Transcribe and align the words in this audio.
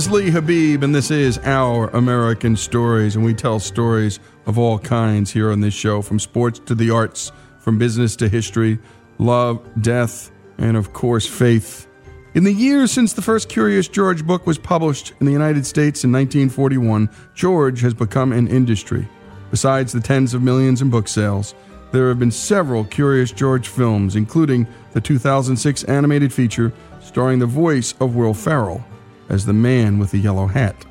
is 0.00 0.10
Lee 0.10 0.30
Habib, 0.30 0.82
and 0.82 0.94
this 0.94 1.10
is 1.10 1.36
Our 1.44 1.88
American 1.88 2.56
Stories. 2.56 3.16
And 3.16 3.22
we 3.22 3.34
tell 3.34 3.60
stories 3.60 4.18
of 4.46 4.58
all 4.58 4.78
kinds 4.78 5.30
here 5.30 5.52
on 5.52 5.60
this 5.60 5.74
show 5.74 6.00
from 6.00 6.18
sports 6.18 6.58
to 6.60 6.74
the 6.74 6.90
arts, 6.90 7.32
from 7.58 7.76
business 7.76 8.16
to 8.16 8.28
history, 8.30 8.78
love, 9.18 9.60
death, 9.82 10.30
and 10.56 10.78
of 10.78 10.94
course, 10.94 11.26
faith. 11.26 11.86
In 12.32 12.44
the 12.44 12.52
years 12.52 12.90
since 12.90 13.12
the 13.12 13.20
first 13.20 13.50
Curious 13.50 13.88
George 13.88 14.26
book 14.26 14.46
was 14.46 14.56
published 14.56 15.12
in 15.20 15.26
the 15.26 15.32
United 15.32 15.66
States 15.66 16.02
in 16.02 16.10
1941, 16.12 17.10
George 17.34 17.82
has 17.82 17.92
become 17.92 18.32
an 18.32 18.48
industry. 18.48 19.06
Besides 19.50 19.92
the 19.92 20.00
tens 20.00 20.32
of 20.32 20.40
millions 20.40 20.80
in 20.80 20.88
book 20.88 21.08
sales, 21.08 21.54
there 21.92 22.08
have 22.08 22.18
been 22.18 22.30
several 22.30 22.84
Curious 22.84 23.32
George 23.32 23.68
films, 23.68 24.16
including 24.16 24.66
the 24.92 25.00
2006 25.02 25.84
animated 25.84 26.32
feature 26.32 26.72
starring 27.00 27.38
the 27.38 27.44
voice 27.44 27.92
of 28.00 28.16
Will 28.16 28.32
Ferrell 28.32 28.82
as 29.30 29.46
the 29.46 29.52
man 29.52 29.98
with 29.98 30.10
the 30.10 30.18
yellow 30.18 30.46
hat. 30.46 30.84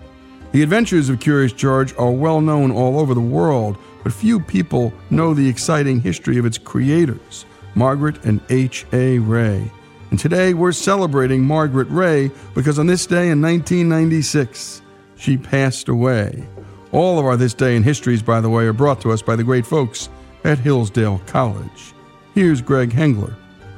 The 0.51 0.63
adventures 0.63 1.09
of 1.09 1.19
Curious 1.19 1.53
George 1.53 1.93
are 1.97 2.11
well 2.11 2.41
known 2.41 2.71
all 2.71 2.99
over 2.99 3.13
the 3.13 3.19
world, 3.19 3.77
but 4.03 4.11
few 4.11 4.39
people 4.39 4.91
know 5.11 5.33
the 5.33 5.47
exciting 5.47 6.01
history 6.01 6.39
of 6.39 6.45
its 6.45 6.57
creators, 6.57 7.45
Margret 7.75 8.25
and 8.25 8.41
H.A. 8.49 9.19
Rey. 9.19 9.71
And 10.09 10.19
today 10.19 10.55
we're 10.55 10.71
celebrating 10.71 11.43
Margret 11.43 11.87
Rey 11.89 12.31
because 12.55 12.79
on 12.79 12.87
this 12.87 13.05
day 13.05 13.29
in 13.29 13.41
1996, 13.41 14.81
she 15.17 15.37
passed 15.37 15.87
away. 15.87 16.47
All 16.91 17.19
of 17.19 17.25
our 17.25 17.37
This 17.37 17.53
Day 17.53 17.75
in 17.75 17.83
Histories, 17.83 18.23
by 18.23 18.41
the 18.41 18.49
way, 18.49 18.65
are 18.65 18.73
brought 18.73 19.01
to 19.01 19.11
us 19.11 19.21
by 19.21 19.35
the 19.35 19.43
great 19.43 19.67
folks 19.67 20.09
at 20.43 20.57
Hillsdale 20.57 21.21
College. 21.27 21.93
Here's 22.33 22.61
Greg 22.61 22.91
Hengler 22.91 23.35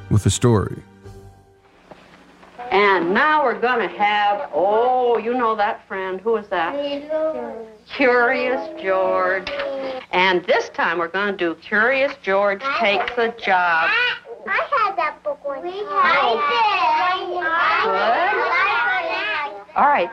with 0.08 0.24
the 0.24 0.30
story. 0.30 0.82
And 2.72 3.12
now 3.12 3.44
we're 3.44 3.60
going 3.60 3.86
to 3.86 3.94
have, 3.98 4.48
oh, 4.54 5.18
you 5.18 5.34
know 5.34 5.54
that 5.54 5.86
friend. 5.86 6.18
Who 6.22 6.36
is 6.36 6.48
that? 6.48 6.74
Curious 7.94 8.66
George. 8.82 9.50
And 10.10 10.42
this 10.46 10.70
time 10.70 10.96
we're 10.98 11.08
going 11.08 11.32
to 11.32 11.36
do 11.36 11.54
Curious 11.60 12.14
George 12.22 12.62
Takes 12.80 13.12
a 13.18 13.28
Job. 13.32 13.90
I 14.46 14.66
had 14.78 14.96
that 14.96 15.22
book 15.22 15.44
one 15.44 15.62
time. 15.62 15.70
Oh. 15.70 16.40
Good. 19.66 19.76
All 19.76 19.86
right. 19.86 20.10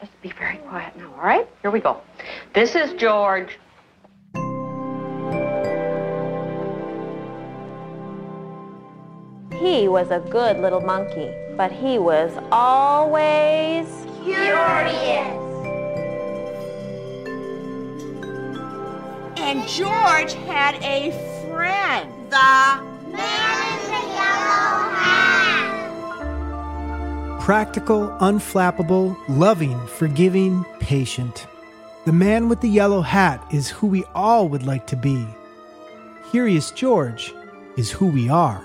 Let's 0.00 0.14
be 0.22 0.30
very 0.30 0.56
quiet 0.56 0.96
now, 0.96 1.12
all 1.12 1.22
right? 1.22 1.46
Here 1.60 1.70
we 1.70 1.80
go. 1.80 2.00
This 2.54 2.74
is 2.74 2.94
George. 2.94 3.58
He 9.60 9.88
was 9.88 10.10
a 10.10 10.20
good 10.20 10.58
little 10.58 10.80
monkey, 10.80 11.34
but 11.56 11.72
he 11.72 11.98
was 11.98 12.32
always 12.52 13.86
Curious. 14.28 15.26
And 19.38 19.66
George 19.66 20.34
had 20.34 20.74
a 20.82 21.12
friend. 21.48 22.12
The 22.30 22.82
man 23.10 23.56
in 23.72 23.80
the 23.86 24.02
yellow 24.12 24.90
hat. 24.92 25.70
Practical, 27.40 28.08
unflappable, 28.20 29.16
loving, 29.28 29.86
forgiving, 29.86 30.64
patient. 30.78 31.46
The 32.04 32.12
man 32.12 32.50
with 32.50 32.60
the 32.60 32.68
yellow 32.68 33.00
hat 33.00 33.42
is 33.50 33.70
who 33.70 33.86
we 33.86 34.04
all 34.14 34.48
would 34.50 34.66
like 34.66 34.86
to 34.88 34.96
be. 34.96 35.26
Curious 36.30 36.70
George 36.70 37.32
is 37.78 37.90
who 37.90 38.08
we 38.08 38.28
are. 38.28 38.62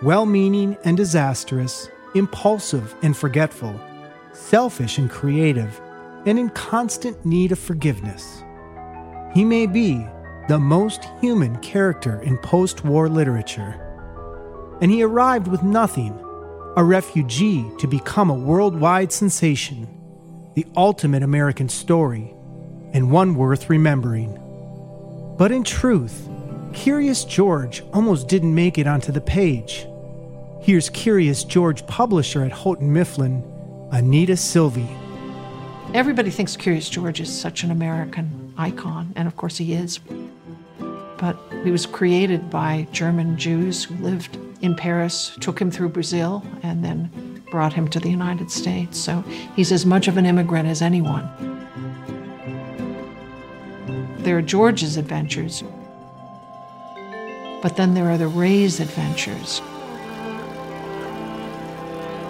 Well 0.00 0.26
meaning 0.26 0.76
and 0.84 0.96
disastrous, 0.96 1.88
impulsive 2.14 2.94
and 3.02 3.16
forgetful, 3.16 3.80
selfish 4.32 4.96
and 4.96 5.10
creative, 5.10 5.80
and 6.24 6.38
in 6.38 6.50
constant 6.50 7.24
need 7.26 7.50
of 7.50 7.58
forgiveness. 7.58 8.44
He 9.34 9.44
may 9.44 9.66
be 9.66 10.06
the 10.48 10.60
most 10.60 11.04
human 11.20 11.58
character 11.58 12.22
in 12.22 12.38
post 12.38 12.84
war 12.84 13.08
literature. 13.08 13.74
And 14.80 14.90
he 14.90 15.02
arrived 15.02 15.48
with 15.48 15.64
nothing, 15.64 16.16
a 16.76 16.84
refugee 16.84 17.68
to 17.80 17.88
become 17.88 18.30
a 18.30 18.34
worldwide 18.34 19.10
sensation, 19.10 19.88
the 20.54 20.66
ultimate 20.76 21.24
American 21.24 21.68
story, 21.68 22.32
and 22.92 23.10
one 23.10 23.34
worth 23.34 23.68
remembering. 23.68 24.38
But 25.36 25.50
in 25.50 25.64
truth, 25.64 26.28
Curious 26.72 27.24
George 27.24 27.82
almost 27.92 28.28
didn't 28.28 28.54
make 28.54 28.78
it 28.78 28.86
onto 28.86 29.10
the 29.10 29.20
page. 29.20 29.86
Here's 30.60 30.90
Curious 30.90 31.44
George 31.44 31.86
publisher 31.86 32.44
at 32.44 32.52
Houghton 32.52 32.92
Mifflin, 32.92 33.42
Anita 33.90 34.34
Silvey. 34.34 34.86
Everybody 35.94 36.30
thinks 36.30 36.56
Curious 36.56 36.90
George 36.90 37.20
is 37.20 37.32
such 37.32 37.62
an 37.64 37.70
American 37.70 38.52
icon, 38.58 39.12
and 39.16 39.26
of 39.26 39.36
course 39.36 39.56
he 39.56 39.72
is. 39.72 39.98
But 41.18 41.38
he 41.64 41.70
was 41.70 41.86
created 41.86 42.50
by 42.50 42.86
German 42.92 43.36
Jews 43.38 43.84
who 43.84 43.94
lived 43.96 44.38
in 44.60 44.74
Paris, 44.74 45.36
took 45.40 45.58
him 45.60 45.70
through 45.70 45.88
Brazil, 45.88 46.44
and 46.62 46.84
then 46.84 47.42
brought 47.50 47.72
him 47.72 47.88
to 47.88 47.98
the 47.98 48.10
United 48.10 48.50
States. 48.50 48.98
So 48.98 49.22
he's 49.56 49.72
as 49.72 49.86
much 49.86 50.06
of 50.06 50.16
an 50.16 50.26
immigrant 50.26 50.68
as 50.68 50.82
anyone. 50.82 51.28
There 54.18 54.36
are 54.36 54.42
George's 54.42 54.98
adventures, 54.98 55.62
but 57.62 57.76
then 57.76 57.94
there 57.94 58.10
are 58.10 58.18
the 58.18 58.28
Rey's 58.28 58.80
adventures. 58.80 59.60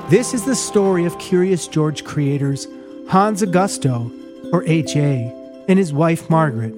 This 0.09 0.33
is 0.33 0.45
the 0.45 0.55
story 0.55 1.05
of 1.05 1.19
Curious 1.19 1.69
George 1.69 2.05
creators 2.05 2.67
Hans 3.09 3.43
Augusto, 3.43 4.11
or 4.53 4.65
H.A., 4.65 5.35
and 5.69 5.79
his 5.79 5.93
wife 5.93 6.31
Margret. 6.31 6.75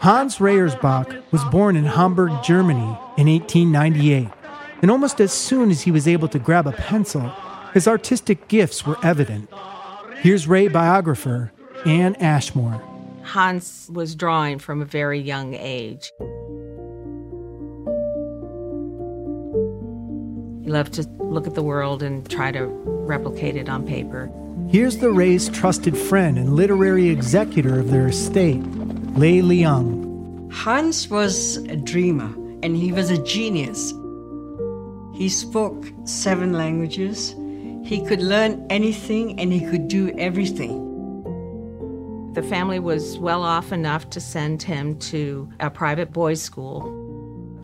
Hans 0.00 0.36
Reyersbach 0.36 1.22
was 1.30 1.44
born 1.44 1.76
in 1.76 1.84
Hamburg, 1.84 2.42
Germany 2.42 2.98
in 3.16 3.28
1898, 3.28 4.28
and 4.82 4.90
almost 4.90 5.20
as 5.20 5.32
soon 5.32 5.70
as 5.70 5.82
he 5.82 5.90
was 5.90 6.06
able 6.06 6.28
to 6.28 6.38
grab 6.38 6.66
a 6.66 6.72
pencil, 6.72 7.32
his 7.72 7.88
artistic 7.88 8.48
gifts 8.48 8.86
were 8.86 8.98
evident. 9.02 9.48
Here's 10.20 10.46
Rey 10.46 10.68
biographer 10.68 11.52
Anne 11.86 12.14
Ashmore. 12.16 12.82
Hans 13.26 13.90
was 13.92 14.14
drawing 14.14 14.60
from 14.60 14.80
a 14.80 14.84
very 14.84 15.18
young 15.18 15.54
age. 15.54 16.12
He 20.62 20.70
loved 20.70 20.94
to 20.94 21.02
look 21.18 21.46
at 21.46 21.54
the 21.54 21.62
world 21.62 22.02
and 22.02 22.28
try 22.30 22.52
to 22.52 22.66
replicate 22.66 23.56
it 23.56 23.68
on 23.68 23.84
paper. 23.84 24.30
Here's 24.68 24.98
the 24.98 25.10
Rey's 25.10 25.48
trusted 25.48 25.96
friend 25.96 26.38
and 26.38 26.54
literary 26.54 27.08
executor 27.08 27.80
of 27.80 27.90
their 27.90 28.08
estate, 28.08 28.62
Lei 29.16 29.42
Liang. 29.42 30.48
Hans 30.52 31.08
was 31.10 31.56
a 31.56 31.76
dreamer 31.76 32.32
and 32.62 32.76
he 32.76 32.92
was 32.92 33.10
a 33.10 33.22
genius. 33.22 33.92
He 35.14 35.28
spoke 35.28 35.84
seven 36.04 36.52
languages. 36.52 37.34
He 37.84 38.04
could 38.06 38.22
learn 38.22 38.66
anything 38.70 39.38
and 39.40 39.52
he 39.52 39.60
could 39.60 39.88
do 39.88 40.16
everything. 40.16 40.85
The 42.36 42.42
family 42.42 42.78
was 42.78 43.16
well 43.18 43.42
off 43.42 43.72
enough 43.72 44.10
to 44.10 44.20
send 44.20 44.62
him 44.62 44.98
to 44.98 45.48
a 45.58 45.70
private 45.70 46.12
boys' 46.12 46.42
school. 46.42 46.82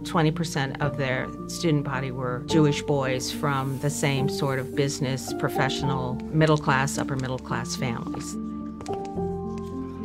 20% 0.05 0.81
of 0.81 0.97
their 0.97 1.29
student 1.49 1.85
body 1.85 2.11
were 2.11 2.43
Jewish 2.47 2.81
boys 2.81 3.31
from 3.31 3.79
the 3.81 3.91
same 3.91 4.31
sort 4.31 4.59
of 4.59 4.75
business, 4.75 5.35
professional, 5.35 6.15
middle 6.33 6.57
class, 6.57 6.97
upper 6.97 7.17
middle 7.17 7.39
class 7.39 7.77
families. 7.77 8.33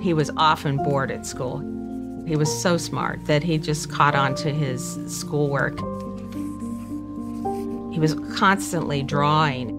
He 0.03 0.13
was 0.13 0.29
often 0.35 0.75
bored 0.83 1.11
at 1.11 1.25
school. 1.25 1.59
He 2.27 2.35
was 2.35 2.51
so 2.61 2.75
smart 2.75 3.25
that 3.25 3.43
he 3.43 3.57
just 3.57 3.89
caught 3.89 4.15
on 4.15 4.35
to 4.35 4.53
his 4.53 4.99
schoolwork. 5.07 5.79
He 7.93 8.01
was 8.01 8.15
constantly 8.35 9.01
drawing. 9.01 9.69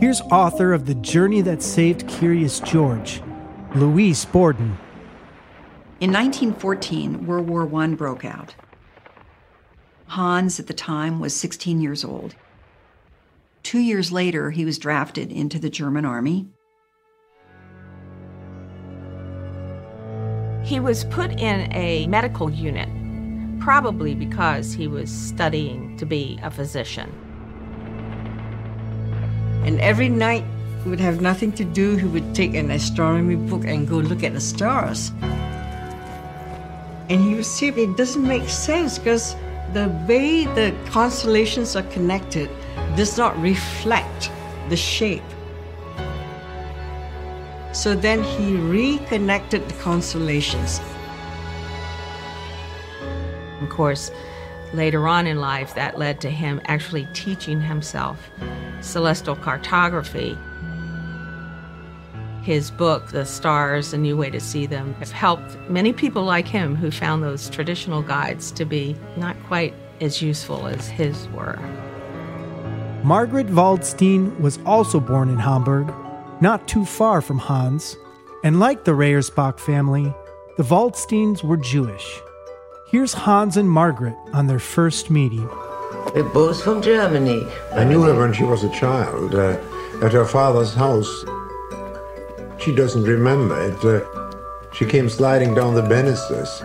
Here's 0.00 0.20
author 0.22 0.72
of 0.72 0.86
The 0.86 0.96
Journey 0.96 1.40
That 1.42 1.62
Saved 1.62 2.08
Curious 2.08 2.58
George, 2.58 3.22
Louise 3.76 4.24
Borden. 4.24 4.78
In 6.00 6.10
1914, 6.10 7.26
World 7.26 7.46
War 7.46 7.82
I 7.82 7.86
broke 7.88 8.24
out. 8.24 8.54
Hans, 10.06 10.58
at 10.58 10.66
the 10.66 10.72
time, 10.72 11.20
was 11.20 11.36
16 11.36 11.82
years 11.82 12.02
old. 12.02 12.34
Two 13.62 13.78
years 13.78 14.10
later, 14.10 14.50
he 14.50 14.64
was 14.64 14.78
drafted 14.78 15.30
into 15.30 15.58
the 15.58 15.68
German 15.68 16.06
army. 16.06 16.46
He 20.64 20.80
was 20.80 21.04
put 21.04 21.32
in 21.32 21.70
a 21.74 22.06
medical 22.06 22.50
unit, 22.50 22.88
probably 23.60 24.14
because 24.14 24.72
he 24.72 24.88
was 24.88 25.10
studying 25.10 25.98
to 25.98 26.06
be 26.06 26.40
a 26.42 26.50
physician. 26.50 27.12
And 29.66 29.78
every 29.82 30.08
night 30.08 30.44
he 30.44 30.55
would 30.86 31.00
have 31.00 31.20
nothing 31.20 31.52
to 31.52 31.64
do. 31.64 31.96
He 31.96 32.06
would 32.06 32.34
take 32.34 32.54
an 32.54 32.70
astronomy 32.70 33.36
book 33.36 33.64
and 33.64 33.88
go 33.88 33.96
look 33.96 34.22
at 34.22 34.32
the 34.32 34.40
stars. 34.40 35.12
And 37.08 37.20
he 37.20 37.34
would 37.34 37.46
see 37.46 37.68
it 37.68 37.96
doesn't 37.96 38.26
make 38.26 38.48
sense 38.48 38.98
because 38.98 39.36
the 39.72 39.88
way 40.08 40.46
the 40.46 40.74
constellations 40.86 41.76
are 41.76 41.82
connected, 41.84 42.48
does 42.96 43.18
not 43.18 43.38
reflect 43.40 44.30
the 44.68 44.76
shape. 44.76 45.22
So 47.72 47.94
then 47.94 48.22
he 48.22 48.56
reconnected 48.56 49.68
the 49.68 49.74
constellations. 49.82 50.80
Of 53.60 53.68
course, 53.68 54.10
later 54.72 55.06
on 55.06 55.26
in 55.26 55.40
life, 55.40 55.74
that 55.74 55.98
led 55.98 56.20
to 56.22 56.30
him 56.30 56.60
actually 56.66 57.06
teaching 57.12 57.60
himself 57.60 58.30
celestial 58.80 59.36
cartography. 59.36 60.38
His 62.46 62.70
book, 62.70 63.08
The 63.08 63.26
Stars, 63.26 63.92
A 63.92 63.98
New 63.98 64.16
Way 64.16 64.30
to 64.30 64.38
See 64.38 64.66
Them, 64.66 64.94
have 65.00 65.10
helped 65.10 65.58
many 65.68 65.92
people 65.92 66.22
like 66.22 66.46
him 66.46 66.76
who 66.76 66.92
found 66.92 67.20
those 67.20 67.50
traditional 67.50 68.02
guides 68.02 68.52
to 68.52 68.64
be 68.64 68.94
not 69.16 69.36
quite 69.48 69.74
as 70.00 70.22
useful 70.22 70.68
as 70.68 70.86
his 70.86 71.26
were. 71.30 71.58
Margret 73.02 73.48
Waldstein 73.48 74.38
was 74.38 74.60
also 74.64 75.00
born 75.00 75.28
in 75.28 75.38
Hamburg, 75.38 75.92
not 76.40 76.68
too 76.68 76.84
far 76.84 77.20
from 77.20 77.38
Hans, 77.38 77.96
and 78.44 78.60
like 78.60 78.84
the 78.84 78.92
Reyersbach 78.92 79.58
family, 79.58 80.14
the 80.56 80.62
Waldsteins 80.62 81.42
were 81.42 81.56
Jewish. 81.56 82.20
Here's 82.92 83.12
Hans 83.12 83.56
and 83.56 83.68
Margret 83.68 84.14
on 84.32 84.46
their 84.46 84.60
first 84.60 85.10
meeting. 85.10 85.48
We're 86.14 86.22
both 86.32 86.62
from 86.62 86.80
Germany. 86.80 87.44
I 87.72 87.82
knew 87.82 88.02
her 88.02 88.14
when 88.16 88.32
she 88.32 88.44
was 88.44 88.62
a 88.62 88.70
child 88.70 89.34
uh, 89.34 89.58
at 90.00 90.12
her 90.12 90.24
father's 90.24 90.74
house. 90.74 91.24
She 92.58 92.74
doesn't 92.74 93.04
remember 93.04 93.60
it. 93.60 93.84
Uh, 93.84 94.04
she 94.72 94.84
came 94.84 95.08
sliding 95.08 95.54
down 95.54 95.74
the 95.74 95.82
banisters. 95.82 96.62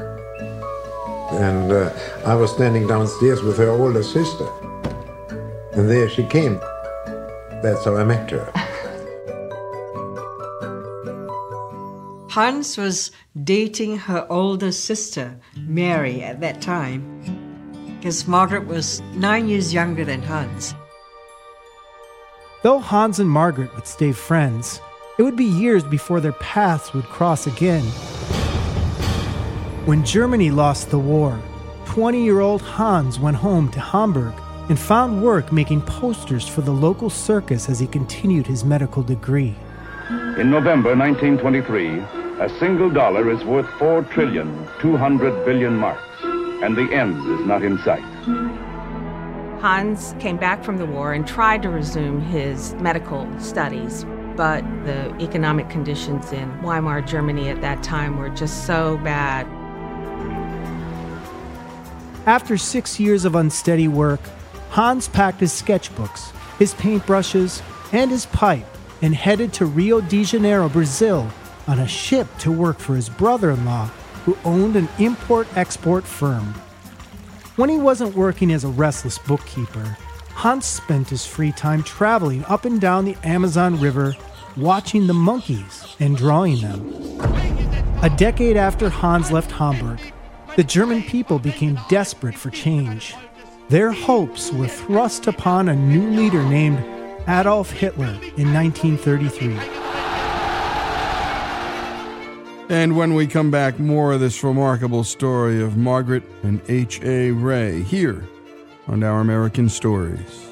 And 1.32 1.72
uh, 1.72 1.94
I 2.26 2.36
was 2.36 2.52
standing 2.52 2.88
downstairs 2.88 3.42
with 3.42 3.58
her 3.58 3.70
older 3.70 4.04
sister. 4.04 4.48
And 5.74 5.90
there 5.90 6.10
she 6.10 6.24
came. 6.26 6.60
That's 7.64 7.86
how 7.86 7.96
I 7.96 8.04
met 8.04 8.30
her. 8.32 8.52
Hans 12.30 12.78
was 12.78 13.12
dating 13.44 13.98
her 13.98 14.26
older 14.30 14.72
sister, 14.72 15.38
Mary, 15.58 16.24
at 16.24 16.40
that 16.40 16.62
time, 16.62 17.02
because 17.98 18.26
Margret 18.26 18.66
was 18.66 19.02
nine 19.14 19.50
years 19.50 19.74
younger 19.74 20.06
than 20.06 20.22
Hans. 20.22 20.74
Though 22.64 22.80
Hans 22.80 23.20
and 23.20 23.30
Margret 23.30 23.74
would 23.76 23.86
stay 23.86 24.14
friends, 24.14 24.80
it 25.18 25.24
would 25.24 25.36
be 25.36 25.46
years 25.46 25.84
before 25.84 26.20
their 26.20 26.32
paths 26.34 26.94
would 26.94 27.06
cross 27.06 27.48
again. 27.48 27.84
When 29.86 30.06
Germany 30.06 30.52
lost 30.52 30.90
the 30.90 31.00
war, 31.00 31.40
20 31.86 32.24
year 32.24 32.40
old 32.40 32.62
Hans 32.62 33.20
went 33.20 33.38
home 33.38 33.70
to 33.72 33.80
Hamburg 33.80 34.34
and 34.70 34.80
found 34.80 35.22
work 35.22 35.52
making 35.52 35.82
posters 35.82 36.48
for 36.48 36.62
the 36.62 36.72
local 36.72 37.10
circus 37.10 37.68
as 37.68 37.80
he 37.80 37.88
continued 37.88 38.48
his 38.48 38.64
medical 38.64 39.04
degree. 39.04 39.56
In 40.38 40.50
November 40.50 40.96
1923, 40.96 42.00
a 42.40 42.50
single 42.60 42.90
dollar 42.90 43.30
is 43.30 43.44
worth 43.44 43.68
4 43.78 44.04
trillion, 44.04 44.68
200 44.80 45.46
billion 45.46 45.76
marks, 45.76 46.02
and 46.24 46.76
the 46.76 46.90
end 46.94 47.18
is 47.40 47.46
not 47.46 47.64
in 47.64 47.78
sight. 47.80 48.04
Hans 49.62 50.16
came 50.20 50.38
back 50.38 50.64
from 50.64 50.78
the 50.78 50.86
war 50.86 51.14
and 51.14 51.28
tried 51.28 51.62
to 51.64 51.70
resume 51.70 52.22
his 52.22 52.74
medical 52.76 53.28
studies, 53.40 54.06
but 54.42 54.64
the 54.86 55.16
economic 55.20 55.70
conditions 55.70 56.32
in 56.32 56.50
Weimar, 56.64 57.04
Germany 57.04 57.50
at 57.50 57.62
that 57.62 57.84
time 57.84 58.18
were 58.18 58.30
just 58.30 58.66
so 58.66 58.98
bad. 59.04 59.46
After 62.26 62.58
six 62.58 63.00
years 63.00 63.24
of 63.24 63.36
unsteady 63.36 63.88
work, 63.88 64.20
Hans 64.72 65.08
packed 65.08 65.42
his 65.42 65.52
sketchbooks, 65.52 66.32
his 66.58 66.74
paintbrushes, 66.74 67.62
and 67.94 68.10
his 68.10 68.26
pipe 68.26 68.66
and 69.04 69.14
headed 69.14 69.54
to 69.54 69.68
Rio 69.68 70.02
de 70.02 70.24
Janeiro, 70.24 70.68
Brazil, 70.70 71.30
on 71.68 71.78
a 71.78 71.88
ship 71.88 72.28
to 72.40 72.52
work 72.52 72.80
for 72.80 72.96
his 72.96 73.10
brother 73.10 73.52
in 73.52 73.64
law, 73.64 73.92
who 74.26 74.36
owned 74.44 74.76
an 74.76 74.90
import 74.98 75.48
export 75.56 76.04
firm. 76.04 76.56
When 77.58 77.70
he 77.70 77.78
wasn't 77.78 78.16
working 78.16 78.52
as 78.52 78.64
a 78.64 78.70
restless 78.70 79.20
bookkeeper, 79.20 79.96
Hans 80.34 80.66
spent 80.66 81.10
his 81.10 81.28
free 81.28 81.52
time 81.52 81.84
traveling 81.84 82.44
up 82.46 82.66
and 82.66 82.82
down 82.82 83.06
the 83.06 83.18
Amazon 83.24 83.80
River, 83.80 84.16
watching 84.58 85.08
the 85.08 85.14
monkeys 85.14 85.96
and 86.00 86.18
drawing 86.18 86.62
them. 86.62 86.94
A 88.04 88.10
decade 88.18 88.58
after 88.58 88.90
Hans 88.90 89.32
left 89.32 89.52
Hamburg, 89.52 90.00
the 90.56 90.64
German 90.64 91.04
people 91.04 91.40
became 91.40 91.80
desperate 91.90 92.36
for 92.36 92.50
change. 92.50 93.16
Their 93.70 93.92
hopes 93.92 94.52
were 94.52 94.68
thrust 94.68 95.28
upon 95.28 95.70
a 95.70 95.76
new 95.76 96.10
leader 96.10 96.44
named 96.44 96.84
Adolf 97.28 97.72
Hitler 97.72 98.18
in 98.38 98.54
1933. 98.54 99.58
And 102.70 102.96
when 102.96 103.14
we 103.14 103.28
come 103.28 103.52
back, 103.52 103.80
more 103.80 104.14
of 104.14 104.20
this 104.20 104.44
remarkable 104.44 105.04
story 105.04 105.62
of 105.62 105.78
Margret 105.78 106.24
and 106.44 106.62
H.A. 106.68 107.32
Rey 107.32 107.84
here 107.84 108.26
on 108.88 109.04
Our 109.04 109.20
American 109.22 109.70
Stories. 109.70 110.51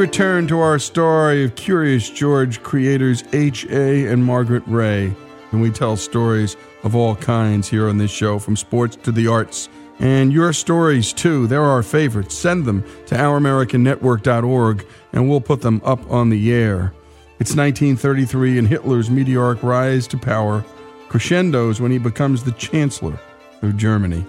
Return 0.00 0.46
to 0.46 0.60
our 0.60 0.78
story 0.78 1.44
of 1.44 1.56
Curious 1.56 2.08
George 2.08 2.62
creators 2.62 3.22
H.A. 3.34 4.06
and 4.06 4.24
Margret 4.24 4.62
Rey, 4.66 5.14
And 5.52 5.60
we 5.60 5.68
tell 5.68 5.94
stories 5.94 6.56
of 6.84 6.96
all 6.96 7.14
kinds 7.14 7.68
here 7.68 7.86
on 7.86 7.98
this 7.98 8.10
show, 8.10 8.38
from 8.38 8.56
sports 8.56 8.96
to 8.96 9.12
the 9.12 9.26
arts. 9.26 9.68
And 9.98 10.32
your 10.32 10.54
stories, 10.54 11.12
too. 11.12 11.46
They're 11.46 11.62
our 11.62 11.82
favorites. 11.82 12.34
Send 12.34 12.64
them 12.64 12.82
to 13.08 13.14
ouramericannetwork.org 13.14 14.86
and 15.12 15.28
we'll 15.28 15.42
put 15.42 15.60
them 15.60 15.82
up 15.84 16.10
on 16.10 16.30
the 16.30 16.50
air. 16.50 16.94
It's 17.38 17.54
1933 17.54 18.58
and 18.58 18.66
Hitler's 18.66 19.10
meteoric 19.10 19.62
rise 19.62 20.06
to 20.06 20.16
power 20.16 20.64
crescendos 21.10 21.78
when 21.78 21.92
he 21.92 21.98
becomes 21.98 22.42
the 22.42 22.52
Chancellor 22.52 23.20
of 23.60 23.76
Germany. 23.76 24.24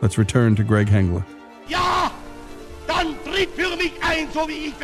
Let's 0.00 0.16
return 0.16 0.56
to 0.56 0.64
Greg 0.64 0.86
Hengler. 0.86 1.26
Ja! 1.68 1.99
So 4.28 4.46
wie 4.46 4.66
ich 4.66 4.74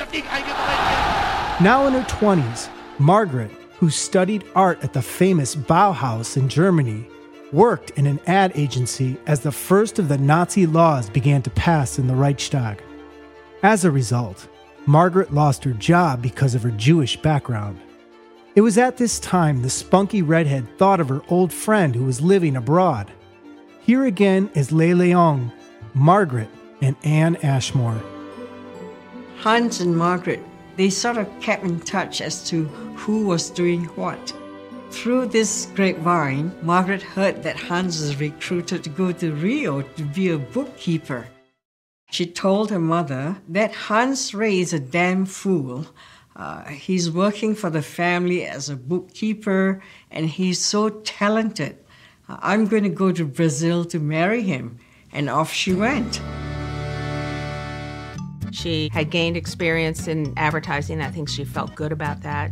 Now 1.61 1.87
in 1.87 1.93
her 1.93 2.07
20s, 2.09 2.69
Margret, 2.99 3.50
who 3.78 3.90
studied 3.90 4.45
art 4.55 4.83
at 4.83 4.95
the 4.95 5.02
famous 5.02 5.55
Bauhaus 5.55 6.38
in 6.38 6.49
Germany, 6.49 7.07
worked 7.52 7.90
in 7.90 8.07
an 8.07 8.19
ad 8.26 8.52
agency 8.55 9.19
as 9.26 9.40
the 9.40 9.52
first 9.52 9.99
of 9.99 10.09
the 10.09 10.16
Nazi 10.16 10.64
laws 10.64 11.11
began 11.11 11.43
to 11.43 11.50
pass 11.50 11.99
in 11.99 12.07
the 12.07 12.14
Reichstag. 12.14 12.83
As 13.62 13.85
a 13.85 13.90
result, 13.90 14.49
Margret 14.87 15.35
lost 15.35 15.64
her 15.64 15.75
job 15.75 16.23
because 16.23 16.55
of 16.55 16.62
her 16.62 16.71
Jewish 16.71 17.16
background. 17.19 17.78
It 18.55 18.62
was 18.62 18.78
at 18.78 18.97
this 18.97 19.21
time 19.21 19.61
the 19.61 19.69
spunky 19.69 20.23
redhead 20.23 20.66
thought 20.78 21.00
of 21.00 21.11
her 21.11 21.21
old 21.28 21.52
friend 21.52 21.95
who 21.95 22.05
was 22.05 22.23
living 22.23 22.57
abroad. 22.57 23.12
Here 23.83 24.07
again 24.07 24.49
is 24.55 24.73
Lei 24.73 24.93
Leong, 24.93 25.52
Margaret, 25.93 26.49
and 26.81 26.97
Anne 27.05 27.37
Ashmore. 27.37 28.02
Hans 29.38 29.81
and 29.81 29.97
Margret, 29.97 30.40
they 30.76 30.90
sort 30.90 31.19
of 31.19 31.40
kept 31.40 31.64
in 31.64 31.81
touch 31.81 32.21
as 32.21 32.49
to 32.49 32.64
who 32.97 33.26
was 33.26 33.50
doing 33.50 33.85
what. 33.97 34.35
Through 34.90 35.26
this 35.26 35.69
grapevine, 35.75 36.52
Margret 36.62 37.02
heard 37.02 37.43
that 37.43 37.57
Hans 37.57 38.00
was 38.00 38.19
recruited 38.19 38.83
to 38.85 38.90
go 38.90 39.12
to 39.12 39.35
Rio 39.35 39.83
to 39.83 40.02
be 40.02 40.31
a 40.31 40.38
bookkeeper. 40.38 41.28
She 42.11 42.26
told 42.26 42.71
her 42.71 42.78
mother 42.78 43.37
that 43.49 43.75
Hans 43.75 44.33
Rey 44.33 44.61
is 44.61 44.73
a 44.73 44.81
damn 44.81 45.26
fool. 45.26 45.87
Uh, 46.35 46.64
he's 46.64 47.11
working 47.11 47.55
for 47.55 47.69
the 47.69 47.83
family 47.83 48.47
as 48.47 48.69
a 48.69 48.76
bookkeeper 48.76 49.83
and 50.11 50.28
he's 50.28 50.64
so 50.64 50.88
talented. 50.88 51.76
Uh, 52.28 52.37
I'm 52.40 52.66
going 52.66 52.85
to 52.85 52.88
go 52.88 53.12
to 53.12 53.25
Brazil 53.25 53.85
to 53.87 53.99
marry 53.99 54.43
him. 54.43 54.78
And 55.12 55.31
off 55.31 55.52
she 55.52 55.73
went. 55.73 56.21
She 58.56 58.88
had 58.90 59.10
gained 59.10 59.36
experience 59.36 60.08
in 60.08 60.32
advertising. 60.38 61.02
I 61.02 61.10
think 61.10 61.28
she 61.28 61.44
felt 61.44 61.75
good 61.75 61.92
about 61.92 62.22
that. 62.22 62.50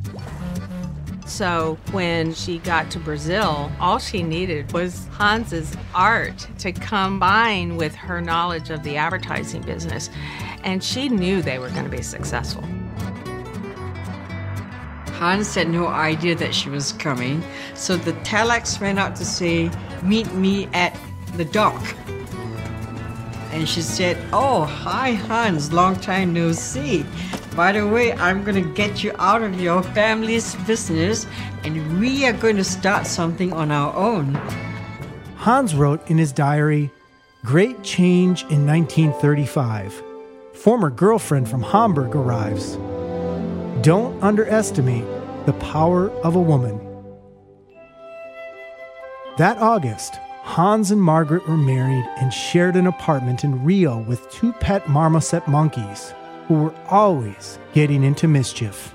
So 1.24 1.78
when 1.92 2.34
she 2.34 2.58
got 2.58 2.90
to 2.90 2.98
Brazil, 2.98 3.72
all 3.80 3.98
she 3.98 4.22
needed 4.22 4.70
was 4.74 5.08
Hans's 5.16 5.74
art 5.94 6.46
to 6.58 6.72
combine 6.72 7.76
with 7.76 7.94
her 7.94 8.20
knowledge 8.20 8.68
of 8.68 8.82
the 8.82 8.98
advertising 8.98 9.62
business. 9.62 10.10
And 10.62 10.84
she 10.84 11.08
knew 11.08 11.40
they 11.40 11.58
were 11.58 11.70
going 11.70 11.84
to 11.84 11.90
be 11.90 12.02
successful. 12.02 12.62
Hans 15.14 15.54
had 15.54 15.70
no 15.70 15.86
idea 15.86 16.34
that 16.34 16.54
she 16.54 16.68
was 16.68 16.92
coming, 16.92 17.42
so 17.74 17.96
the 17.96 18.12
telex 18.24 18.78
went 18.78 18.98
out 18.98 19.16
to 19.16 19.24
say, 19.24 19.70
Meet 20.02 20.34
me 20.34 20.68
at 20.74 20.94
the 21.38 21.46
dock. 21.46 21.82
And 23.54 23.68
she 23.68 23.82
said, 23.82 24.18
Oh, 24.32 24.64
hi, 24.64 25.12
Hans, 25.12 25.72
long 25.72 25.94
time 25.94 26.32
no 26.32 26.50
see. 26.50 27.06
By 27.54 27.70
the 27.70 27.86
way, 27.86 28.12
I'm 28.12 28.42
going 28.42 28.60
to 28.60 28.74
get 28.74 29.04
you 29.04 29.12
out 29.16 29.42
of 29.42 29.60
your 29.60 29.80
family's 29.80 30.56
business, 30.66 31.26
and 31.62 32.00
we 32.00 32.26
are 32.26 32.32
going 32.32 32.56
to 32.56 32.64
start 32.64 33.06
something 33.06 33.52
on 33.52 33.70
our 33.70 33.94
own. 33.94 34.34
Hans 35.36 35.76
wrote 35.76 36.10
in 36.10 36.18
his 36.18 36.32
diary, 36.32 36.90
Great 37.44 37.82
change 37.84 38.42
in 38.44 38.66
1935. 38.66 40.02
Former 40.54 40.90
girlfriend 40.90 41.48
from 41.48 41.62
Hamburg 41.62 42.16
arrives. 42.16 42.74
Don't 43.82 44.20
underestimate 44.20 45.04
the 45.46 45.52
power 45.60 46.10
of 46.22 46.34
a 46.34 46.40
woman. 46.40 46.80
That 49.36 49.58
August, 49.58 50.14
Hans 50.44 50.90
and 50.90 51.00
Margret 51.00 51.48
were 51.48 51.56
married 51.56 52.04
and 52.18 52.32
shared 52.32 52.76
an 52.76 52.86
apartment 52.86 53.44
in 53.44 53.64
Rio 53.64 53.98
with 53.98 54.30
two 54.30 54.52
pet 54.52 54.86
marmoset 54.88 55.48
monkeys 55.48 56.14
who 56.46 56.54
were 56.54 56.74
always 56.88 57.58
getting 57.72 58.04
into 58.04 58.28
mischief. 58.28 58.94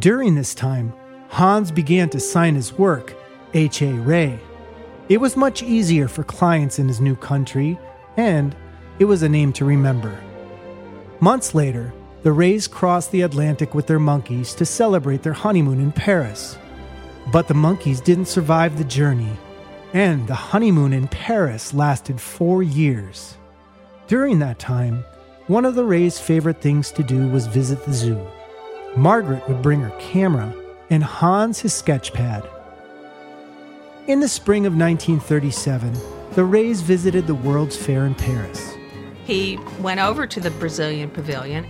During 0.00 0.34
this 0.34 0.54
time, 0.54 0.92
Hans 1.28 1.70
began 1.70 2.10
to 2.10 2.20
sign 2.20 2.56
his 2.56 2.72
work, 2.72 3.14
H.A. 3.54 3.92
Rey. 3.92 4.40
It 5.08 5.18
was 5.18 5.36
much 5.36 5.62
easier 5.62 6.08
for 6.08 6.24
clients 6.24 6.80
in 6.80 6.88
his 6.88 7.00
new 7.00 7.14
country, 7.14 7.78
and 8.16 8.54
it 8.98 9.04
was 9.04 9.22
a 9.22 9.28
name 9.28 9.52
to 9.54 9.64
remember. 9.64 10.20
Months 11.20 11.54
later, 11.54 11.94
the 12.24 12.32
Reys 12.32 12.66
crossed 12.66 13.12
the 13.12 13.22
Atlantic 13.22 13.72
with 13.72 13.86
their 13.86 14.00
monkeys 14.00 14.52
to 14.54 14.66
celebrate 14.66 15.22
their 15.22 15.32
honeymoon 15.32 15.80
in 15.80 15.92
Paris. 15.92 16.58
But 17.30 17.46
the 17.46 17.54
monkeys 17.54 18.00
didn't 18.00 18.26
survive 18.26 18.76
the 18.76 18.84
journey, 18.84 19.38
and 19.92 20.26
the 20.26 20.34
honeymoon 20.34 20.92
in 20.92 21.08
Paris 21.08 21.72
lasted 21.74 22.20
four 22.20 22.62
years. 22.62 23.36
During 24.06 24.38
that 24.40 24.58
time, 24.58 25.04
one 25.46 25.64
of 25.64 25.74
the 25.74 25.84
Reys' 25.84 26.18
favorite 26.18 26.60
things 26.60 26.90
to 26.92 27.02
do 27.02 27.28
was 27.28 27.46
visit 27.46 27.84
the 27.84 27.92
zoo. 27.92 28.20
Margret 28.96 29.46
would 29.48 29.62
bring 29.62 29.80
her 29.80 29.96
camera, 29.98 30.54
and 30.90 31.04
Hans 31.04 31.60
his 31.60 31.72
sketch 31.72 32.12
pad. 32.12 32.48
In 34.06 34.20
the 34.20 34.28
spring 34.28 34.66
of 34.66 34.76
1937, 34.76 35.92
the 36.32 36.44
Reys 36.44 36.80
visited 36.80 37.26
the 37.26 37.34
World's 37.34 37.76
Fair 37.76 38.06
in 38.06 38.14
Paris. 38.14 38.74
He 39.24 39.58
went 39.80 40.00
over 40.00 40.26
to 40.26 40.40
the 40.40 40.50
Brazilian 40.52 41.10
pavilion. 41.10 41.66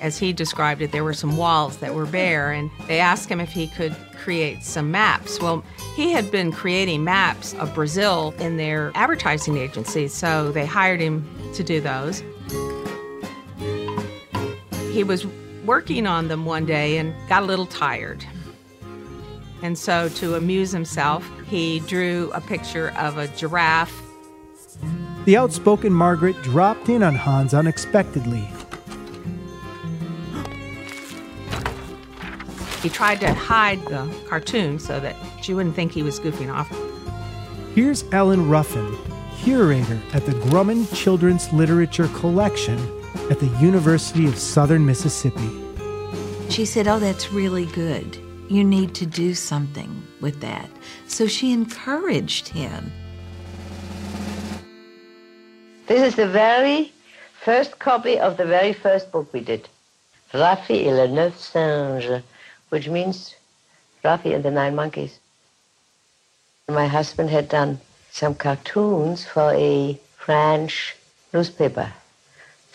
As 0.00 0.18
he 0.18 0.32
described 0.32 0.80
it, 0.80 0.92
there 0.92 1.04
were 1.04 1.12
some 1.12 1.36
walls 1.36 1.78
that 1.78 1.94
were 1.94 2.06
bare, 2.06 2.52
and 2.52 2.70
they 2.86 3.00
asked 3.00 3.28
him 3.28 3.40
if 3.40 3.50
he 3.50 3.66
could 3.66 3.94
create 4.16 4.62
some 4.62 4.90
maps. 4.90 5.40
Well, 5.40 5.64
he 5.98 6.12
had 6.12 6.30
been 6.30 6.52
creating 6.52 7.02
maps 7.02 7.54
of 7.54 7.74
Brazil 7.74 8.32
in 8.38 8.56
their 8.56 8.92
advertising 8.94 9.58
agency, 9.58 10.06
so 10.06 10.52
they 10.52 10.64
hired 10.64 11.00
him 11.00 11.28
to 11.54 11.64
do 11.64 11.80
those. 11.80 12.22
He 14.92 15.02
was 15.02 15.26
working 15.64 16.06
on 16.06 16.28
them 16.28 16.44
one 16.44 16.66
day 16.66 16.98
and 16.98 17.12
got 17.28 17.42
a 17.42 17.46
little 17.46 17.66
tired. 17.66 18.24
And 19.60 19.76
so, 19.76 20.08
to 20.10 20.36
amuse 20.36 20.70
himself, 20.70 21.28
he 21.46 21.80
drew 21.80 22.30
a 22.32 22.40
picture 22.40 22.90
of 22.96 23.18
a 23.18 23.26
giraffe. 23.26 24.00
The 25.24 25.36
outspoken 25.36 25.92
Margret 25.92 26.40
dropped 26.42 26.88
in 26.88 27.02
on 27.02 27.16
Hans 27.16 27.54
unexpectedly. 27.54 28.48
He 32.84 32.88
tried 32.88 33.18
to 33.18 33.34
hide 33.34 33.84
the 33.86 34.08
cartoon 34.28 34.78
so 34.78 35.00
that 35.00 35.16
she 35.48 35.54
wouldn't 35.54 35.74
think 35.74 35.92
he 35.92 36.02
was 36.02 36.20
goofing 36.20 36.52
off. 36.52 36.68
Here's 37.74 38.04
Ellen 38.12 38.50
Ruffin, 38.50 38.94
curator 39.38 39.98
at 40.12 40.26
de 40.26 40.32
Grummond 40.32 40.94
Children's 40.94 41.50
Literature 41.54 42.08
Collection 42.08 42.78
at 43.30 43.40
the 43.40 43.46
University 43.58 44.26
of 44.26 44.36
Southern 44.36 44.84
Mississippi. 44.84 45.48
She 46.50 46.66
said, 46.66 46.86
Oh, 46.86 46.98
that's 46.98 47.32
really 47.32 47.64
good. 47.64 48.18
You 48.50 48.62
need 48.62 48.94
to 48.96 49.06
do 49.06 49.32
something 49.32 50.02
with 50.20 50.42
that. 50.42 50.68
So 51.06 51.26
she 51.26 51.50
encouraged 51.54 52.48
him. 52.48 52.92
This 55.86 56.02
is 56.02 56.14
the 56.14 56.28
very 56.28 56.92
first 57.40 57.78
copy 57.78 58.20
of 58.20 58.36
the 58.36 58.44
very 58.44 58.74
first 58.74 59.10
book 59.10 59.32
we 59.32 59.40
did. 59.40 59.66
Rafi 60.34 60.88
et 60.88 60.92
les 60.92 61.08
neuf 61.08 61.38
singes, 61.38 62.22
which 62.68 62.86
means 62.90 63.34
Rafi 64.04 64.34
and 64.34 64.44
the 64.44 64.50
nine 64.50 64.74
monkeys. 64.74 65.18
My 66.70 66.86
husband 66.86 67.30
had 67.30 67.48
done 67.48 67.80
some 68.10 68.34
cartoons 68.34 69.24
for 69.24 69.54
a 69.54 69.98
French 70.18 70.94
newspaper, 71.32 71.94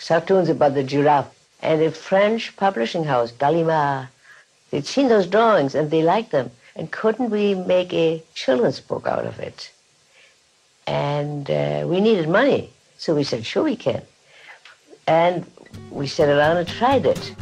cartoons 0.04 0.48
about 0.48 0.74
the 0.74 0.82
giraffe. 0.82 1.32
And 1.62 1.80
a 1.80 1.92
French 1.92 2.56
publishing 2.56 3.04
house, 3.04 3.30
Gallimard, 3.30 4.08
they'd 4.70 4.84
seen 4.84 5.06
those 5.06 5.28
drawings 5.28 5.76
and 5.76 5.92
they 5.92 6.02
liked 6.02 6.32
them. 6.32 6.50
And 6.74 6.90
couldn't 6.90 7.30
we 7.30 7.54
make 7.54 7.92
a 7.94 8.20
children's 8.34 8.80
book 8.80 9.06
out 9.06 9.26
of 9.26 9.38
it? 9.38 9.70
And 10.88 11.48
uh, 11.48 11.84
we 11.86 12.00
needed 12.00 12.28
money. 12.28 12.70
So 12.98 13.14
we 13.14 13.22
said, 13.22 13.46
sure 13.46 13.62
we 13.62 13.76
can. 13.76 14.02
And 15.06 15.46
we 15.92 16.08
sat 16.08 16.28
around 16.28 16.56
and 16.56 16.66
tried 16.66 17.06
it. 17.06 17.32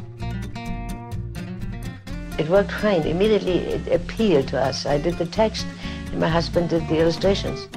It 2.38 2.46
worked 2.50 2.72
fine. 2.72 3.02
Immediately 3.02 3.58
it 3.58 3.88
appealed 3.88 4.48
to 4.48 4.60
us. 4.60 4.84
I 4.84 4.98
did 4.98 5.16
the 5.16 5.26
text 5.26 5.66
and 6.12 6.20
my 6.20 6.28
husband 6.28 6.70
did 6.70 6.86
the 6.88 6.98
illustrations. 6.98 7.68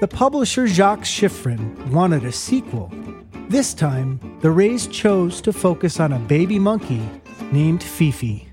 The 0.00 0.08
publisher 0.08 0.66
Jacques 0.66 1.04
Schiffrin 1.04 1.90
wanted 1.92 2.24
a 2.24 2.32
sequel. 2.32 2.90
This 3.48 3.74
time, 3.74 4.18
the 4.40 4.50
Reys 4.50 4.86
chose 4.88 5.40
to 5.42 5.52
focus 5.52 6.00
on 6.00 6.12
a 6.12 6.18
baby 6.18 6.58
monkey 6.58 7.02
named 7.52 7.82
Fifi. 7.82 8.48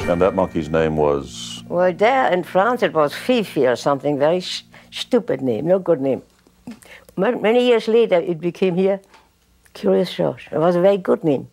And 0.00 0.20
that 0.20 0.34
monkey's 0.34 0.68
name 0.68 0.96
was? 0.96 1.64
Well, 1.68 1.92
there 1.92 2.30
in 2.30 2.44
France 2.44 2.82
it 2.82 2.92
was 2.92 3.14
Fifi 3.14 3.66
or 3.66 3.74
something, 3.74 4.18
very 4.18 4.40
sh- 4.40 4.64
stupid 4.90 5.40
name, 5.40 5.66
no 5.66 5.78
good 5.78 6.00
name. 6.00 6.22
Many 7.16 7.66
years 7.66 7.88
later 7.88 8.16
it 8.16 8.38
became 8.38 8.76
here 8.76 9.00
Curious 9.72 10.14
George. 10.14 10.48
It 10.52 10.58
was 10.58 10.76
a 10.76 10.80
very 10.80 10.98
good 10.98 11.24
name. 11.24 11.48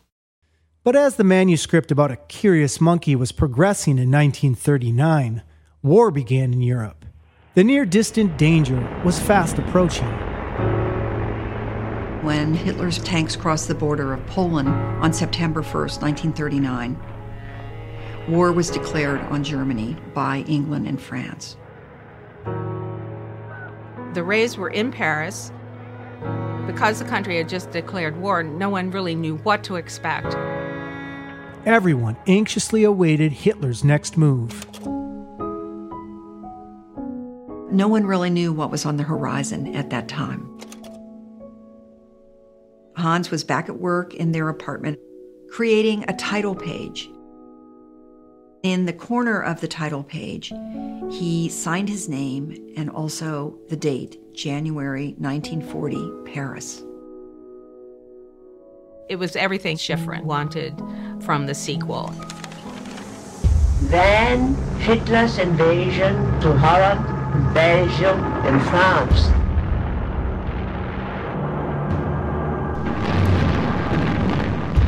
But 0.83 0.95
as 0.95 1.15
the 1.15 1.23
manuscript 1.23 1.91
about 1.91 2.11
a 2.11 2.15
curious 2.15 2.79
monkey 2.79 3.15
was 3.15 3.31
progressing 3.31 3.97
in 3.97 4.11
1939, 4.11 5.41
war 5.81 6.11
began 6.11 6.53
in 6.53 6.61
Europe. 6.61 7.00
The 7.53 7.65
near 7.65 7.85
distant 7.85 8.37
danger 8.37 8.79
was 9.03 9.19
fast 9.19 9.59
approaching. 9.59 10.07
When 12.23 12.53
Hitler's 12.53 12.99
tanks 12.99 13.35
crossed 13.35 13.67
the 13.67 13.75
border 13.75 14.13
of 14.13 14.25
Poland 14.27 14.69
on 14.69 15.11
September 15.11 15.61
1st, 15.61 16.01
1939, 16.01 16.97
war 18.29 18.53
was 18.53 18.69
declared 18.69 19.19
on 19.23 19.43
Germany 19.43 19.97
by 20.13 20.45
England 20.47 20.87
and 20.87 21.01
France. 21.01 21.57
The 24.13 24.23
Reys 24.23 24.57
were 24.57 24.69
in 24.69 24.89
Paris. 24.89 25.51
Because 26.67 26.99
the 26.99 27.05
country 27.05 27.35
had 27.35 27.49
just 27.49 27.71
declared 27.71 28.15
war, 28.15 28.43
no 28.43 28.69
one 28.69 28.91
really 28.91 29.15
knew 29.15 29.35
what 29.39 29.61
to 29.65 29.75
expect. 29.75 30.37
Everyone 31.65 32.15
anxiously 32.27 32.85
awaited 32.85 33.33
Hitler's 33.33 33.83
next 33.83 34.15
move. 34.15 34.65
No 37.71 37.87
one 37.87 38.05
really 38.05 38.29
knew 38.29 38.51
what 38.51 38.69
was 38.69 38.85
on 38.85 38.97
the 38.97 39.03
horizon 39.03 39.75
at 39.75 39.89
that 39.91 40.09
time. 40.09 40.59
Hans 42.97 43.31
was 43.31 43.45
back 43.45 43.69
at 43.69 43.79
work 43.79 44.13
in 44.13 44.33
their 44.33 44.49
apartment, 44.49 44.99
creating 45.49 46.03
a 46.07 46.13
title 46.13 46.53
page. 46.53 47.09
In 48.63 48.85
the 48.85 48.93
corner 48.93 49.41
of 49.41 49.61
the 49.61 49.67
title 49.67 50.03
page, 50.03 50.51
he 51.09 51.47
signed 51.47 51.87
his 51.87 52.09
name 52.09 52.73
and 52.75 52.89
also 52.89 53.57
the 53.69 53.77
date, 53.77 54.19
January 54.33 55.15
1940, 55.17 56.33
Paris. 56.33 56.83
It 59.09 59.15
was 59.15 59.35
everything 59.35 59.77
Schiffrin 59.77 60.23
wanted 60.23 60.77
from 61.23 61.45
the 61.45 61.55
sequel. 61.55 62.13
Then 63.83 64.55
Hitler's 64.79 65.37
invasion 65.37 66.15
to 66.41 66.53
Holland, 66.57 67.20
Belgium, 67.53 68.19
and 68.45 68.61
France. 68.63 69.27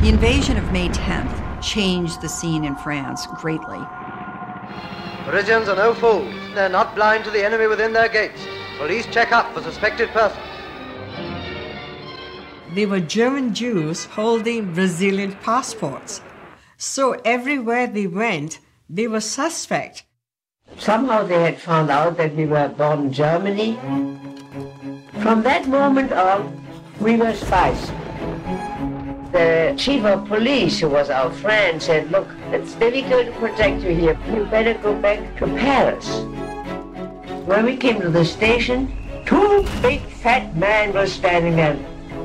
The 0.02 0.08
invasion 0.10 0.58
of 0.58 0.70
May 0.70 0.88
10th 0.88 1.62
changed 1.62 2.20
the 2.20 2.28
scene 2.28 2.64
in 2.64 2.76
France 2.76 3.26
greatly. 3.36 3.80
Parisians 5.24 5.68
are 5.70 5.76
no 5.76 5.94
fools. 5.94 6.34
They're 6.54 6.68
not 6.68 6.94
blind 6.94 7.24
to 7.24 7.30
the 7.30 7.42
enemy 7.42 7.66
within 7.66 7.94
their 7.94 8.10
gates. 8.10 8.40
Police 8.76 9.06
check 9.06 9.32
up 9.32 9.54
for 9.54 9.62
suspected 9.62 10.10
persons. 10.10 10.44
They 12.74 12.84
were 12.84 13.00
German 13.00 13.54
Jews 13.54 14.04
holding 14.04 14.74
Brazilian 14.74 15.32
passports. 15.32 16.20
So 16.76 17.12
everywhere 17.24 17.86
they 17.86 18.06
went, 18.06 18.58
they 18.90 19.08
were 19.08 19.20
suspect. 19.20 20.02
Somehow 20.78 21.24
they 21.24 21.42
had 21.42 21.58
found 21.58 21.90
out 21.90 22.16
that 22.18 22.34
we 22.34 22.46
were 22.46 22.68
born 22.68 23.06
in 23.06 23.12
Germany. 23.12 23.78
From 25.22 25.42
that 25.42 25.66
moment 25.66 26.12
on, 26.12 26.64
we 27.00 27.16
were 27.16 27.32
spies. 27.34 27.90
The 29.32 29.74
chief 29.76 30.04
of 30.04 30.26
police, 30.28 30.78
who 30.78 30.88
was 30.88 31.10
our 31.10 31.30
friend, 31.30 31.82
said, 31.82 32.10
look, 32.10 32.28
it's 32.52 32.74
difficult 32.74 33.26
to 33.26 33.32
protect 33.32 33.82
you 33.82 33.94
here. 33.94 34.18
You 34.28 34.44
better 34.44 34.74
go 34.74 34.94
back 34.94 35.36
to 35.38 35.46
Paris. 35.46 36.06
When 37.46 37.64
we 37.64 37.76
came 37.76 38.00
to 38.00 38.10
the 38.10 38.24
station, 38.24 38.92
two 39.26 39.64
big 39.82 40.02
fat 40.02 40.54
men 40.56 40.92
were 40.92 41.06
standing 41.06 41.56
there, 41.56 41.78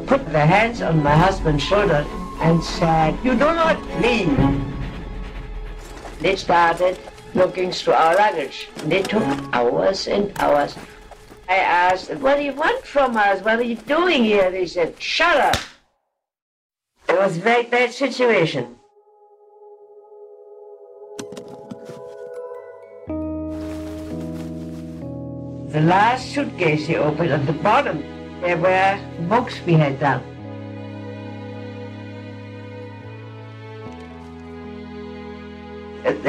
put 0.06 0.26
their 0.32 0.46
hands 0.46 0.82
on 0.82 1.02
my 1.02 1.16
husband's 1.16 1.64
shoulder 1.64 2.06
and 2.42 2.64
said, 2.64 3.18
you 3.24 3.32
do 3.32 3.40
not 3.40 3.82
leave. 4.02 4.38
They 6.20 6.36
started 6.36 7.00
looking 7.34 7.72
through 7.72 7.94
our 7.94 8.16
luggage. 8.16 8.70
They 8.86 9.02
took 9.02 9.24
hours 9.54 10.08
and 10.08 10.32
hours. 10.40 10.76
I 11.48 11.56
asked, 11.56 12.14
what 12.16 12.38
do 12.38 12.44
you 12.44 12.54
want 12.54 12.86
from 12.86 13.18
us? 13.18 13.42
What 13.44 13.60
are 13.60 13.64
you 13.64 13.76
doing 13.76 14.24
here? 14.24 14.52
They 14.52 14.68
said, 14.68 15.02
shut 15.02 15.38
up. 15.38 15.58
It 17.08 17.18
was 17.18 17.38
a 17.38 17.40
very 17.40 17.64
bad 17.64 17.92
situation. 17.92 18.76
The 25.70 25.82
last 25.82 26.34
suitcase 26.34 26.86
he 26.88 26.96
opened 26.96 27.32
at 27.32 27.46
the 27.46 27.54
bottom, 27.54 28.02
there 28.42 28.58
were 28.58 29.00
books 29.28 29.60
we 29.66 29.74
had 29.74 30.00
done. 30.00 30.24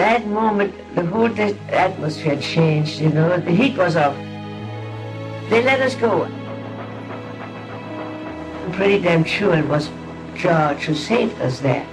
That 0.01 0.27
moment, 0.27 0.73
the 0.95 1.05
whole 1.05 1.27
atmosphere 1.27 2.41
changed, 2.41 3.03
you 3.03 3.11
know, 3.11 3.37
the 3.37 3.51
heat 3.51 3.77
was 3.77 3.97
off. 3.97 4.17
They 5.51 5.63
let 5.63 5.83
us 5.83 5.95
go. 5.95 6.23
I'm 8.65 8.73
pretty 8.73 9.03
damn 9.03 9.25
sure 9.25 9.55
it 9.55 9.67
was 9.69 9.91
George 10.35 10.85
who 10.85 10.95
saved 10.95 11.39
us 11.43 11.61
there. 11.61 11.87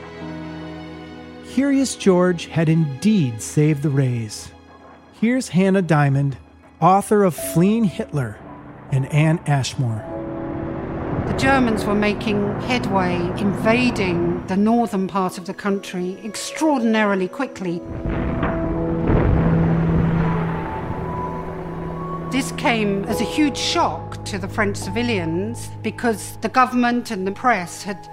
Curious 1.50 1.98
George 1.98 2.46
had 2.46 2.70
indeed 2.70 3.42
saved 3.42 3.84
the 3.84 3.90
Reys. 3.90 4.54
Here's 5.20 5.50
Hanna 5.50 5.82
Diamond, 5.82 6.38
author 6.80 7.26
of 7.26 7.36
Fleeing 7.36 7.84
Hitler, 7.84 8.40
and 8.90 9.06
Anne 9.12 9.40
Ashmore. 9.46 10.17
The 11.28 11.38
Germans 11.38 11.86
were 11.86 11.94
making 11.94 12.60
headway, 12.62 13.16
invading 13.38 14.48
the 14.48 14.58
northern 14.58 15.08
part 15.08 15.38
of 15.38 15.46
the 15.46 15.54
country 15.54 16.18
extraordinarily 16.24 17.28
quickly. 17.28 17.82
This 22.32 22.52
came 22.54 23.04
as 23.06 23.22
a 23.22 23.24
huge 23.24 23.58
shock 23.58 24.24
to 24.26 24.38
the 24.38 24.48
French 24.48 24.78
civilians 24.78 25.70
because 25.82 26.38
the 26.38 26.50
government 26.50 27.12
and 27.12 27.28
the 27.28 27.32
press 27.32 27.84
had 27.84 28.10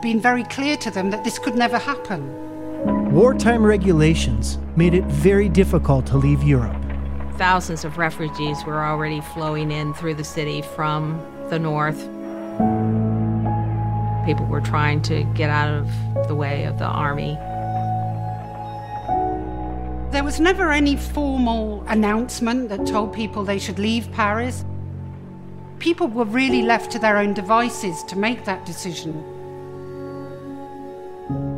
been 0.00 0.20
very 0.20 0.44
clear 0.44 0.76
to 0.78 0.90
them 0.90 1.10
that 1.10 1.24
this 1.24 1.38
could 1.38 1.56
never 1.56 1.78
happen. 1.78 3.12
Wartime 3.12 3.64
regulations 3.64 4.58
made 4.76 4.94
it 4.94 5.04
very 5.04 5.48
difficult 5.48 6.06
to 6.06 6.16
leave 6.16 6.42
Europe. 6.42 6.76
Thousands 7.38 7.84
of 7.84 7.98
refugees 7.98 8.64
were 8.64 8.84
already 8.84 9.20
flowing 9.20 9.70
in 9.70 9.94
through 9.94 10.14
the 10.14 10.24
city 10.24 10.62
from 10.62 11.20
the 11.50 11.58
north. 11.58 12.15
People 14.26 14.46
were 14.46 14.60
trying 14.60 15.02
to 15.02 15.22
get 15.34 15.50
out 15.50 15.72
of 15.72 16.28
the 16.28 16.34
way 16.34 16.64
of 16.64 16.80
the 16.80 16.84
army. 16.84 17.38
There 20.10 20.24
was 20.24 20.40
never 20.40 20.72
any 20.72 20.96
formal 20.96 21.84
announcement 21.86 22.68
that 22.70 22.84
told 22.88 23.12
people 23.12 23.44
they 23.44 23.60
should 23.60 23.78
leave 23.78 24.10
Paris. 24.10 24.64
People 25.78 26.08
were 26.08 26.24
really 26.24 26.62
left 26.62 26.90
to 26.90 26.98
their 26.98 27.18
own 27.18 27.34
devices 27.34 28.02
to 28.04 28.18
make 28.18 28.44
that 28.46 28.66
decision. 28.66 29.12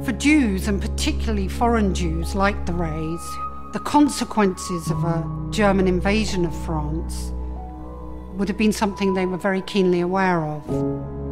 For 0.05 0.13
Jews, 0.13 0.69
and 0.69 0.79
particularly 0.79 1.49
foreign 1.49 1.95
Jews 1.95 2.35
like 2.35 2.67
the 2.67 2.75
Reys, 2.75 3.73
the 3.73 3.81
consequences 3.81 4.91
of 4.91 5.05
a 5.05 5.49
German 5.51 5.89
invasion 5.89 6.45
of 6.45 6.55
France 6.67 7.33
would 8.35 8.49
have 8.49 8.59
been 8.59 8.73
something 8.73 9.15
they 9.15 9.25
were 9.25 9.39
very 9.39 9.63
keenly 9.63 10.01
aware 10.01 10.45
of. 10.45 11.28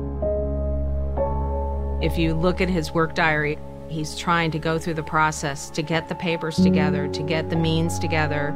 If 2.02 2.18
you 2.18 2.35
look 2.35 2.61
at 2.61 2.68
his 2.68 2.92
work 2.92 3.14
diary, 3.14 3.59
he's 3.88 4.18
trying 4.18 4.50
to 4.50 4.59
go 4.59 4.78
through 4.78 4.94
the 4.94 5.02
process 5.02 5.70
to 5.70 5.82
get 5.82 6.11
the 6.11 6.14
papers 6.14 6.56
together, 6.56 7.09
to 7.09 7.22
get 7.22 7.48
the 7.48 7.56
means 7.56 7.98
together. 7.98 8.48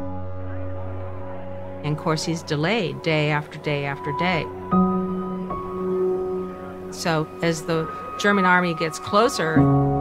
And 1.82 1.96
of 1.96 2.02
course, 2.02 2.22
he's 2.22 2.42
delayed 2.42 3.00
day 3.00 3.30
after 3.30 3.58
day 3.60 3.86
after 3.86 4.12
day. 4.18 4.42
So, 6.92 7.26
as 7.42 7.62
the 7.62 7.90
German 8.18 8.44
army 8.44 8.74
gets 8.74 8.98
closer, 8.98 9.56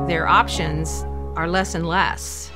their 0.10 0.28
options 0.28 1.06
are 1.38 1.48
less 1.48 1.76
and 1.76 1.88
less. 1.88 2.52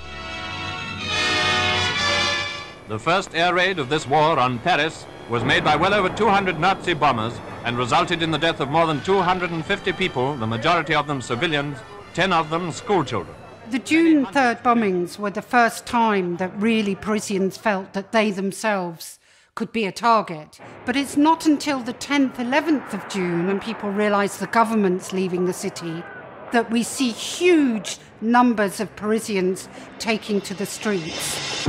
The 2.90 3.00
first 3.00 3.34
air 3.34 3.54
raid 3.54 3.80
of 3.80 3.88
this 3.88 4.06
war 4.06 4.38
on 4.38 4.60
Paris 4.60 5.06
was 5.30 5.46
made 5.46 5.64
by 5.64 5.78
well 5.78 5.94
over 5.94 6.10
200 6.10 6.60
Nazi 6.60 6.94
bombers 6.94 7.40
and 7.64 7.78
resulted 7.78 8.22
in 8.22 8.32
the 8.32 8.38
death 8.38 8.60
of 8.60 8.70
more 8.70 8.86
than 8.86 9.02
250 9.02 9.94
people, 9.94 10.36
the 10.36 10.48
majority 10.48 10.94
of 10.94 11.08
them 11.08 11.22
civilians, 11.22 11.78
10 12.14 12.34
of 12.34 12.50
them 12.50 12.72
schoolchildren. 12.72 13.36
The 13.70 13.80
June 13.80 14.26
3rd 14.26 14.62
bombings 14.62 15.18
were 15.18 15.30
the 15.30 15.42
first 15.42 15.86
time 15.86 16.38
that 16.38 16.52
really 16.60 16.96
Parisians 16.96 17.58
felt 17.58 17.94
that 17.94 18.12
they 18.12 18.30
themselves 18.30 19.20
could 19.56 19.72
be 19.72 19.86
a 19.86 19.92
target. 19.92 20.60
But 20.86 20.96
it's 20.96 21.16
not 21.16 21.46
until 21.46 21.80
the 21.80 21.94
10th, 21.94 22.36
11th 22.36 22.94
of 22.94 23.08
June, 23.08 23.48
when 23.48 23.60
people 23.60 23.92
realise 23.92 24.38
the 24.38 24.48
government's 24.48 25.14
leaving 25.14 25.46
the 25.46 25.54
city, 25.54 26.04
that 26.52 26.70
we 26.70 26.84
see 26.84 27.12
huge 27.12 28.00
numbers 28.20 28.80
of 28.80 28.96
Parisians 28.96 29.70
taking 30.00 30.42
to 30.42 30.54
the 30.54 30.66
streets. 30.66 31.68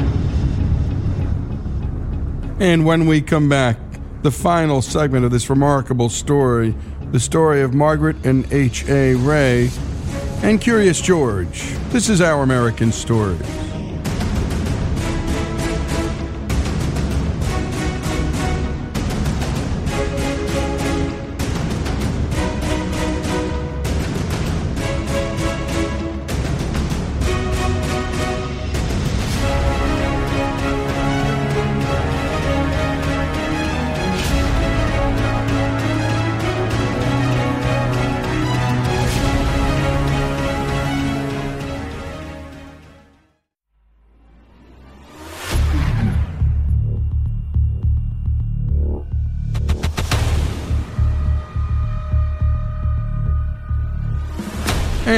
And 2.59 2.85
when 2.85 3.07
we 3.07 3.21
come 3.21 3.49
back, 3.49 3.77
the 4.25 4.31
final 4.31 4.81
segment 4.81 5.23
of 5.23 5.31
this 5.31 5.51
remarkable 5.51 6.09
story 6.09 6.75
the 7.13 7.21
story 7.21 7.61
of 7.61 7.75
Margret 7.75 8.17
and 8.25 8.51
H.A. 8.51 9.15
Rey 9.15 9.71
and 10.43 10.61
Curious 10.61 11.01
George. 11.01 11.75
This 11.91 12.09
is 12.09 12.23
Our 12.23 12.43
American 12.43 12.91
Story. 12.91 13.37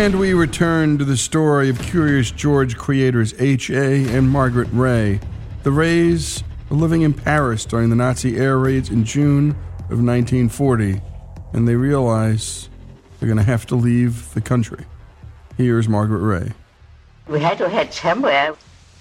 And 0.06 0.20
we 0.20 0.34
return 0.34 0.98
to 0.98 1.04
the 1.04 1.16
story 1.16 1.68
of 1.68 1.80
Curious 1.80 2.30
George 2.30 2.76
creators 2.76 3.34
H.A. 3.40 4.06
and 4.06 4.30
Margret 4.30 4.68
Rey. 4.70 5.18
The 5.64 5.72
Reys 5.72 6.44
were 6.70 6.76
living 6.76 7.02
in 7.02 7.12
Paris 7.12 7.64
during 7.64 7.90
the 7.90 7.96
Nazi 7.96 8.36
air 8.36 8.56
raids 8.56 8.88
in 8.88 9.02
June 9.02 9.50
of 9.90 9.98
1940, 9.98 11.00
and 11.52 11.66
they 11.66 11.74
realize 11.74 12.68
they're 13.18 13.26
going 13.26 13.36
to 13.36 13.42
have 13.42 13.66
to 13.66 13.74
leave 13.74 14.32
the 14.32 14.40
country. 14.40 14.84
Here's 15.56 15.88
Margret 15.88 16.20
Rey. 16.20 16.52
We 17.26 17.40
had 17.40 17.58
to 17.58 17.68
head 17.68 17.92
somewhere. 17.92 18.54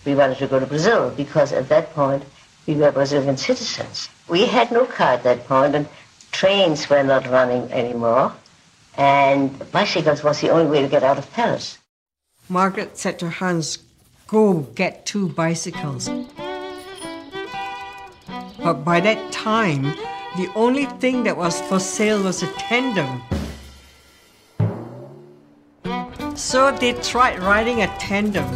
We 0.05 0.15
wanted 0.15 0.39
to 0.39 0.47
go 0.47 0.59
to 0.59 0.65
Brazil 0.65 1.11
because 1.11 1.53
at 1.53 1.69
that 1.69 1.93
point 1.93 2.23
we 2.65 2.73
were 2.73 2.91
Brazilian 2.91 3.37
citizens. 3.37 4.09
We 4.27 4.47
had 4.47 4.71
no 4.71 4.87
car 4.87 5.09
at 5.09 5.23
that 5.23 5.45
point, 5.45 5.75
and 5.75 5.87
trains 6.31 6.89
were 6.89 7.03
not 7.03 7.27
running 7.27 7.71
anymore 7.71 8.33
and 8.97 9.71
bicycles 9.71 10.23
was 10.23 10.41
the 10.41 10.49
only 10.49 10.69
way 10.69 10.81
to 10.81 10.87
get 10.87 11.03
out 11.03 11.17
of 11.17 11.31
Paris. 11.33 11.77
Margret 12.49 12.97
said 12.97 13.19
to 13.19 13.29
Hans, 13.29 13.79
Go 14.27 14.61
get 14.75 15.05
two 15.05 15.29
bicycles. 15.29 16.09
But 18.63 18.83
by 18.83 18.99
that 18.99 19.31
time, 19.31 19.83
the 20.37 20.49
only 20.55 20.85
thing 20.85 21.23
that 21.23 21.37
was 21.37 21.61
for 21.61 21.79
sale 21.79 22.23
was 22.23 22.41
a 22.41 22.47
tandem. 22.53 23.21
So 26.35 26.71
they 26.71 26.93
tried 26.93 27.39
riding 27.39 27.81
a 27.81 27.87
tandem. 27.97 28.49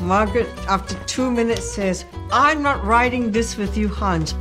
Margret, 0.00 0.48
after 0.68 0.94
two 1.04 1.30
minutes, 1.30 1.70
says, 1.70 2.04
I'm 2.32 2.62
not 2.62 2.84
riding 2.84 3.32
this 3.32 3.56
with 3.56 3.76
you, 3.76 3.88
Hans. 3.88 4.34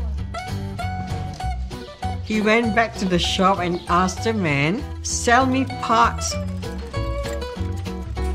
He 2.25 2.41
went 2.41 2.73
back 2.73 2.95
to 2.95 3.05
the 3.05 3.19
shop 3.19 3.59
and 3.59 3.79
asked 3.88 4.23
the 4.23 4.33
man, 4.33 4.83
Sell 5.03 5.45
me 5.45 5.65
parts. 5.83 6.33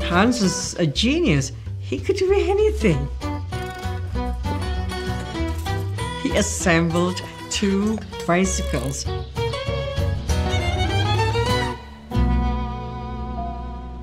Hans 0.03 0.41
is 0.41 0.75
a 0.75 0.87
genius. 0.87 1.51
He 1.77 1.99
could 1.99 2.15
do 2.15 2.31
anything. 2.31 3.09
He 6.23 6.37
assembled 6.37 7.21
two 7.49 7.99
bicycles. 8.25 9.05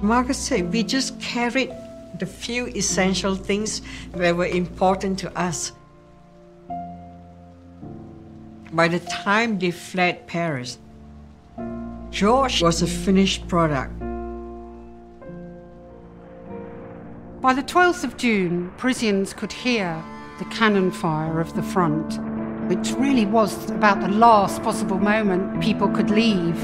Margret 0.03 0.35
said, 0.35 0.71
We 0.71 0.83
just 0.83 1.19
carried 1.19 1.73
the 2.19 2.27
few 2.27 2.67
essential 2.67 3.35
things 3.35 3.81
that 4.13 4.37
were 4.37 4.47
important 4.47 5.19
to 5.21 5.39
us. 5.39 5.73
By 8.79 8.87
the 8.87 9.01
time 9.01 9.59
they 9.59 9.73
fled 9.73 10.29
Paris, 10.29 10.79
George 12.11 12.63
was 12.63 12.81
a 12.81 12.87
finished 12.87 13.49
product. 13.49 13.99
By 17.41 17.55
the 17.55 17.65
12th 17.65 18.05
of 18.05 18.17
June, 18.17 18.73
Parisians 18.77 19.35
could 19.35 19.53
hear 19.53 20.01
the 20.39 20.45
cannon 20.45 20.93
fire 20.93 21.41
of 21.41 21.57
the 21.57 21.63
front, 21.65 22.21
which 22.69 22.93
really 22.93 23.27
was 23.27 23.69
about 23.69 24.01
the 24.01 24.07
last 24.07 24.63
possible 24.63 24.99
moment 24.99 25.61
people 25.61 25.89
could 25.89 26.11
leave. 26.11 26.63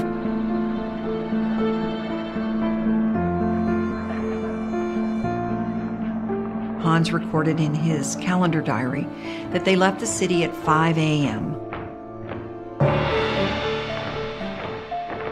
Hans 6.81 7.11
recorded 7.11 7.59
in 7.59 7.73
his 7.73 8.15
calendar 8.21 8.61
diary 8.61 9.05
that 9.51 9.65
they 9.65 9.75
left 9.75 9.99
the 9.99 10.07
city 10.07 10.45
at 10.45 10.55
5 10.55 10.97
a.m. 10.97 11.65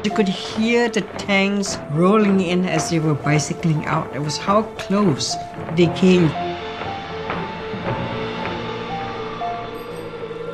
You 0.04 0.12
could 0.12 0.28
hear 0.28 0.90
the 0.90 1.00
tanks 1.18 1.78
rolling 1.92 2.42
in 2.42 2.66
as 2.66 2.90
they 2.90 3.00
were 3.00 3.14
bicycling 3.14 3.86
out. 3.86 4.14
It 4.14 4.20
was 4.20 4.38
how 4.38 4.64
close 4.78 5.34
they 5.78 5.88
came. 5.96 6.28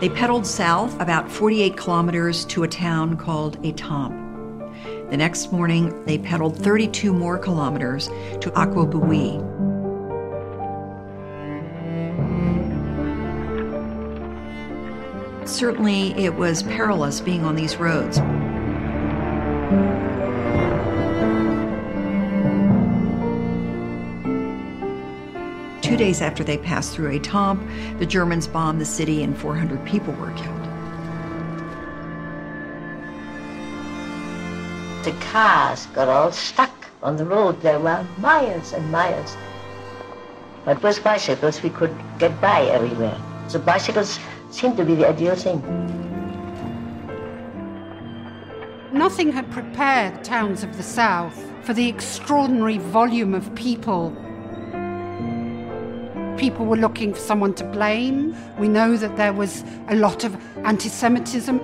They 0.02 0.10
pedaled 0.10 0.46
south 0.46 1.02
about 1.02 1.32
48 1.32 1.76
kilometers 1.76 2.46
to 2.46 2.62
a 2.62 2.68
town 2.68 3.18
called 3.18 3.60
Étampes. 3.64 5.10
The 5.10 5.18
next 5.18 5.52
morning, 5.52 6.06
they 6.06 6.20
pedaled 6.20 6.56
32 6.56 7.12
more 7.12 7.40
kilometers 7.40 8.08
to 8.42 8.52
Aquabouis. 8.56 9.42
Certainly, 15.48 16.12
it 16.24 16.36
was 16.36 16.62
perilous 16.62 17.20
being 17.20 17.44
on 17.44 17.56
these 17.56 17.78
roads. 17.78 18.22
Two 25.90 25.98
days 25.98 26.22
after 26.22 26.44
they 26.44 26.60
passed 26.60 26.94
through 26.94 27.18
Étampes, 27.18 27.98
the 27.98 28.06
Germans 28.06 28.48
bombed 28.48 28.80
the 28.80 28.86
city 28.86 29.24
and 29.24 29.36
400 29.36 29.84
people 29.88 30.14
were 30.14 30.32
killed. 30.34 30.64
The 35.04 35.20
cars 35.32 35.88
got 35.88 36.08
all 36.08 36.32
stuck 36.32 36.70
on 37.02 37.18
the 37.18 37.26
road. 37.26 37.60
There 37.64 37.80
were 37.80 38.06
miles 38.20 38.72
and 38.74 38.92
miles. 38.92 39.36
But 40.64 40.84
with 40.84 41.04
bicycles, 41.04 41.64
we 41.64 41.72
could 41.72 41.96
get 42.20 42.40
by 42.40 42.66
everywhere. 42.66 43.20
So 43.48 43.58
bicycles 43.58 44.20
seemed 44.52 44.78
to 44.78 44.86
be 44.86 44.94
the 44.94 45.10
ideal 45.10 45.34
thing. 45.34 45.60
Nothing 48.94 49.32
had 49.32 49.50
prepared 49.50 50.24
towns 50.24 50.62
of 50.62 50.78
the 50.78 50.84
south 50.84 51.44
for 51.64 51.74
the 51.74 51.90
extraordinary 51.90 52.78
volume 52.78 53.34
of 53.34 53.56
people. 53.56 54.16
People 56.40 56.66
were 56.66 56.78
looking 56.78 57.14
for 57.14 57.20
someone 57.20 57.54
to 57.56 57.66
blame. 57.66 58.34
We 58.58 58.70
know 58.70 58.96
that 58.96 59.18
there 59.18 59.34
was 59.34 59.66
a 59.90 59.96
lot 59.96 60.24
of 60.24 60.38
anti 60.64 60.88
Semitism. 60.88 61.60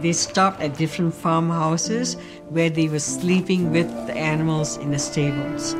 They 0.00 0.12
stopped 0.12 0.60
at 0.60 0.76
different 0.76 1.14
farmhouses 1.14 2.18
where 2.50 2.68
they 2.68 2.86
were 2.86 2.98
sleeping 2.98 3.72
with 3.72 3.88
the 4.06 4.14
animals 4.14 4.76
in 4.76 4.90
the 4.90 4.98
stables. 4.98 5.72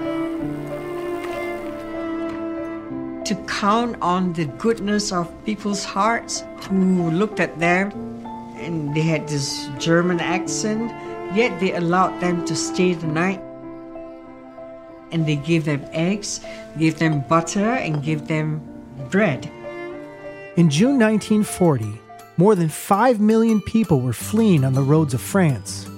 To 3.29 3.35
count 3.46 3.96
on 4.01 4.33
the 4.33 4.46
goodness 4.57 5.12
of 5.12 5.29
people's 5.44 5.85
hearts 5.85 6.44
who 6.70 7.11
looked 7.11 7.40
at 7.40 7.59
them 7.59 7.92
and 8.57 8.94
they 8.96 9.03
had 9.03 9.29
this 9.29 9.68
German 9.79 10.18
accent, 10.18 10.90
yet 11.37 11.61
they 11.61 11.74
allowed 11.74 12.18
them 12.20 12.46
to 12.46 12.57
stay 12.57 12.94
the 12.94 13.07
night. 13.07 13.42
And 15.11 15.27
they 15.27 15.37
gave 15.37 15.64
them 15.64 15.85
eggs, 15.92 16.40
gave 16.79 16.99
them 16.99 17.21
butter, 17.29 17.75
and 17.75 18.03
gave 18.03 18.29
them 18.29 18.61
bread. 19.11 19.51
In 20.57 20.71
June 20.71 20.99
1940, 20.99 22.01
more 22.37 22.55
than 22.55 22.68
5 22.68 23.21
million 23.21 23.61
people 23.61 24.01
were 24.01 24.12
fleeing 24.12 24.64
on 24.64 24.73
the 24.73 24.83
roads 24.83 25.14
of 25.14 25.21
France. 25.21 25.88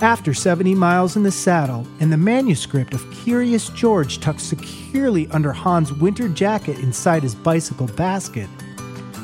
After 0.00 0.32
70 0.32 0.76
miles 0.76 1.16
in 1.16 1.24
the 1.24 1.30
saddle 1.32 1.86
and 1.98 2.12
the 2.12 2.16
manuscript 2.16 2.94
of 2.94 3.10
Curious 3.10 3.68
George 3.70 4.20
tucked 4.20 4.40
securely 4.40 5.26
under 5.30 5.52
Hans' 5.52 5.92
winter 5.92 6.28
jacket 6.28 6.78
inside 6.78 7.24
his 7.24 7.34
bicycle 7.34 7.88
basket, 7.88 8.48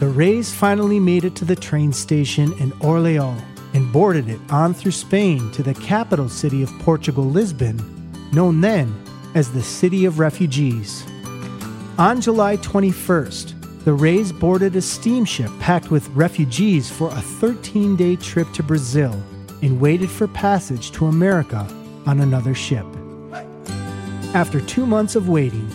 the 0.01 0.09
Reys 0.09 0.53
finally 0.53 0.99
made 0.99 1.25
it 1.25 1.37
to 1.37 1.45
the 1.45 1.55
train 1.55 1.93
station 1.93 2.53
in 2.55 2.73
Orleans 2.81 3.41
and 3.73 3.93
boarded 3.93 4.29
it 4.29 4.41
on 4.51 4.75
through 4.75 4.93
Spain 4.93 5.51
to 5.53 5.63
the 5.63 5.75
capital 5.75 6.29
city 6.29 6.63
of 6.63 6.77
Portugal, 6.81 7.25
Lisbon, 7.25 7.79
known 8.33 8.61
then 8.61 9.04
as 9.35 9.53
the 9.53 9.63
City 9.63 10.05
of 10.05 10.19
Refugees. 10.19 11.05
On 11.99 12.21
July 12.21 12.57
21st, 12.57 13.85
the 13.85 13.93
Reys 13.93 14.33
boarded 14.33 14.75
a 14.77 14.81
steamship 14.81 15.51
packed 15.61 15.91
with 15.91 16.09
refugees 16.11 16.91
for 16.91 17.11
a 17.11 17.21
13 17.21 17.97
day 17.97 18.17
trip 18.17 18.51
to 18.53 18.63
Brazil 18.63 19.13
and 19.63 19.81
waited 19.81 20.11
for 20.11 20.27
passage 20.29 20.91
to 20.93 21.07
America 21.07 21.67
on 22.07 22.21
another 22.21 22.55
ship. 22.55 22.87
After 24.35 24.61
two 24.61 24.87
months 24.87 25.17
of 25.17 25.29
waiting, 25.29 25.69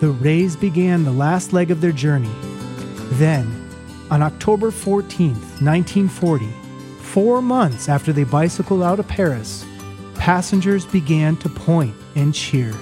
the 0.00 0.10
Reys 0.10 0.56
began 0.56 1.04
the 1.04 1.12
last 1.12 1.52
leg 1.52 1.70
of 1.70 1.80
their 1.80 1.92
journey. 1.92 2.30
Then, 3.14 3.46
on 4.10 4.22
October 4.22 4.70
14, 4.70 5.30
1940, 5.30 6.46
four 7.00 7.40
months 7.40 7.88
after 7.88 8.12
they 8.12 8.24
bicycled 8.24 8.82
out 8.82 8.98
of 8.98 9.08
Paris, 9.08 9.64
passengers 10.16 10.84
began 10.84 11.36
to 11.38 11.48
point 11.48 11.94
and 12.14 12.34
cheer. 12.34 12.74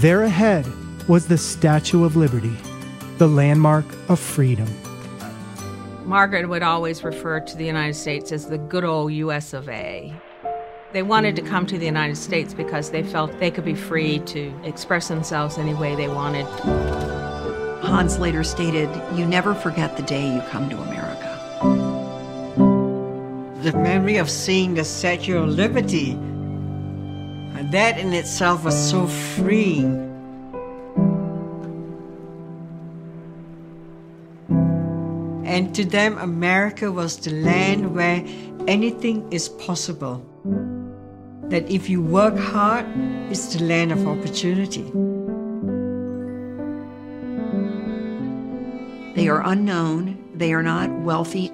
There 0.00 0.22
ahead 0.22 0.66
was 1.08 1.26
the 1.26 1.36
Statue 1.36 2.04
of 2.04 2.16
Liberty, 2.16 2.56
the 3.18 3.28
landmark 3.28 3.84
of 4.08 4.18
freedom. 4.18 4.66
Margret 6.06 6.48
would 6.48 6.62
always 6.62 7.04
refer 7.04 7.40
to 7.40 7.54
the 7.54 7.66
United 7.66 7.92
States 7.92 8.32
as 8.32 8.46
the 8.46 8.56
good 8.56 8.82
old 8.82 9.12
US 9.12 9.52
of 9.52 9.68
A. 9.68 10.10
They 10.94 11.02
wanted 11.02 11.36
to 11.36 11.42
come 11.42 11.66
to 11.66 11.76
the 11.76 11.84
United 11.84 12.16
States 12.16 12.54
because 12.54 12.90
they 12.90 13.02
felt 13.02 13.38
they 13.38 13.50
could 13.50 13.66
be 13.66 13.74
free 13.74 14.20
to 14.20 14.58
express 14.64 15.08
themselves 15.08 15.58
any 15.58 15.74
way 15.74 15.94
they 15.94 16.08
wanted. 16.08 16.46
Hans 17.84 18.18
later 18.18 18.42
stated, 18.42 18.88
You 19.14 19.26
never 19.26 19.54
forget 19.54 19.98
the 19.98 20.02
day 20.02 20.34
you 20.34 20.40
come 20.48 20.70
to 20.70 20.80
America. 20.80 21.26
The 23.62 23.74
memory 23.74 24.16
of 24.16 24.30
seeing 24.30 24.72
the 24.72 24.84
Statue 24.84 25.36
of 25.36 25.50
Liberty, 25.50 26.18
that 27.70 27.98
in 27.98 28.12
itself 28.12 28.64
was 28.64 28.90
so 28.90 29.06
freeing. 29.06 30.08
And 35.44 35.74
to 35.74 35.84
them, 35.84 36.18
America 36.18 36.90
was 36.90 37.16
the 37.18 37.30
land 37.30 37.94
where 37.94 38.24
anything 38.66 39.30
is 39.32 39.48
possible. 39.48 40.24
That 41.44 41.70
if 41.70 41.88
you 41.88 42.02
work 42.02 42.36
hard, 42.36 42.86
it's 43.30 43.54
the 43.54 43.64
land 43.64 43.92
of 43.92 44.06
opportunity. 44.06 44.90
They 49.14 49.28
are 49.28 49.42
unknown, 49.44 50.16
they 50.34 50.52
are 50.52 50.62
not 50.62 50.90
wealthy, 51.00 51.50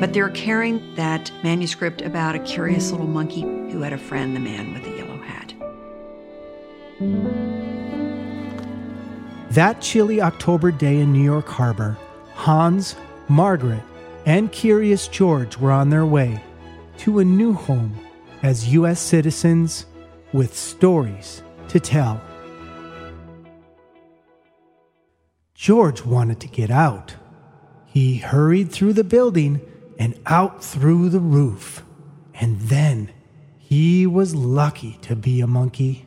but 0.00 0.12
they're 0.14 0.30
carrying 0.30 0.94
that 0.94 1.30
manuscript 1.42 2.00
about 2.02 2.34
a 2.34 2.38
curious 2.38 2.92
little 2.92 3.08
monkey 3.08 3.59
who 3.70 3.82
had 3.82 3.92
a 3.92 3.98
friend, 3.98 4.34
the 4.34 4.40
man 4.40 4.72
with 4.74 4.84
the 4.84 4.90
yellow 4.90 5.18
hat. 5.18 5.54
That 9.50 9.80
chilly 9.80 10.20
October 10.20 10.70
day 10.70 10.98
in 10.98 11.12
New 11.12 11.22
York 11.22 11.48
Harbor, 11.48 11.96
Hans, 12.34 12.96
Margret, 13.28 13.82
and 14.26 14.52
Curious 14.52 15.08
George 15.08 15.56
were 15.56 15.72
on 15.72 15.90
their 15.90 16.06
way 16.06 16.42
to 16.98 17.18
a 17.18 17.24
new 17.24 17.52
home 17.52 17.98
as 18.42 18.72
U.S. 18.74 19.00
citizens 19.00 19.86
with 20.32 20.54
stories 20.56 21.42
to 21.68 21.80
tell. 21.80 22.20
George 25.54 26.04
wanted 26.04 26.40
to 26.40 26.48
get 26.48 26.70
out. 26.70 27.14
He 27.86 28.16
hurried 28.16 28.70
through 28.70 28.94
the 28.94 29.04
building 29.04 29.60
and 29.98 30.18
out 30.26 30.64
through 30.64 31.10
the 31.10 31.20
roof. 31.20 31.82
And 32.34 32.58
then 32.60 33.10
he 33.70 34.04
was 34.04 34.34
lucky 34.34 34.98
to 35.00 35.14
be 35.14 35.40
a 35.40 35.46
monkey. 35.46 36.04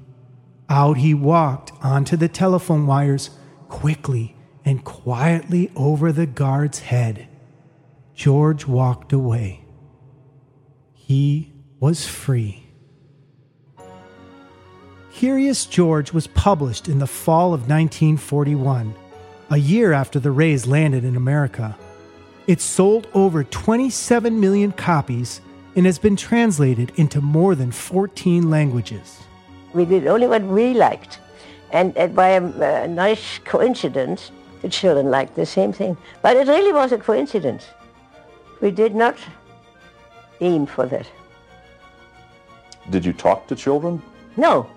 Out 0.69 0.97
he 0.97 1.13
walked 1.13 1.71
onto 1.81 2.17
the 2.17 2.27
telephone 2.27 2.85
wires 2.85 3.29
quickly 3.69 4.35
and 4.65 4.83
quietly 4.83 5.71
over 5.73 6.11
the 6.11 6.25
guard's 6.25 6.79
head. 6.79 7.25
George 8.13 8.67
walked 8.67 9.13
away. 9.13 9.63
He 10.93 11.53
was 11.79 12.05
free. 12.05 12.67
Curious 15.13 15.65
George 15.65 16.11
was 16.11 16.27
published 16.27 16.89
in 16.89 16.99
the 16.99 17.07
fall 17.07 17.53
of 17.53 17.61
1941, 17.61 18.93
a 19.49 19.57
year 19.57 19.93
after 19.93 20.19
the 20.19 20.31
Reys 20.31 20.67
landed 20.67 21.05
in 21.05 21.15
America. 21.15 21.77
It 22.45 22.59
sold 22.59 23.07
over 23.13 23.41
27 23.41 24.37
million 24.37 24.73
copies 24.73 25.39
and 25.75 25.85
has 25.85 25.99
been 25.99 26.15
translated 26.15 26.91
into 26.95 27.21
more 27.21 27.55
than 27.55 27.71
14 27.71 28.49
languages. 28.49 29.19
We 29.73 29.85
did 29.85 30.07
only 30.07 30.27
what 30.27 30.43
we 30.43 30.73
liked. 30.73 31.19
And, 31.71 31.97
and 31.97 32.15
by 32.15 32.29
a, 32.29 32.83
a 32.83 32.87
nice 32.87 33.39
coincidence, 33.39 34.31
the 34.61 34.69
children 34.69 35.09
liked 35.09 35.35
the 35.35 35.45
same 35.45 35.73
thing. 35.73 35.97
But 36.21 36.37
it 36.37 36.47
really 36.47 36.71
was 36.71 36.91
a 36.91 36.97
coincidence. 36.97 37.65
We 38.61 38.71
did 38.71 38.95
not 38.95 39.17
aim 40.39 40.65
for 40.65 40.85
that. 40.85 41.07
Did 42.89 43.03
you 43.03 43.13
talk 43.13 43.47
to 43.47 43.55
children? 43.55 44.01
No. 44.37 44.69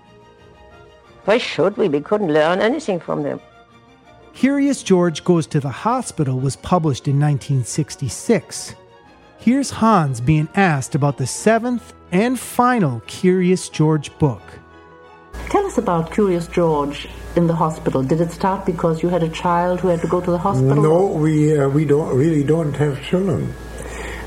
Why 1.25 1.37
should 1.37 1.77
we? 1.77 1.89
We 1.89 2.01
couldn't 2.01 2.33
learn 2.33 2.61
anything 2.61 2.99
from 2.99 3.23
them. 3.23 3.39
Curious 4.33 4.83
George 4.83 5.23
Goes 5.23 5.47
to 5.47 5.59
the 5.59 5.69
Hospital 5.69 6.39
was 6.39 6.55
published 6.55 7.07
in 7.07 7.19
1966. 7.19 8.75
Here's 9.39 9.69
Hans 9.69 10.19
being 10.19 10.49
asked 10.55 10.95
about 10.95 11.17
the 11.17 11.27
seventh 11.27 11.93
and 12.11 12.39
final 12.39 13.01
Curious 13.07 13.69
George 13.69 14.15
book. 14.17 14.41
Tell 15.49 15.65
us 15.65 15.77
about 15.77 16.11
Curious 16.11 16.47
George 16.47 17.07
in 17.35 17.47
the 17.47 17.55
hospital. 17.55 18.03
Did 18.03 18.19
it 18.19 18.31
start 18.31 18.65
because 18.65 19.01
you 19.01 19.09
had 19.09 19.23
a 19.23 19.29
child 19.29 19.79
who 19.79 19.87
had 19.87 20.01
to 20.01 20.07
go 20.07 20.19
to 20.19 20.31
the 20.31 20.37
hospital? 20.37 20.83
No, 20.83 21.05
we 21.05 21.57
uh, 21.57 21.69
we 21.69 21.85
don't 21.85 22.15
really 22.17 22.43
don't 22.43 22.73
have 22.73 23.01
children. 23.01 23.53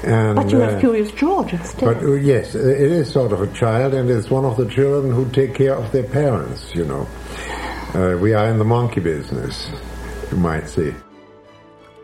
And, 0.02 0.36
but 0.36 0.50
you 0.50 0.58
have 0.60 0.74
uh, 0.74 0.80
Curious 0.80 1.12
George 1.12 1.52
instead. 1.52 1.84
But 1.84 2.02
uh, 2.02 2.12
yes, 2.12 2.54
it 2.54 2.80
is 2.80 3.12
sort 3.12 3.32
of 3.32 3.42
a 3.42 3.52
child, 3.52 3.92
and 3.92 4.08
it's 4.08 4.30
one 4.30 4.46
of 4.46 4.56
the 4.56 4.66
children 4.66 5.12
who 5.12 5.28
take 5.30 5.54
care 5.54 5.74
of 5.74 5.92
their 5.92 6.04
parents. 6.04 6.74
You 6.74 6.86
know, 6.86 7.08
uh, 7.94 8.16
we 8.16 8.32
are 8.32 8.48
in 8.48 8.58
the 8.58 8.64
monkey 8.64 9.00
business, 9.00 9.70
you 10.30 10.38
might 10.38 10.68
say. 10.68 10.94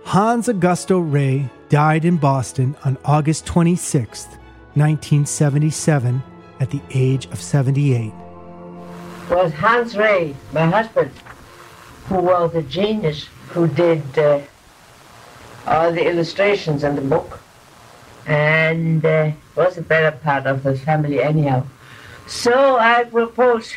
Hans 0.06 0.46
Augusto 0.46 1.00
Rey 1.00 1.50
died 1.68 2.04
in 2.04 2.16
Boston 2.16 2.76
on 2.84 2.96
August 3.04 3.44
26, 3.44 4.26
1977, 4.74 6.22
at 6.60 6.70
the 6.70 6.80
age 6.94 7.26
of 7.32 7.42
78. 7.42 8.12
was 9.28 9.52
Hans 9.52 9.96
Rey, 9.96 10.36
my 10.52 10.64
husband, 10.66 11.10
who 12.04 12.18
was 12.18 12.54
a 12.54 12.62
genius, 12.62 13.26
who 13.48 13.66
did 13.66 14.00
uh, 14.16 14.42
all 15.66 15.90
the 15.90 16.08
illustrations 16.08 16.84
in 16.84 16.94
the 16.94 17.02
book, 17.02 17.40
and 18.28 19.04
uh, 19.04 19.32
was 19.56 19.76
a 19.76 19.82
better 19.82 20.16
part 20.16 20.46
of 20.46 20.62
the 20.62 20.78
family 20.78 21.20
anyhow. 21.20 21.66
So 22.28 22.76
I 22.76 23.02
propose, 23.02 23.74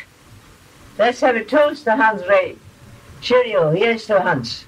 let's 0.96 1.20
have 1.22 1.34
a 1.34 1.44
toast 1.44 1.82
to 1.84 1.96
Hans 1.96 2.22
Rey. 2.28 2.56
Cheerio, 3.20 3.72
here's 3.72 4.06
to 4.06 4.20
Hans. 4.20 4.66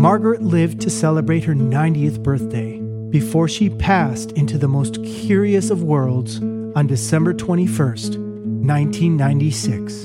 Margret 0.00 0.40
lived 0.40 0.80
to 0.80 0.88
celebrate 0.88 1.44
her 1.44 1.52
90th 1.54 2.22
birthday 2.22 2.78
before 3.10 3.46
she 3.46 3.68
passed 3.68 4.32
into 4.32 4.56
the 4.56 4.66
most 4.66 5.04
curious 5.04 5.68
of 5.68 5.82
worlds 5.82 6.38
on 6.74 6.86
December 6.86 7.34
21st, 7.34 8.16
1996. 8.64 10.04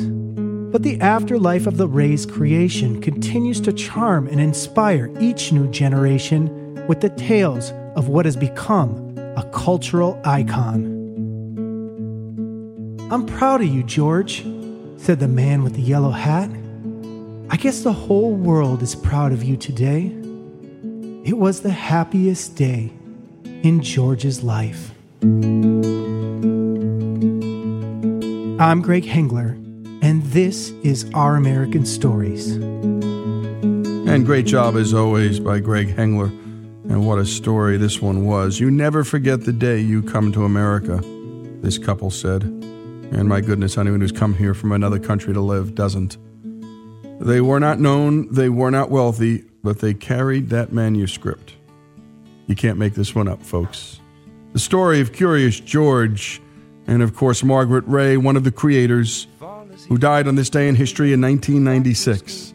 But 0.73 0.84
the 0.84 0.99
afterlife 0.99 1.65
of 1.65 1.77
the 1.77 1.88
Rey's 1.88 2.25
creation 2.25 2.99
continues 2.99 3.62
to 3.62 3.71
charm 3.71 4.27
and 4.27 4.41
inspire 4.41 5.13
each 5.21 5.53
new 5.53 5.71
generation 5.71 6.86
with 6.89 6.99
the 6.99 7.12
tales 7.12 7.71
of 7.95 8.10
what 8.10 8.25
has 8.25 8.36
become 8.36 9.17
a 9.38 9.49
cultural 9.53 10.19
icon. 10.25 10.88
I'm 13.10 13.25
proud 13.25 13.62
of 13.62 13.67
you, 13.67 13.81
George, 13.84 14.45
said 14.97 15.21
the 15.21 15.29
man 15.29 15.63
with 15.63 15.75
the 15.75 15.81
yellow 15.81 16.12
hat. 16.12 16.49
I 17.47 17.58
guess 17.58 17.81
the 17.81 17.93
whole 17.93 18.34
world 18.34 18.81
is 18.81 18.95
proud 18.95 19.31
of 19.31 19.43
you 19.43 19.55
today. 19.55 20.05
It 21.23 21.38
was 21.38 21.62
the 21.62 21.69
happiest 21.69 22.55
day 22.55 22.91
in 23.62 23.84
George's 23.84 24.43
life. 24.43 24.91
I'm 28.60 28.81
Greg 28.81 29.05
Hengler, 29.05 29.51
and 30.01 30.23
this 30.23 30.71
is 30.84 31.08
Our 31.13 31.36
American 31.36 31.86
Stories. 31.86 32.55
And 32.55 34.25
great 34.25 34.47
job, 34.47 34.75
as 34.75 34.91
always, 34.93 35.39
by 35.39 35.60
Greg 35.60 35.95
Hengler. 35.95 36.29
And 36.89 37.05
what 37.05 37.19
a 37.19 37.25
story 37.25 37.77
this 37.77 38.01
one 38.01 38.25
was. 38.25 38.60
You 38.60 38.71
never 38.71 39.03
forget 39.03 39.45
the 39.45 39.53
day 39.53 39.79
you 39.79 40.01
come 40.01 40.31
to 40.31 40.45
America, 40.45 40.99
this 41.62 41.77
couple 41.77 42.10
said. 42.10 42.41
And 42.43 43.29
my 43.29 43.39
goodness, 43.39 43.77
anyone 43.77 44.01
who's 44.01 44.12
come 44.12 44.34
here 44.34 44.55
from 44.55 44.71
another 44.71 44.97
country 44.97 45.31
to 45.34 45.41
live 45.41 45.75
doesn't. 45.75 46.17
They 47.19 47.41
were 47.41 47.60
not 47.60 47.80
known, 47.80 48.32
they 48.34 48.49
were 48.49 48.71
not 48.71 48.89
wealthy, 48.91 49.45
but 49.63 49.80
they 49.80 49.93
carried 49.93 50.49
that 50.49 50.73
manuscript. 50.73 51.54
You 52.47 52.56
can't 52.56 52.78
make 52.78 52.93
this 52.93 53.15
one 53.15 53.28
up, 53.28 53.41
folks. 53.41 53.99
The 54.54 54.60
story 54.60 55.01
of 55.01 55.13
Curious 55.13 55.60
George, 55.60 56.41
and 56.88 57.01
of 57.01 57.15
course, 57.15 57.43
Margret 57.43 57.86
Rey, 57.88 58.17
one 58.17 58.36
of 58.36 58.43
the 58.43 58.51
creators, 58.51 59.28
who 59.88 59.97
died 59.97 60.28
on 60.28 60.36
this 60.36 60.49
day 60.49 60.67
in 60.67 60.75
history 60.75 61.13
in 61.13 61.21
1996. 61.21 62.54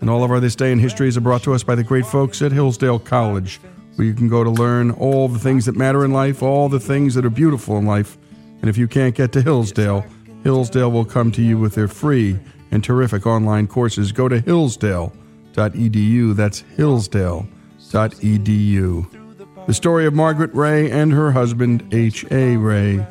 And 0.00 0.10
all 0.10 0.22
of 0.22 0.30
our 0.30 0.40
This 0.40 0.54
Day 0.54 0.70
in 0.70 0.78
Histories 0.78 1.16
are 1.16 1.22
brought 1.22 1.42
to 1.44 1.54
us 1.54 1.62
by 1.62 1.74
the 1.74 1.82
great 1.82 2.04
folks 2.04 2.42
at 2.42 2.52
Hillsdale 2.52 2.98
College, 2.98 3.60
where 3.96 4.06
you 4.06 4.14
can 4.14 4.28
go 4.28 4.44
to 4.44 4.50
learn 4.50 4.90
all 4.90 5.28
the 5.28 5.38
things 5.38 5.64
that 5.64 5.76
matter 5.76 6.04
in 6.04 6.12
life, 6.12 6.42
all 6.42 6.68
the 6.68 6.80
things 6.80 7.14
that 7.14 7.24
are 7.24 7.30
beautiful 7.30 7.78
in 7.78 7.86
life. 7.86 8.18
And 8.60 8.68
if 8.68 8.76
you 8.76 8.86
can't 8.86 9.14
get 9.14 9.32
to 9.32 9.42
Hillsdale, 9.42 10.04
Hillsdale 10.42 10.90
will 10.90 11.04
come 11.04 11.32
to 11.32 11.42
you 11.42 11.58
with 11.58 11.74
their 11.74 11.88
free 11.88 12.38
and 12.70 12.84
terrific 12.84 13.26
online 13.26 13.66
courses. 13.66 14.12
Go 14.12 14.28
to 14.28 14.40
hillsdale.edu. 14.40 16.36
That's 16.36 16.62
hillsdale.edu. 16.76 19.66
The 19.66 19.74
story 19.74 20.06
of 20.06 20.14
Margret 20.14 20.54
Rey 20.54 20.90
and 20.90 21.12
her 21.12 21.32
husband, 21.32 21.88
H.A. 21.92 22.56
Rey, 22.56 23.04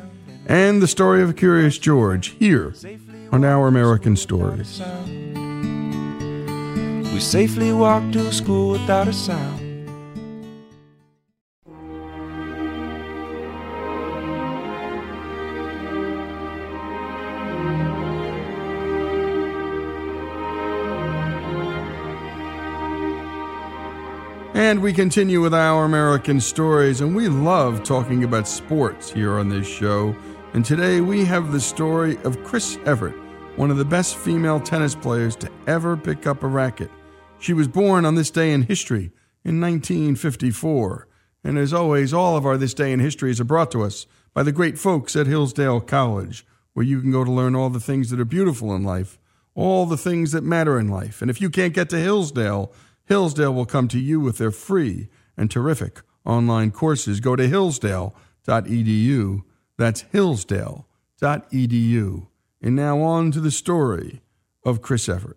and 0.46 0.80
the 0.80 0.86
story 0.86 1.22
of 1.22 1.36
Curious 1.36 1.78
George 1.78 2.28
here 2.38 2.74
on 3.32 3.44
Our 3.44 3.66
American 3.66 4.16
Stories. 4.16 4.80
We 7.12 7.20
safely 7.20 7.72
walked 7.72 8.12
to 8.12 8.32
school 8.32 8.70
without 8.72 9.08
a 9.08 9.12
sound. 9.12 9.63
And 24.64 24.80
we 24.80 24.94
continue 24.94 25.42
with 25.42 25.52
our 25.52 25.84
American 25.84 26.40
stories, 26.40 27.02
and 27.02 27.14
we 27.14 27.28
love 27.28 27.82
talking 27.82 28.24
about 28.24 28.48
sports 28.48 29.10
here 29.10 29.38
on 29.38 29.50
this 29.50 29.68
show. 29.68 30.16
And 30.54 30.64
today 30.64 31.02
we 31.02 31.22
have 31.26 31.52
the 31.52 31.60
story 31.60 32.16
of 32.24 32.42
Chris 32.44 32.78
Evert, 32.86 33.14
one 33.56 33.70
of 33.70 33.76
the 33.76 33.84
best 33.84 34.16
female 34.16 34.58
tennis 34.58 34.94
players 34.94 35.36
to 35.36 35.50
ever 35.66 35.98
pick 35.98 36.26
up 36.26 36.42
a 36.42 36.46
racket. 36.46 36.90
She 37.38 37.52
was 37.52 37.68
born 37.68 38.06
on 38.06 38.14
this 38.14 38.30
day 38.30 38.52
in 38.52 38.62
history 38.62 39.12
in 39.44 39.60
1954. 39.60 41.08
And 41.44 41.58
as 41.58 41.74
always, 41.74 42.14
all 42.14 42.38
of 42.38 42.46
our 42.46 42.56
This 42.56 42.72
Day 42.72 42.90
in 42.90 43.00
Histories 43.00 43.42
are 43.42 43.44
brought 43.44 43.70
to 43.72 43.82
us 43.82 44.06
by 44.32 44.42
the 44.42 44.50
great 44.50 44.78
folks 44.78 45.14
at 45.14 45.26
Hillsdale 45.26 45.82
College, 45.82 46.46
where 46.72 46.86
you 46.86 47.02
can 47.02 47.10
go 47.10 47.22
to 47.22 47.30
learn 47.30 47.54
all 47.54 47.68
the 47.68 47.80
things 47.80 48.08
that 48.08 48.18
are 48.18 48.24
beautiful 48.24 48.74
in 48.74 48.82
life, 48.82 49.18
all 49.54 49.84
the 49.84 49.98
things 49.98 50.32
that 50.32 50.42
matter 50.42 50.78
in 50.78 50.88
life. 50.88 51.20
And 51.20 51.30
if 51.30 51.38
you 51.38 51.50
can't 51.50 51.74
get 51.74 51.90
to 51.90 51.98
Hillsdale, 51.98 52.72
Hillsdale 53.06 53.52
will 53.52 53.66
come 53.66 53.88
to 53.88 53.98
you 53.98 54.20
with 54.20 54.38
their 54.38 54.50
free 54.50 55.08
and 55.36 55.50
terrific 55.50 56.00
online 56.24 56.70
courses. 56.70 57.20
Go 57.20 57.36
to 57.36 57.46
hillsdale.edu. 57.46 59.42
That's 59.76 60.02
hillsdale.edu. 60.02 62.26
And 62.62 62.76
now 62.76 63.02
on 63.02 63.30
to 63.32 63.40
the 63.40 63.50
story 63.50 64.22
of 64.64 64.80
Chris 64.80 65.08
Evert. 65.08 65.36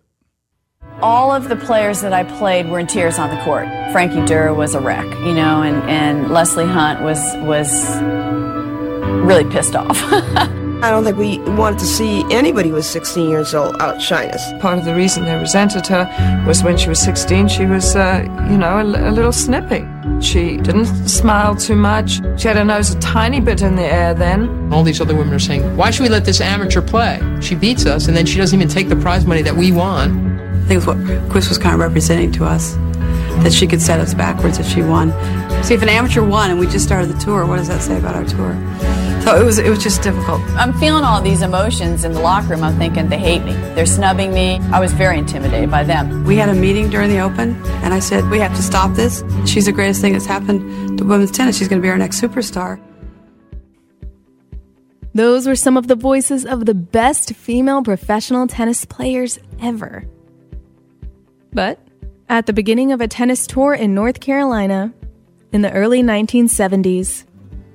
All 1.02 1.30
of 1.30 1.48
the 1.48 1.56
players 1.56 2.00
that 2.00 2.12
I 2.12 2.24
played 2.24 2.68
were 2.68 2.78
in 2.78 2.86
tears 2.86 3.18
on 3.18 3.30
the 3.30 3.40
court. 3.42 3.66
Frankie 3.92 4.24
Durr 4.24 4.54
was 4.54 4.74
a 4.74 4.80
wreck, 4.80 5.06
you 5.20 5.34
know, 5.34 5.62
and, 5.62 5.82
and 5.88 6.30
Lesley 6.30 6.66
Hunt 6.66 7.02
was 7.02 7.18
was 7.38 7.70
really 9.22 9.44
pissed 9.44 9.76
off. 9.76 10.00
I 10.80 10.92
don't 10.92 11.02
think 11.02 11.16
we 11.16 11.38
wanted 11.56 11.80
to 11.80 11.86
see 11.86 12.22
anybody 12.30 12.68
who 12.68 12.76
was 12.76 12.88
16 12.88 13.28
years 13.28 13.52
old 13.52 13.74
outshine 13.82 14.30
us. 14.30 14.52
Part 14.62 14.78
of 14.78 14.84
the 14.84 14.94
reason 14.94 15.24
they 15.24 15.34
resented 15.34 15.84
her 15.88 16.44
was 16.46 16.62
when 16.62 16.76
she 16.78 16.88
was 16.88 17.00
16, 17.00 17.48
she 17.48 17.66
was, 17.66 17.96
uh, 17.96 18.22
you 18.48 18.56
know, 18.56 18.78
a, 18.78 18.84
a, 18.84 19.10
little 19.10 19.32
snippy. 19.32 19.84
She 20.20 20.56
didn't 20.56 20.86
smile 21.08 21.56
too 21.56 21.74
much. 21.74 22.20
She 22.40 22.46
had 22.46 22.56
her 22.56 22.64
nose 22.64 22.94
a 22.94 23.00
tiny 23.00 23.40
bit 23.40 23.60
in 23.60 23.74
the 23.74 23.82
air 23.82 24.14
then. 24.14 24.72
All 24.72 24.84
these 24.84 25.00
other 25.00 25.16
women 25.16 25.34
are 25.34 25.40
saying, 25.40 25.76
why 25.76 25.90
should 25.90 26.04
we 26.04 26.08
let 26.10 26.24
this 26.24 26.40
amateur 26.40 26.80
play? 26.80 27.20
She 27.40 27.56
beats 27.56 27.84
us, 27.84 28.06
and 28.06 28.16
then 28.16 28.24
she 28.24 28.38
doesn't 28.38 28.56
even 28.56 28.72
take 28.72 28.88
the 28.88 28.96
prize 28.96 29.26
money 29.26 29.42
that 29.42 29.56
we 29.56 29.72
won. 29.72 30.38
I 30.62 30.66
think 30.68 30.78
it's 30.78 30.86
what 30.86 30.98
Chris 31.28 31.48
was 31.48 31.58
kind 31.58 31.74
of 31.74 31.80
representing 31.80 32.30
to 32.32 32.44
us, 32.44 32.74
that 33.42 33.52
she 33.52 33.66
could 33.66 33.82
set 33.82 33.98
us 33.98 34.14
backwards 34.14 34.60
if 34.60 34.68
she 34.68 34.82
won. 34.82 35.10
See, 35.64 35.74
if 35.74 35.82
an 35.82 35.88
amateur 35.88 36.24
won 36.24 36.52
and 36.52 36.60
we 36.60 36.68
just 36.68 36.84
started 36.84 37.10
the 37.10 37.18
tour, 37.18 37.46
what 37.46 37.56
does 37.56 37.66
that 37.66 37.82
say 37.82 37.98
about 37.98 38.14
our 38.14 38.24
tour? 38.24 38.54
So 39.28 39.38
it 39.38 39.44
was 39.44 39.58
it 39.58 39.68
was 39.68 39.82
just 39.82 40.00
difficult. 40.00 40.40
I'm 40.56 40.72
feeling 40.78 41.04
all 41.04 41.20
these 41.20 41.42
emotions 41.42 42.02
in 42.02 42.14
the 42.14 42.20
locker 42.20 42.48
room. 42.48 42.64
I'm 42.64 42.78
thinking 42.78 43.10
they 43.10 43.18
hate 43.18 43.44
me. 43.44 43.52
They're 43.74 43.84
snubbing 43.84 44.32
me. 44.32 44.58
I 44.72 44.80
was 44.80 44.94
very 44.94 45.18
intimidated 45.18 45.70
by 45.70 45.84
them. 45.84 46.24
We 46.24 46.36
had 46.36 46.48
a 46.48 46.54
meeting 46.54 46.88
during 46.88 47.10
the 47.10 47.20
Open, 47.20 47.62
and 47.84 47.92
I 47.92 47.98
said 47.98 48.30
we 48.30 48.38
have 48.38 48.56
to 48.56 48.62
stop 48.62 48.96
this. 48.96 49.22
She's 49.44 49.66
the 49.66 49.72
greatest 49.72 50.00
thing 50.00 50.14
that's 50.14 50.24
happened 50.24 50.96
to 50.96 51.04
women's 51.04 51.30
tennis. 51.30 51.58
She's 51.58 51.68
going 51.68 51.78
to 51.78 51.84
be 51.84 51.90
our 51.90 51.98
next 51.98 52.22
superstar. 52.22 52.80
Those 55.12 55.46
were 55.46 55.56
some 55.56 55.76
of 55.76 55.88
the 55.88 55.94
voices 55.94 56.46
of 56.46 56.64
the 56.64 56.72
best 56.72 57.34
female 57.34 57.82
professional 57.82 58.46
tennis 58.46 58.86
players 58.86 59.38
ever. 59.60 60.06
But 61.52 61.86
at 62.30 62.46
the 62.46 62.54
beginning 62.54 62.92
of 62.92 63.02
a 63.02 63.08
tennis 63.08 63.46
tour 63.46 63.74
in 63.74 63.94
North 63.94 64.20
Carolina 64.20 64.94
in 65.52 65.60
the 65.60 65.72
early 65.72 66.02
1970s, 66.02 67.24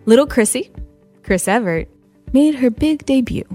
little 0.07 0.25
Chrissy, 0.25 0.71
Chris 1.23 1.47
Evert, 1.47 1.87
made 2.33 2.55
her 2.55 2.69
big 2.69 3.05
debut. 3.05 3.45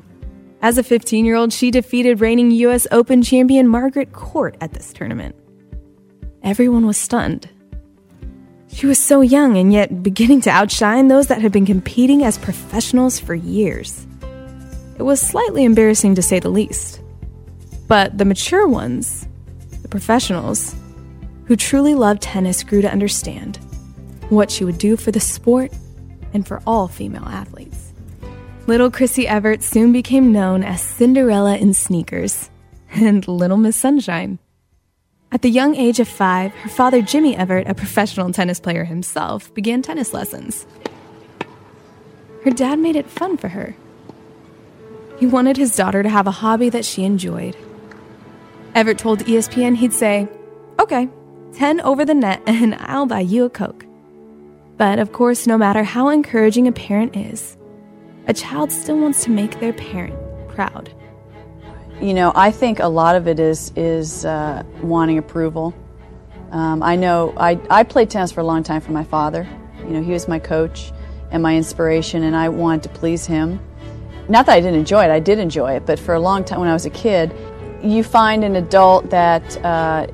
As 0.61 0.79
a 0.79 0.83
15 0.83 1.25
year 1.25 1.37
old, 1.37 1.53
she 1.53 1.71
defeated 1.71 2.21
reigning 2.21 2.51
U.S. 2.51 2.87
Open 2.91 3.23
champion 3.23 3.69
Margaret 3.69 4.13
Court 4.13 4.57
at 4.61 4.73
this 4.73 4.93
tournament. 4.93 5.37
Everyone 6.43 6.87
was 6.87 6.97
stunned. 6.97 7.49
She 8.73 8.87
was 8.87 8.99
so 8.99 9.21
young 9.21 9.57
and 9.57 9.73
yet 9.73 10.03
beginning 10.03 10.41
to 10.43 10.51
outshine 10.51 11.09
those 11.09 11.29
that 11.29 11.41
had 11.41 11.53
been 11.53 11.67
competing 11.67 12.25
as 12.25 12.39
professionals 12.39 13.19
for 13.19 13.35
years. 13.35 14.07
It 14.99 15.03
was 15.03 15.21
slightly 15.21 15.65
embarrassing 15.65 16.15
to 16.17 16.23
say 16.23 16.39
the 16.39 16.49
least. 16.49 17.01
But 17.87 18.19
the 18.19 18.25
mature 18.25 18.67
ones, 18.67 19.27
the 19.83 19.89
professionals, 19.89 20.75
who 21.47 21.57
truly 21.57 21.95
loved 21.95 22.21
tennis 22.21 22.63
grew 22.63 22.83
to 22.83 22.93
understand 22.93 23.57
what 24.29 24.51
she 24.51 24.65
would 24.65 24.79
do 24.79 24.97
for 24.97 25.11
the 25.11 25.21
sport 25.21 25.73
and 26.33 26.47
for 26.47 26.62
all 26.67 26.88
female 26.88 27.27
athletes. 27.27 27.93
Little 28.67 28.91
Chrissy 28.91 29.27
Evert 29.27 29.62
soon 29.62 29.93
became 29.93 30.31
known 30.33 30.62
as 30.62 30.83
Cinderella 30.83 31.57
in 31.57 31.73
sneakers 31.73 32.51
and 32.93 33.27
Little 33.27 33.57
Miss 33.57 33.77
Sunshine. 33.77 34.38
At 35.31 35.43
the 35.43 35.51
young 35.51 35.75
age 35.75 36.01
of 36.01 36.09
five, 36.09 36.53
her 36.53 36.69
father, 36.71 37.03
Jimmy 37.03 37.37
Evert, 37.37 37.67
a 37.67 37.75
professional 37.75 38.33
tennis 38.33 38.61
player 38.61 38.85
himself, 38.85 39.53
began 39.53 39.83
tennis 39.83 40.14
lessons. 40.14 40.67
Her 42.45 42.51
dad 42.51 42.79
made 42.79 42.97
it 42.97 43.11
fun 43.11 43.37
for 43.37 43.49
her. 43.49 43.77
He 45.19 45.27
wanted 45.27 45.57
his 45.57 45.77
daughter 45.77 46.03
to 46.03 46.09
have 46.09 46.27
a 46.27 46.31
hobby 46.31 46.71
that 46.71 46.85
she 46.85 47.05
enjoyed. 47.05 47.57
Evert 48.75 48.99
told 48.99 49.21
ESPN 49.21 49.77
he'd 49.77 49.93
say, 49.93 50.29
Okay, 50.79 51.09
10 51.55 51.81
over 51.81 52.05
the 52.05 52.14
net, 52.14 52.43
and 52.47 52.75
I'll 52.77 53.07
buy 53.07 53.21
you 53.21 53.45
a 53.45 53.51
Coke. 53.51 53.85
But 54.79 55.01
of 55.01 55.12
course, 55.12 55.47
no 55.47 55.59
matter 55.59 55.83
how 55.83 56.09
encouraging 56.09 56.69
a 56.69 56.73
parent 56.73 57.17
is, 57.17 57.57
a 58.29 58.33
child 58.33 58.71
still 58.71 58.99
wants 58.99 59.25
to 59.25 59.31
make 59.31 59.59
their 59.59 59.73
parent 59.73 60.14
proud. 60.49 60.95
You 62.01 62.14
know, 62.14 62.31
I 62.37 62.53
think 62.53 62.79
a 62.79 62.87
lot 62.87 63.17
of 63.17 63.27
it 63.27 63.41
is 63.41 63.73
is 63.75 64.25
uh, 64.25 64.62
wanting 64.81 65.19
approval. 65.19 65.75
Um, 66.53 66.83
I 66.83 66.95
know 66.95 67.35
I, 67.37 67.61
I 67.69 67.83
played 67.83 68.09
tennis 68.09 68.31
for 68.31 68.41
a 68.41 68.45
long 68.45 68.62
time 68.62 68.81
for 68.81 68.93
my 68.93 69.03
father. 69.03 69.49
You 69.81 69.91
know, 69.91 70.03
he 70.03 70.12
was 70.12 70.29
my 70.29 70.38
coach 70.38 70.93
and 71.33 71.43
my 71.43 71.57
inspiration, 71.57 72.23
and 72.23 72.37
I 72.37 72.49
wanted 72.49 72.85
to 72.85 72.88
please 72.91 73.27
him. 73.27 73.61
Not 74.29 74.47
that 74.47 74.53
I 74.53 74.61
didn't 74.61 74.79
enjoy 74.79 75.05
it, 75.05 75.11
I 75.11 75.21
did 75.21 75.41
enjoy 75.41 75.73
it, 75.73 75.87
but 75.87 75.99
for 75.99 76.14
a 76.14 76.21
long 76.21 76.45
time 76.45 76.61
when 76.61 76.69
I 76.69 76.73
was 76.73 76.87
a 76.87 76.91
kid, 76.91 77.35
you 77.83 78.05
find 78.05 78.45
an 78.45 78.55
adult 78.55 79.11
that 79.11 79.64
uh, 79.64 80.07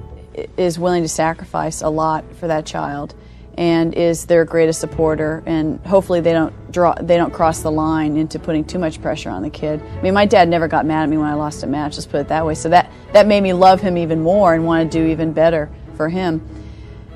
is 0.56 0.78
willing 0.78 1.02
to 1.02 1.08
sacrifice 1.08 1.82
a 1.82 1.88
lot 1.88 2.24
for 2.36 2.46
that 2.46 2.64
child 2.64 3.14
and 3.56 3.94
is 3.94 4.26
their 4.26 4.44
greatest 4.44 4.80
supporter. 4.80 5.42
And 5.46 5.84
hopefully 5.86 6.20
they 6.20 6.32
don't 6.32 6.54
draw 6.72 6.94
they 6.94 7.16
don't 7.16 7.32
cross 7.32 7.62
the 7.62 7.70
line 7.70 8.16
into 8.16 8.38
putting 8.38 8.64
too 8.64 8.78
much 8.78 9.00
pressure 9.00 9.30
on 9.30 9.42
the 9.42 9.50
kid. 9.50 9.80
I 9.80 10.02
mean 10.02 10.14
my 10.14 10.26
dad 10.26 10.48
never 10.48 10.68
got 10.68 10.86
mad 10.86 11.04
at 11.04 11.08
me 11.08 11.16
when 11.16 11.28
i 11.28 11.34
lost 11.34 11.62
a 11.62 11.66
match 11.66 11.94
let's 11.94 12.06
put 12.06 12.20
it 12.20 12.28
that 12.28 12.44
way. 12.44 12.54
So 12.54 12.68
that 12.70 12.90
that 13.12 13.26
made 13.26 13.42
me 13.42 13.52
love 13.52 13.80
him 13.80 13.96
even 13.96 14.20
more 14.20 14.54
and 14.54 14.64
want 14.64 14.90
to 14.90 14.98
do 14.98 15.06
even 15.06 15.32
better 15.32 15.70
for 15.96 16.08
him. 16.08 16.46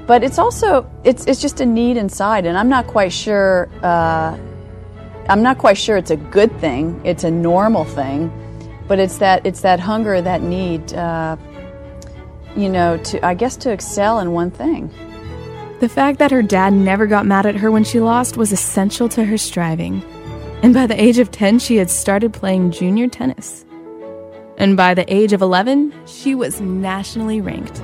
But 0.07 0.25
it's 0.25 0.39
also 0.39 0.91
it's 1.05 1.27
it's 1.27 1.41
just 1.41 1.61
a 1.61 1.67
need 1.67 1.97
inside 1.97 2.47
and 2.47 2.57
i'm 2.57 2.69
not 2.69 2.87
quite 2.87 3.13
sure 3.13 3.69
uh, 3.83 4.37
i'm 5.29 5.43
not 5.43 5.59
quite 5.59 5.77
sure 5.77 5.97
it's 5.97 6.11
a 6.11 6.17
good 6.17 6.51
thing 6.61 7.01
it's 7.05 7.25
a 7.25 7.31
normal 7.31 7.85
thing 7.85 8.33
but 8.89 8.99
it's 8.99 9.19
that 9.19 9.45
it's 9.45 9.61
that 9.61 9.79
hunger 9.79 10.21
that 10.23 10.43
need 10.43 10.93
uh, 10.95 11.37
you 12.57 12.69
know 12.69 12.97
to 12.99 13.25
i 13.25 13.35
guess 13.35 13.57
to 13.57 13.71
excel 13.71 14.21
in 14.21 14.33
one 14.33 14.51
thing 14.51 14.91
the 15.81 15.89
fact 15.89 16.19
that 16.19 16.33
her 16.33 16.43
dad 16.43 16.73
never 16.73 17.07
got 17.07 17.27
mad 17.27 17.47
at 17.47 17.57
her 17.57 17.71
when 17.71 17.85
she 17.85 18.01
lost 18.01 18.37
was 18.37 18.53
essential 18.53 19.09
to 19.11 19.25
her 19.25 19.39
striving. 19.39 20.03
And 20.63 20.75
by 20.75 20.87
the 20.87 21.01
age 21.01 21.19
of 21.19 21.31
10, 21.31 21.61
she 21.61 21.77
had 21.77 21.89
started 21.89 22.33
playing 22.33 22.73
junior 22.73 23.07
tennis. 23.07 23.65
And 24.57 24.77
by 24.77 24.95
the 24.95 25.13
age 25.13 25.33
of 25.33 25.41
11, 25.41 25.95
she 26.07 26.35
was 26.35 26.61
nationally 26.61 27.41
ranked. 27.41 27.79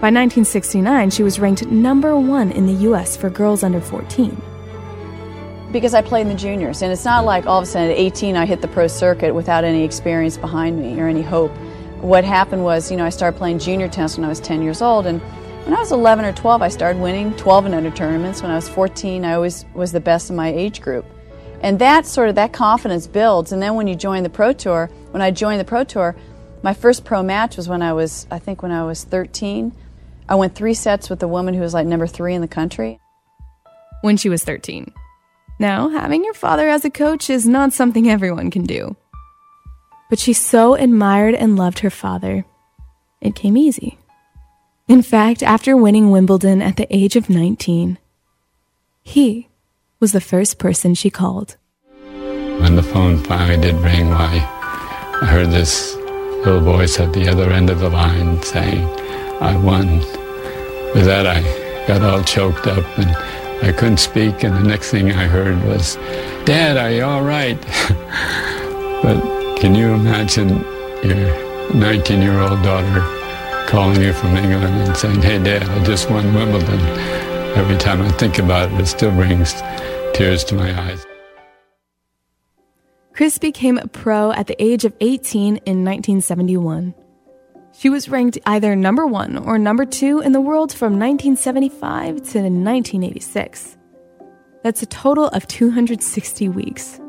By 0.00 0.12
1969, 0.12 1.10
she 1.10 1.24
was 1.24 1.40
ranked 1.40 1.66
number 1.66 2.16
one 2.16 2.52
in 2.52 2.66
the 2.66 2.88
US 2.90 3.16
for 3.16 3.28
girls 3.28 3.64
under 3.64 3.80
14. 3.80 4.40
Because 5.72 5.94
I 5.94 6.02
played 6.02 6.22
in 6.22 6.28
the 6.28 6.36
juniors, 6.36 6.80
and 6.80 6.92
it's 6.92 7.04
not 7.04 7.24
like 7.24 7.46
all 7.46 7.58
of 7.58 7.64
a 7.64 7.66
sudden 7.66 7.90
at 7.90 7.98
18 7.98 8.36
I 8.36 8.46
hit 8.46 8.60
the 8.60 8.68
pro 8.68 8.86
circuit 8.86 9.34
without 9.34 9.64
any 9.64 9.82
experience 9.82 10.36
behind 10.36 10.80
me 10.80 11.00
or 11.00 11.08
any 11.08 11.22
hope. 11.22 11.50
What 12.00 12.22
happened 12.22 12.62
was, 12.62 12.92
you 12.92 12.96
know, 12.96 13.04
I 13.04 13.08
started 13.08 13.36
playing 13.36 13.58
junior 13.58 13.88
tennis 13.88 14.16
when 14.16 14.24
I 14.24 14.28
was 14.28 14.38
10 14.38 14.62
years 14.62 14.80
old, 14.80 15.04
and 15.04 15.20
when 15.68 15.76
I 15.76 15.80
was 15.80 15.92
11 15.92 16.24
or 16.24 16.32
12, 16.32 16.62
I 16.62 16.68
started 16.70 16.98
winning 16.98 17.36
12 17.36 17.66
and 17.66 17.74
under 17.74 17.90
tournaments. 17.90 18.40
When 18.40 18.50
I 18.50 18.54
was 18.54 18.70
14, 18.70 19.22
I 19.22 19.34
always 19.34 19.66
was 19.74 19.92
the 19.92 20.00
best 20.00 20.30
in 20.30 20.36
my 20.36 20.48
age 20.48 20.80
group. 20.80 21.04
And 21.60 21.78
that 21.78 22.06
sort 22.06 22.30
of 22.30 22.36
that 22.36 22.54
confidence 22.54 23.06
builds. 23.06 23.52
And 23.52 23.60
then 23.60 23.74
when 23.74 23.86
you 23.86 23.94
join 23.94 24.22
the 24.22 24.30
pro 24.30 24.54
tour, 24.54 24.88
when 25.10 25.20
I 25.20 25.30
joined 25.30 25.60
the 25.60 25.66
pro 25.66 25.84
tour, 25.84 26.16
my 26.62 26.72
first 26.72 27.04
pro 27.04 27.22
match 27.22 27.58
was 27.58 27.68
when 27.68 27.82
I 27.82 27.92
was, 27.92 28.26
I 28.30 28.38
think, 28.38 28.62
when 28.62 28.72
I 28.72 28.84
was 28.84 29.04
13. 29.04 29.74
I 30.26 30.36
went 30.36 30.54
three 30.54 30.72
sets 30.72 31.10
with 31.10 31.22
a 31.22 31.28
woman 31.28 31.52
who 31.52 31.60
was 31.60 31.74
like 31.74 31.86
number 31.86 32.06
three 32.06 32.34
in 32.34 32.40
the 32.40 32.48
country. 32.48 32.98
When 34.00 34.16
she 34.16 34.30
was 34.30 34.44
13. 34.44 34.90
Now, 35.58 35.90
having 35.90 36.24
your 36.24 36.32
father 36.32 36.66
as 36.66 36.86
a 36.86 36.90
coach 36.90 37.28
is 37.28 37.46
not 37.46 37.74
something 37.74 38.08
everyone 38.08 38.50
can 38.50 38.64
do. 38.64 38.96
But 40.08 40.18
she 40.18 40.32
so 40.32 40.76
admired 40.76 41.34
and 41.34 41.56
loved 41.56 41.80
her 41.80 41.90
father. 41.90 42.46
It 43.20 43.34
came 43.34 43.58
easy. 43.58 43.97
In 44.88 45.02
fact, 45.02 45.42
after 45.42 45.76
winning 45.76 46.10
Wimbledon 46.10 46.62
at 46.62 46.76
the 46.76 46.86
age 46.88 47.14
of 47.14 47.28
19, 47.28 47.98
he 49.02 49.48
was 50.00 50.12
the 50.12 50.20
first 50.20 50.58
person 50.58 50.94
she 50.94 51.10
called. 51.10 51.58
When 51.92 52.74
the 52.74 52.82
phone 52.82 53.18
finally 53.18 53.60
did 53.60 53.74
ring, 53.74 54.10
I 54.14 54.38
heard 55.26 55.50
this 55.50 55.94
little 55.94 56.62
voice 56.62 56.98
at 56.98 57.12
the 57.12 57.28
other 57.28 57.50
end 57.50 57.68
of 57.68 57.80
the 57.80 57.90
line 57.90 58.42
saying, 58.42 58.82
I 59.42 59.54
won. 59.58 59.98
With 60.94 61.04
that, 61.04 61.26
I 61.26 61.86
got 61.86 62.00
all 62.00 62.24
choked 62.24 62.66
up 62.66 62.98
and 62.98 63.10
I 63.62 63.72
couldn't 63.72 63.98
speak, 63.98 64.42
and 64.42 64.56
the 64.56 64.66
next 64.66 64.90
thing 64.90 65.12
I 65.12 65.26
heard 65.26 65.62
was, 65.64 65.96
Dad, 66.46 66.78
are 66.78 66.90
you 66.90 67.04
all 67.04 67.22
right? 67.22 67.60
but 69.02 69.20
can 69.58 69.74
you 69.74 69.88
imagine 69.92 70.64
your 71.04 71.74
19 71.74 72.22
year 72.22 72.40
old 72.40 72.62
daughter 72.62 73.17
calling 73.68 74.00
you 74.00 74.14
from 74.14 74.34
England 74.34 74.64
and 74.64 74.96
saying, 74.96 75.20
hey, 75.20 75.38
Dad, 75.38 75.62
I 75.62 75.84
just 75.84 76.08
won 76.08 76.34
Wimbledon. 76.34 76.80
Every 77.54 77.76
time 77.76 78.00
I 78.00 78.08
think 78.12 78.38
about 78.38 78.72
it, 78.72 78.80
it 78.80 78.86
still 78.86 79.10
brings 79.10 79.62
tears 80.14 80.42
to 80.44 80.54
my 80.54 80.72
eyes. 80.86 81.06
Chris 83.12 83.36
became 83.36 83.76
a 83.76 83.86
pro 83.86 84.32
at 84.32 84.46
the 84.46 84.60
age 84.62 84.86
of 84.86 84.94
18 85.00 85.56
in 85.66 85.84
1971. 85.84 86.94
She 87.72 87.90
was 87.90 88.08
ranked 88.08 88.38
either 88.46 88.74
number 88.74 89.06
one 89.06 89.36
or 89.36 89.58
number 89.58 89.84
two 89.84 90.20
in 90.20 90.32
the 90.32 90.40
world 90.40 90.72
from 90.72 90.98
1975 90.98 92.16
to 92.16 92.38
1986. 92.38 93.76
That's 94.62 94.82
a 94.82 94.86
total 94.86 95.28
of 95.28 95.46
260 95.46 96.48
weeks. 96.48 97.00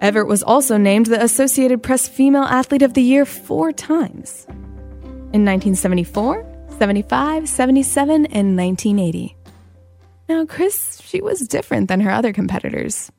Evert 0.00 0.26
was 0.26 0.42
also 0.42 0.78
named 0.78 1.06
the 1.06 1.22
Associated 1.22 1.82
Press 1.82 2.08
Female 2.08 2.44
Athlete 2.44 2.82
of 2.82 2.94
the 2.94 3.02
Year 3.02 3.26
four 3.26 3.72
times 3.72 4.46
in 5.32 5.44
1974, 5.44 6.44
75, 6.78 7.48
77, 7.48 8.26
and 8.26 8.56
1980. 8.56 9.36
Now, 10.28 10.44
Chris, 10.46 11.00
she 11.04 11.20
was 11.20 11.46
different 11.48 11.88
than 11.88 12.00
her 12.00 12.10
other 12.10 12.32
competitors. 12.32 13.10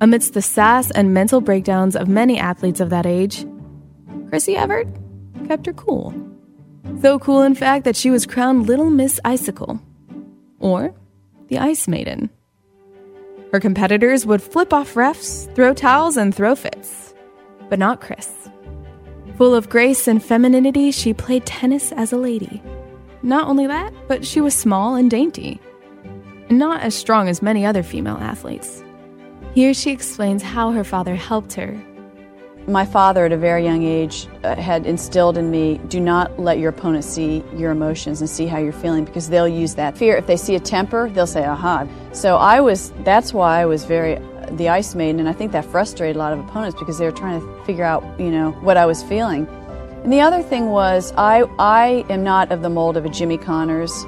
Amidst 0.00 0.34
the 0.34 0.42
sass 0.42 0.90
and 0.90 1.14
mental 1.14 1.40
breakdowns 1.40 1.94
of 1.94 2.08
many 2.08 2.38
athletes 2.38 2.80
of 2.80 2.90
that 2.90 3.06
age, 3.06 3.46
Chrissy 4.28 4.56
Evert 4.56 4.88
kept 5.46 5.66
her 5.66 5.72
cool. 5.72 6.14
So 7.00 7.18
cool, 7.18 7.42
in 7.42 7.54
fact, 7.54 7.84
that 7.84 7.96
she 7.96 8.10
was 8.10 8.26
crowned 8.26 8.66
Little 8.66 8.90
Miss 8.90 9.20
Icicle, 9.24 9.80
or 10.58 10.94
the 11.48 11.58
Ice 11.58 11.86
Maiden. 11.86 12.30
Her 13.52 13.60
competitors 13.60 14.24
would 14.24 14.42
flip 14.42 14.72
off 14.72 14.94
refs, 14.94 15.54
throw 15.54 15.74
towels, 15.74 16.16
and 16.16 16.34
throw 16.34 16.54
fits, 16.54 17.14
but 17.68 17.78
not 17.78 18.00
Chris. 18.00 18.41
Full 19.36 19.54
of 19.54 19.68
grace 19.68 20.08
and 20.08 20.22
femininity, 20.22 20.90
she 20.90 21.14
played 21.14 21.46
tennis 21.46 21.92
as 21.92 22.12
a 22.12 22.16
lady. 22.16 22.62
Not 23.22 23.48
only 23.48 23.66
that, 23.66 23.92
but 24.08 24.26
she 24.26 24.40
was 24.40 24.54
small 24.54 24.94
and 24.94 25.10
dainty, 25.10 25.60
not 26.50 26.82
as 26.82 26.94
strong 26.94 27.28
as 27.28 27.42
many 27.42 27.64
other 27.64 27.82
female 27.82 28.16
athletes. 28.16 28.82
Here 29.54 29.74
she 29.74 29.90
explains 29.90 30.42
how 30.42 30.72
her 30.72 30.84
father 30.84 31.14
helped 31.14 31.54
her 31.54 31.80
my 32.66 32.84
father, 32.84 33.26
at 33.26 33.32
a 33.32 33.36
very 33.36 33.64
young 33.64 33.82
age, 33.82 34.28
uh, 34.44 34.54
had 34.54 34.86
instilled 34.86 35.36
in 35.36 35.50
me 35.50 35.78
do 35.88 36.00
not 36.00 36.38
let 36.38 36.58
your 36.58 36.70
opponent 36.70 37.04
see 37.04 37.42
your 37.56 37.72
emotions 37.72 38.20
and 38.20 38.30
see 38.30 38.46
how 38.46 38.58
you're 38.58 38.72
feeling 38.72 39.04
because 39.04 39.28
they'll 39.28 39.48
use 39.48 39.74
that 39.74 39.98
fear. 39.98 40.16
If 40.16 40.26
they 40.26 40.36
see 40.36 40.54
a 40.54 40.60
temper, 40.60 41.10
they'll 41.10 41.26
say, 41.26 41.44
aha. 41.44 41.86
So 42.12 42.36
I 42.36 42.60
was, 42.60 42.92
that's 43.04 43.34
why 43.34 43.60
I 43.60 43.66
was 43.66 43.84
very, 43.84 44.16
the 44.56 44.68
ice 44.68 44.94
maiden, 44.94 45.20
and 45.20 45.28
I 45.28 45.32
think 45.32 45.52
that 45.52 45.64
frustrated 45.64 46.16
a 46.16 46.18
lot 46.18 46.32
of 46.32 46.40
opponents 46.40 46.78
because 46.78 46.98
they 46.98 47.04
were 47.04 47.12
trying 47.12 47.40
to 47.40 47.64
figure 47.64 47.84
out, 47.84 48.02
you 48.18 48.30
know, 48.30 48.52
what 48.62 48.76
I 48.76 48.86
was 48.86 49.02
feeling. 49.02 49.46
And 50.02 50.12
the 50.12 50.20
other 50.20 50.42
thing 50.42 50.70
was, 50.70 51.12
I, 51.16 51.42
I 51.58 52.04
am 52.08 52.24
not 52.24 52.50
of 52.50 52.62
the 52.62 52.70
mold 52.70 52.96
of 52.96 53.04
a 53.04 53.08
Jimmy 53.08 53.38
Connors 53.38 54.04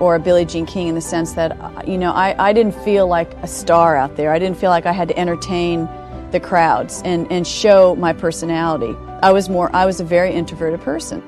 or 0.00 0.16
a 0.16 0.18
Billie 0.18 0.44
Jean 0.44 0.66
King 0.66 0.88
in 0.88 0.94
the 0.94 1.00
sense 1.00 1.34
that, 1.34 1.86
you 1.86 1.96
know, 1.96 2.12
I, 2.12 2.48
I 2.48 2.52
didn't 2.52 2.74
feel 2.74 3.06
like 3.06 3.32
a 3.42 3.46
star 3.46 3.96
out 3.96 4.16
there. 4.16 4.32
I 4.32 4.38
didn't 4.38 4.58
feel 4.58 4.70
like 4.70 4.86
I 4.86 4.92
had 4.92 5.08
to 5.08 5.18
entertain 5.18 5.88
the 6.32 6.40
crowds 6.40 7.00
and, 7.04 7.30
and 7.30 7.46
show 7.46 7.94
my 7.96 8.12
personality. 8.12 8.94
I 9.22 9.32
was 9.32 9.48
more 9.48 9.74
I 9.74 9.86
was 9.86 10.00
a 10.00 10.04
very 10.04 10.32
introverted 10.32 10.80
person. 10.80 11.22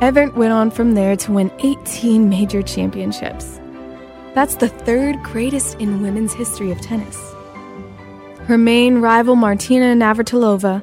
Evert 0.00 0.34
went 0.34 0.52
on 0.52 0.70
from 0.70 0.94
there 0.94 1.16
to 1.16 1.32
win 1.32 1.50
18 1.60 2.28
major 2.28 2.62
championships. 2.62 3.60
That's 4.34 4.56
the 4.56 4.68
third 4.68 5.22
greatest 5.22 5.78
in 5.78 6.02
women's 6.02 6.34
history 6.34 6.70
of 6.70 6.80
tennis. 6.80 7.35
Her 8.46 8.56
main 8.56 8.98
rival, 8.98 9.34
Martina 9.34 9.86
Navratilova, 9.96 10.80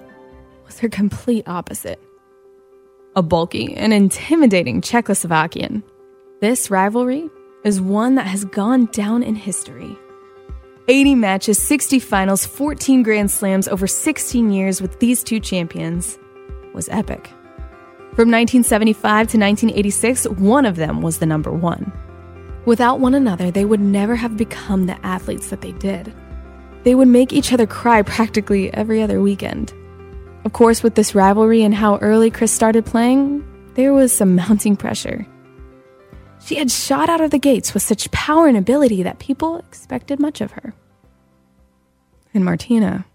was 0.65 0.79
her 0.79 0.89
complete 0.89 1.47
opposite. 1.47 1.97
A 3.15 3.21
bulky 3.21 3.73
and 3.73 3.93
intimidating 3.93 4.81
Czechoslovakian. 4.81 5.81
This 6.41 6.69
rivalry 6.69 7.29
is 7.63 7.79
one 7.79 8.15
that 8.15 8.27
has 8.27 8.43
gone 8.43 8.87
down 8.87 9.23
in 9.23 9.35
history. 9.35 9.97
80 10.89 11.15
matches, 11.15 11.57
60 11.57 11.99
finals, 11.99 12.45
14 12.45 13.01
Grand 13.01 13.31
Slams 13.31 13.69
over 13.69 13.87
16 13.87 14.51
years 14.51 14.81
with 14.81 14.99
these 14.99 15.23
two 15.23 15.39
champions 15.39 16.19
was 16.73 16.89
epic. 16.89 17.27
From 18.17 18.29
1975 18.29 19.01
to 19.01 19.37
1986, 19.37 20.27
one 20.31 20.65
of 20.65 20.75
them 20.75 21.01
was 21.01 21.19
the 21.19 21.25
number 21.25 21.53
one. 21.53 21.93
Without 22.65 22.99
one 22.99 23.13
another, 23.13 23.51
they 23.51 23.63
would 23.63 23.79
never 23.79 24.17
have 24.17 24.35
become 24.35 24.85
the 24.85 25.05
athletes 25.05 25.49
that 25.49 25.61
they 25.61 25.71
did. 25.71 26.13
They 26.83 26.95
would 26.95 27.07
make 27.07 27.31
each 27.31 27.53
other 27.53 27.65
cry 27.65 28.01
practically 28.01 28.73
every 28.73 29.01
other 29.01 29.21
weekend. 29.21 29.73
Of 30.45 30.53
course, 30.53 30.83
with 30.83 30.95
this 30.95 31.15
rivalry 31.15 31.63
and 31.63 31.73
how 31.73 31.97
early 31.97 32.29
Chris 32.29 32.51
started 32.51 32.85
playing, 32.85 33.43
there 33.75 33.93
was 33.93 34.11
some 34.11 34.35
mounting 34.43 34.75
pressure. 34.75 35.25
She 36.45 36.55
had 36.55 36.69
shot 36.69 37.09
out 37.09 37.21
of 37.21 37.31
the 37.31 37.39
gates 37.39 37.73
with 37.73 37.83
such 37.83 38.11
power 38.11 38.47
and 38.47 38.57
ability 38.57 39.03
that 39.03 39.19
people 39.19 39.57
expected 39.57 40.19
much 40.19 40.41
of 40.41 40.51
her. 40.51 40.73
And 42.33 42.43
Martina 42.43 43.05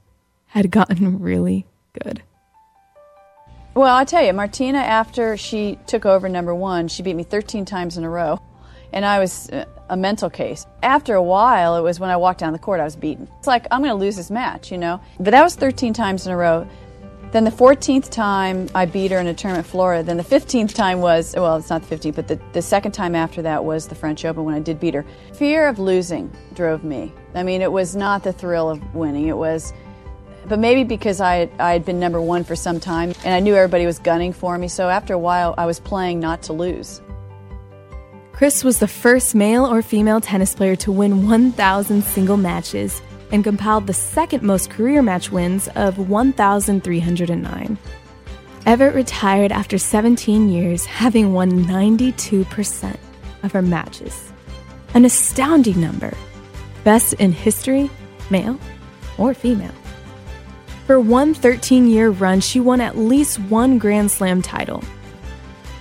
had 0.46 0.70
gotten 0.70 1.18
really 1.20 1.66
good. 2.02 2.22
Well, 3.74 3.94
I 3.94 4.04
tell 4.04 4.24
you, 4.24 4.32
Martina, 4.32 4.78
after 4.78 5.36
she 5.36 5.78
took 5.86 6.06
over 6.06 6.28
number 6.28 6.54
one, 6.54 6.88
she 6.88 7.02
beat 7.02 7.14
me 7.14 7.22
13 7.22 7.64
times 7.64 7.98
in 7.98 8.04
a 8.04 8.10
row. 8.10 8.40
And 8.92 9.04
I 9.04 9.18
was 9.18 9.50
uh, 9.50 9.64
a 9.88 9.96
mental 9.96 10.30
case. 10.30 10.66
After 10.82 11.14
a 11.14 11.22
while, 11.22 11.76
it 11.76 11.82
was 11.82 12.00
when 12.00 12.10
I 12.10 12.16
walked 12.16 12.40
down 12.40 12.52
the 12.52 12.58
court, 12.58 12.80
I 12.80 12.84
was 12.84 12.96
beaten. 12.96 13.28
It's 13.38 13.46
like, 13.46 13.66
I'm 13.70 13.80
going 13.80 13.90
to 13.90 13.94
lose 13.94 14.16
this 14.16 14.30
match, 14.30 14.70
you 14.70 14.78
know? 14.78 15.00
But 15.18 15.32
that 15.32 15.42
was 15.42 15.54
13 15.56 15.92
times 15.92 16.26
in 16.26 16.32
a 16.32 16.36
row. 16.36 16.66
Then 17.30 17.44
the 17.44 17.50
14th 17.50 18.08
time 18.08 18.70
I 18.74 18.86
beat 18.86 19.10
her 19.10 19.18
in 19.18 19.26
a 19.26 19.34
tournament 19.34 19.66
in 19.66 19.70
Florida. 19.70 20.02
Then 20.02 20.16
the 20.16 20.24
15th 20.24 20.72
time 20.72 21.00
was, 21.02 21.34
well, 21.36 21.56
it's 21.56 21.68
not 21.68 21.82
the 21.82 21.94
15th, 21.94 22.14
but 22.14 22.26
the, 22.26 22.40
the 22.54 22.62
second 22.62 22.92
time 22.92 23.14
after 23.14 23.42
that 23.42 23.62
was 23.62 23.86
the 23.86 23.94
French 23.94 24.24
Open 24.24 24.44
when 24.44 24.54
I 24.54 24.60
did 24.60 24.80
beat 24.80 24.94
her. 24.94 25.04
Fear 25.34 25.68
of 25.68 25.78
losing 25.78 26.34
drove 26.54 26.84
me. 26.84 27.12
I 27.34 27.42
mean, 27.42 27.60
it 27.60 27.70
was 27.70 27.94
not 27.94 28.22
the 28.24 28.32
thrill 28.32 28.70
of 28.70 28.94
winning. 28.94 29.28
It 29.28 29.36
was, 29.36 29.74
but 30.46 30.58
maybe 30.58 30.84
because 30.84 31.20
I, 31.20 31.50
I 31.58 31.72
had 31.72 31.84
been 31.84 32.00
number 32.00 32.20
one 32.20 32.44
for 32.44 32.56
some 32.56 32.80
time 32.80 33.12
and 33.24 33.34
I 33.34 33.40
knew 33.40 33.54
everybody 33.54 33.84
was 33.84 33.98
gunning 33.98 34.32
for 34.32 34.56
me. 34.56 34.66
So 34.66 34.88
after 34.88 35.12
a 35.12 35.18
while, 35.18 35.54
I 35.58 35.66
was 35.66 35.78
playing 35.78 36.20
not 36.20 36.40
to 36.44 36.54
lose. 36.54 37.02
Chris 38.38 38.62
was 38.62 38.78
the 38.78 38.86
first 38.86 39.34
male 39.34 39.66
or 39.66 39.82
female 39.82 40.20
tennis 40.20 40.54
player 40.54 40.76
to 40.76 40.92
win 40.92 41.26
1,000 41.26 42.04
single 42.04 42.36
matches 42.36 43.02
and 43.32 43.42
compiled 43.42 43.88
the 43.88 43.92
second 43.92 44.44
most 44.44 44.70
career 44.70 45.02
match 45.02 45.32
wins 45.32 45.66
of 45.74 45.98
1,309. 46.08 47.78
Evert 48.64 48.94
retired 48.94 49.50
after 49.50 49.76
17 49.76 50.48
years, 50.50 50.84
having 50.84 51.32
won 51.32 51.64
92% 51.64 52.96
of 53.42 53.50
her 53.50 53.60
matches. 53.60 54.32
An 54.94 55.04
astounding 55.04 55.80
number. 55.80 56.16
Best 56.84 57.14
in 57.14 57.32
history, 57.32 57.90
male 58.30 58.56
or 59.18 59.34
female. 59.34 59.74
For 60.86 61.00
one 61.00 61.34
13 61.34 61.88
year 61.88 62.10
run, 62.10 62.38
she 62.38 62.60
won 62.60 62.80
at 62.80 62.96
least 62.96 63.40
one 63.40 63.78
Grand 63.78 64.12
Slam 64.12 64.42
title. 64.42 64.84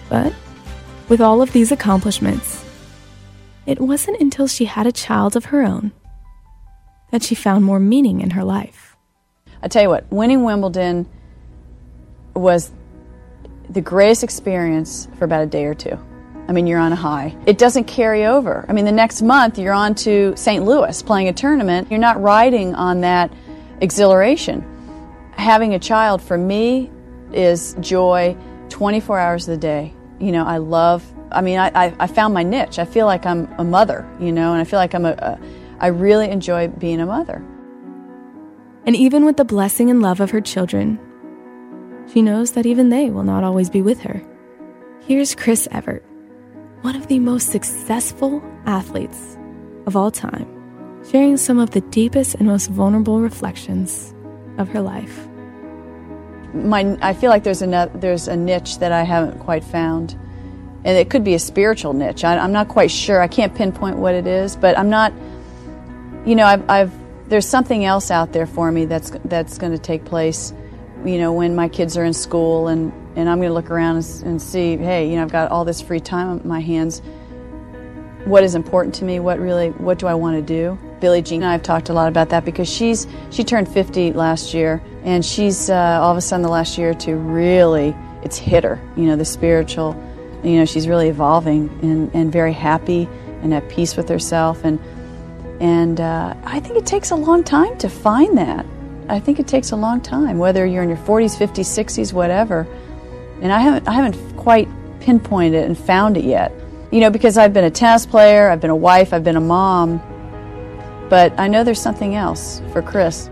But 0.09 0.33
with 1.09 1.21
all 1.21 1.41
of 1.41 1.51
these 1.53 1.71
accomplishments, 1.71 2.65
it 3.65 3.79
wasn't 3.79 4.19
until 4.19 4.47
she 4.47 4.65
had 4.65 4.87
a 4.87 4.91
child 4.91 5.35
of 5.35 5.45
her 5.45 5.61
own 5.61 5.91
that 7.11 7.23
she 7.23 7.35
found 7.35 7.63
more 7.63 7.79
meaning 7.79 8.21
in 8.21 8.31
her 8.31 8.43
life. 8.43 8.95
I 9.61 9.67
tell 9.67 9.81
you 9.81 9.89
what, 9.89 10.11
winning 10.11 10.43
Wimbledon 10.43 11.07
was 12.35 12.71
the 13.69 13.81
greatest 13.81 14.23
experience 14.23 15.07
for 15.17 15.25
about 15.25 15.43
a 15.43 15.47
day 15.47 15.65
or 15.65 15.73
two. 15.73 15.97
I 16.47 16.53
mean, 16.53 16.65
you're 16.67 16.79
on 16.79 16.93
a 16.93 16.95
high. 16.95 17.35
It 17.45 17.57
doesn't 17.57 17.85
carry 17.85 18.25
over. 18.25 18.65
I 18.69 18.73
mean, 18.73 18.85
the 18.85 18.91
next 18.91 19.21
month 19.21 19.59
you're 19.59 19.73
on 19.73 19.95
to 19.95 20.33
St. 20.37 20.63
Louis 20.63 21.01
playing 21.01 21.27
a 21.27 21.33
tournament. 21.33 21.89
You're 21.91 21.99
not 21.99 22.21
riding 22.21 22.73
on 22.75 23.01
that 23.01 23.33
exhilaration. 23.81 24.63
Having 25.33 25.73
a 25.73 25.79
child 25.79 26.21
for 26.21 26.37
me 26.37 26.89
is 27.33 27.75
joy 27.81 28.37
24 28.69 29.19
hours 29.19 29.47
of 29.47 29.55
the 29.55 29.57
day. 29.59 29.93
You 30.19 30.31
know, 30.31 30.45
I 30.45 30.57
love, 30.57 31.05
I 31.31 31.41
mean, 31.41 31.59
I, 31.59 31.93
I, 31.99 32.07
found 32.07 32.33
my 32.33 32.43
niche. 32.43 32.79
I 32.79 32.85
feel 32.85 33.05
like 33.05 33.25
I'm 33.25 33.47
a 33.59 33.63
mother, 33.63 34.09
you 34.19 34.31
know, 34.31 34.53
and 34.53 34.61
I 34.61 34.63
feel 34.63 34.79
like 34.79 34.95
I'm 34.95 35.05
a, 35.05 35.11
a 35.11 35.39
I 35.79 35.87
really 35.87 36.29
enjoy 36.29 36.69
being 36.69 36.99
a 36.99 37.05
mother. 37.05 37.43
And 38.85 38.95
even 38.95 39.25
with 39.25 39.37
the 39.37 39.45
blessing 39.45 39.89
and 39.91 40.01
love 40.01 40.19
of 40.19 40.31
her 40.31 40.41
children, 40.41 40.99
she 42.11 42.21
knows 42.21 42.53
that 42.53 42.65
even 42.65 42.89
they 42.89 43.09
will 43.09 43.23
not 43.23 43.43
always 43.43 43.69
be 43.69 43.81
with 43.81 44.01
her. 44.01 44.23
Here's 45.01 45.35
Chris 45.35 45.67
Evert, 45.71 46.03
one 46.81 46.95
of 46.95 47.07
the 47.07 47.19
most 47.19 47.51
successful 47.51 48.41
athletes 48.65 49.37
of 49.85 49.95
all 49.95 50.09
time, 50.09 50.47
sharing 51.11 51.37
some 51.37 51.59
of 51.59 51.71
the 51.71 51.81
deepest 51.81 52.35
and 52.35 52.47
most 52.47 52.69
vulnerable 52.69 53.21
reflections 53.21 54.13
of 54.57 54.69
her 54.69 54.81
life. 54.81 55.26
My, 56.57 56.97
I 57.01 57.13
feel 57.13 57.29
like 57.29 57.43
there's 57.43 57.61
a, 57.61 57.91
there's 57.93 58.27
a 58.27 58.35
niche 58.35 58.79
that 58.79 58.91
I 58.91 59.03
haven't 59.03 59.39
quite 59.39 59.63
found. 59.63 60.13
And 60.83 60.97
it 60.97 61.09
could 61.09 61.23
be 61.23 61.33
a 61.33 61.39
spiritual 61.39 61.93
niche. 61.93 62.23
I, 62.23 62.37
I'm 62.37 62.51
not 62.51 62.67
quite 62.69 62.91
sure. 62.91 63.21
I 63.21 63.27
can't 63.27 63.53
pinpoint 63.53 63.97
what 63.97 64.13
it 64.13 64.27
is, 64.27 64.55
but 64.55 64.77
I'm 64.77 64.89
not 64.89 65.11
you 66.27 66.35
know, 66.35 66.45
I've, 66.45 66.69
I've 66.69 66.91
there's 67.29 67.47
something 67.47 67.85
else 67.85 68.11
out 68.11 68.33
there 68.33 68.45
for 68.45 68.69
me 68.71 68.85
that's 68.85 69.11
that's 69.25 69.57
going 69.57 69.71
to 69.71 69.77
take 69.77 70.03
place. 70.03 70.53
You 71.05 71.17
know, 71.19 71.31
when 71.31 71.55
my 71.55 71.69
kids 71.69 71.95
are 71.97 72.03
in 72.03 72.13
school, 72.13 72.67
and 72.67 72.91
and 73.15 73.29
I'm 73.29 73.37
going 73.37 73.49
to 73.49 73.53
look 73.53 73.71
around 73.71 73.95
and, 73.95 74.23
and 74.23 74.41
see, 74.41 74.75
hey, 74.75 75.09
you 75.09 75.15
know, 75.15 75.23
I've 75.23 75.31
got 75.31 75.49
all 75.51 75.63
this 75.63 75.81
free 75.81 76.01
time 76.01 76.27
on 76.27 76.47
my 76.47 76.59
hands. 76.59 77.01
What 78.27 78.43
is 78.43 78.55
important 78.55 78.93
to 78.95 79.05
me? 79.05 79.21
What 79.21 79.39
really? 79.39 79.69
What 79.69 79.99
do 79.99 80.07
I 80.07 80.13
want 80.13 80.35
to 80.35 80.41
do? 80.41 80.77
Billie 80.99 81.21
Jean 81.21 81.43
and 81.43 81.49
I 81.49 81.53
have 81.53 81.63
talked 81.63 81.87
a 81.87 81.93
lot 81.93 82.09
about 82.09 82.27
that 82.29 82.43
because 82.43 82.69
she's 82.69 83.07
she 83.29 83.45
turned 83.45 83.69
50 83.69 84.11
last 84.11 84.53
year, 84.53 84.83
and 85.05 85.25
she's 85.25 85.69
uh, 85.69 85.99
all 86.01 86.11
of 86.11 86.17
a 86.17 86.21
sudden 86.21 86.43
the 86.43 86.49
last 86.49 86.77
year 86.77 86.93
two 86.93 87.15
really 87.15 87.95
it's 88.23 88.37
hit 88.37 88.65
her. 88.65 88.81
You 88.97 89.05
know, 89.05 89.15
the 89.15 89.23
spiritual. 89.23 89.95
You 90.43 90.57
know, 90.59 90.65
she's 90.65 90.89
really 90.89 91.07
evolving 91.07 91.69
and, 91.81 92.13
and 92.13 92.31
very 92.31 92.51
happy 92.51 93.07
and 93.41 93.53
at 93.53 93.67
peace 93.69 93.95
with 93.95 94.09
herself 94.09 94.65
and 94.65 94.77
and 95.61 96.01
uh, 96.01 96.35
I 96.43 96.59
think 96.59 96.77
it 96.77 96.85
takes 96.85 97.11
a 97.11 97.15
long 97.15 97.45
time 97.45 97.77
to 97.77 97.89
find 97.89 98.37
that. 98.37 98.65
I 99.07 99.21
think 99.21 99.39
it 99.39 99.47
takes 99.47 99.71
a 99.71 99.77
long 99.77 100.01
time, 100.01 100.37
whether 100.37 100.65
you're 100.65 100.83
in 100.83 100.89
your 100.89 100.97
40s, 100.97 101.37
50s, 101.37 101.65
60s, 101.65 102.11
whatever. 102.11 102.67
And 103.41 103.53
I 103.53 103.59
haven't, 103.61 103.87
I 103.87 103.93
haven't 103.93 104.35
quite 104.35 104.67
pinpointed 104.99 105.53
it 105.53 105.65
and 105.65 105.77
found 105.77 106.17
it 106.17 106.25
yet. 106.25 106.51
You 106.89 107.01
know, 107.01 107.09
because 107.09 107.37
I've 107.37 107.51
been 107.51 107.65
a 107.65 107.71
tennis 107.71 108.05
player, 108.05 108.49
I've 108.49 108.61
been 108.61 108.69
a 108.69 108.75
wife, 108.75 109.13
I've 109.13 109.23
been 109.23 109.35
a 109.35 109.41
mom, 109.41 109.97
but 111.09 111.37
I 111.37 111.49
know 111.49 111.65
there's 111.65 111.81
something 111.81 112.15
else 112.15 112.61
for 112.71 112.81
Chris. 112.81 113.29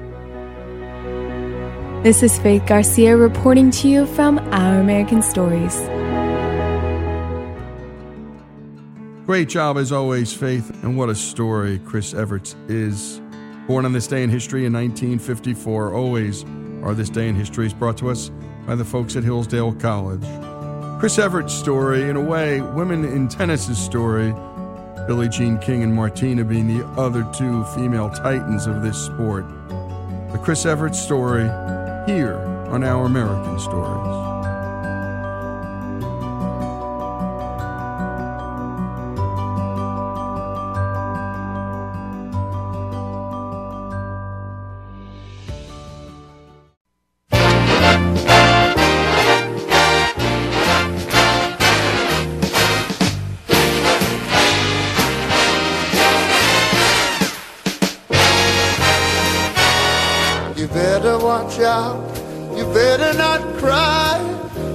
This 2.03 2.21
is 2.21 2.37
Faith 2.37 2.65
Garcia 2.67 3.15
reporting 3.15 3.71
to 3.71 3.87
you 3.87 4.05
from 4.07 4.39
Our 4.51 4.79
American 4.81 5.21
Stories. 5.21 5.79
Great 9.25 9.47
job 9.47 9.77
as 9.77 9.93
always, 9.93 10.33
Faith, 10.33 10.69
and 10.83 10.97
what 10.97 11.09
a 11.09 11.15
story 11.15 11.79
Chris 11.79 12.13
Everts 12.13 12.57
is. 12.67 13.21
Born 13.67 13.85
on 13.85 13.93
this 13.93 14.05
day 14.05 14.21
in 14.21 14.29
history 14.29 14.65
in 14.65 14.73
1954, 14.73 15.93
always 15.93 16.43
are 16.83 16.93
this 16.93 17.09
day 17.09 17.29
in 17.29 17.35
history 17.35 17.65
is 17.65 17.73
brought 17.73 17.97
to 17.97 18.09
us 18.09 18.29
by 18.67 18.75
the 18.75 18.85
folks 18.85 19.15
at 19.15 19.23
Hillsdale 19.23 19.73
College. 19.75 20.25
Chris 21.05 21.19
Evert's 21.19 21.53
story, 21.53 22.09
in 22.09 22.15
a 22.15 22.19
way, 22.19 22.61
women 22.61 23.05
in 23.05 23.27
tennis's 23.27 23.77
story, 23.77 24.33
Billie 25.05 25.29
Jean 25.29 25.59
King 25.59 25.83
and 25.83 25.93
Martina 25.93 26.43
being 26.43 26.65
the 26.65 26.83
other 26.99 27.23
two 27.31 27.63
female 27.75 28.09
titans 28.09 28.65
of 28.65 28.81
this 28.81 28.97
sport. 28.97 29.45
The 30.31 30.39
Chris 30.43 30.65
Everts 30.65 30.99
story 30.99 31.43
here 32.07 32.39
on 32.71 32.83
Our 32.83 33.05
American 33.05 33.59
Stories. 33.59 34.24
Out. 61.59 61.99
You 62.55 62.65
better 62.73 63.17
not 63.17 63.41
cry. 63.57 64.19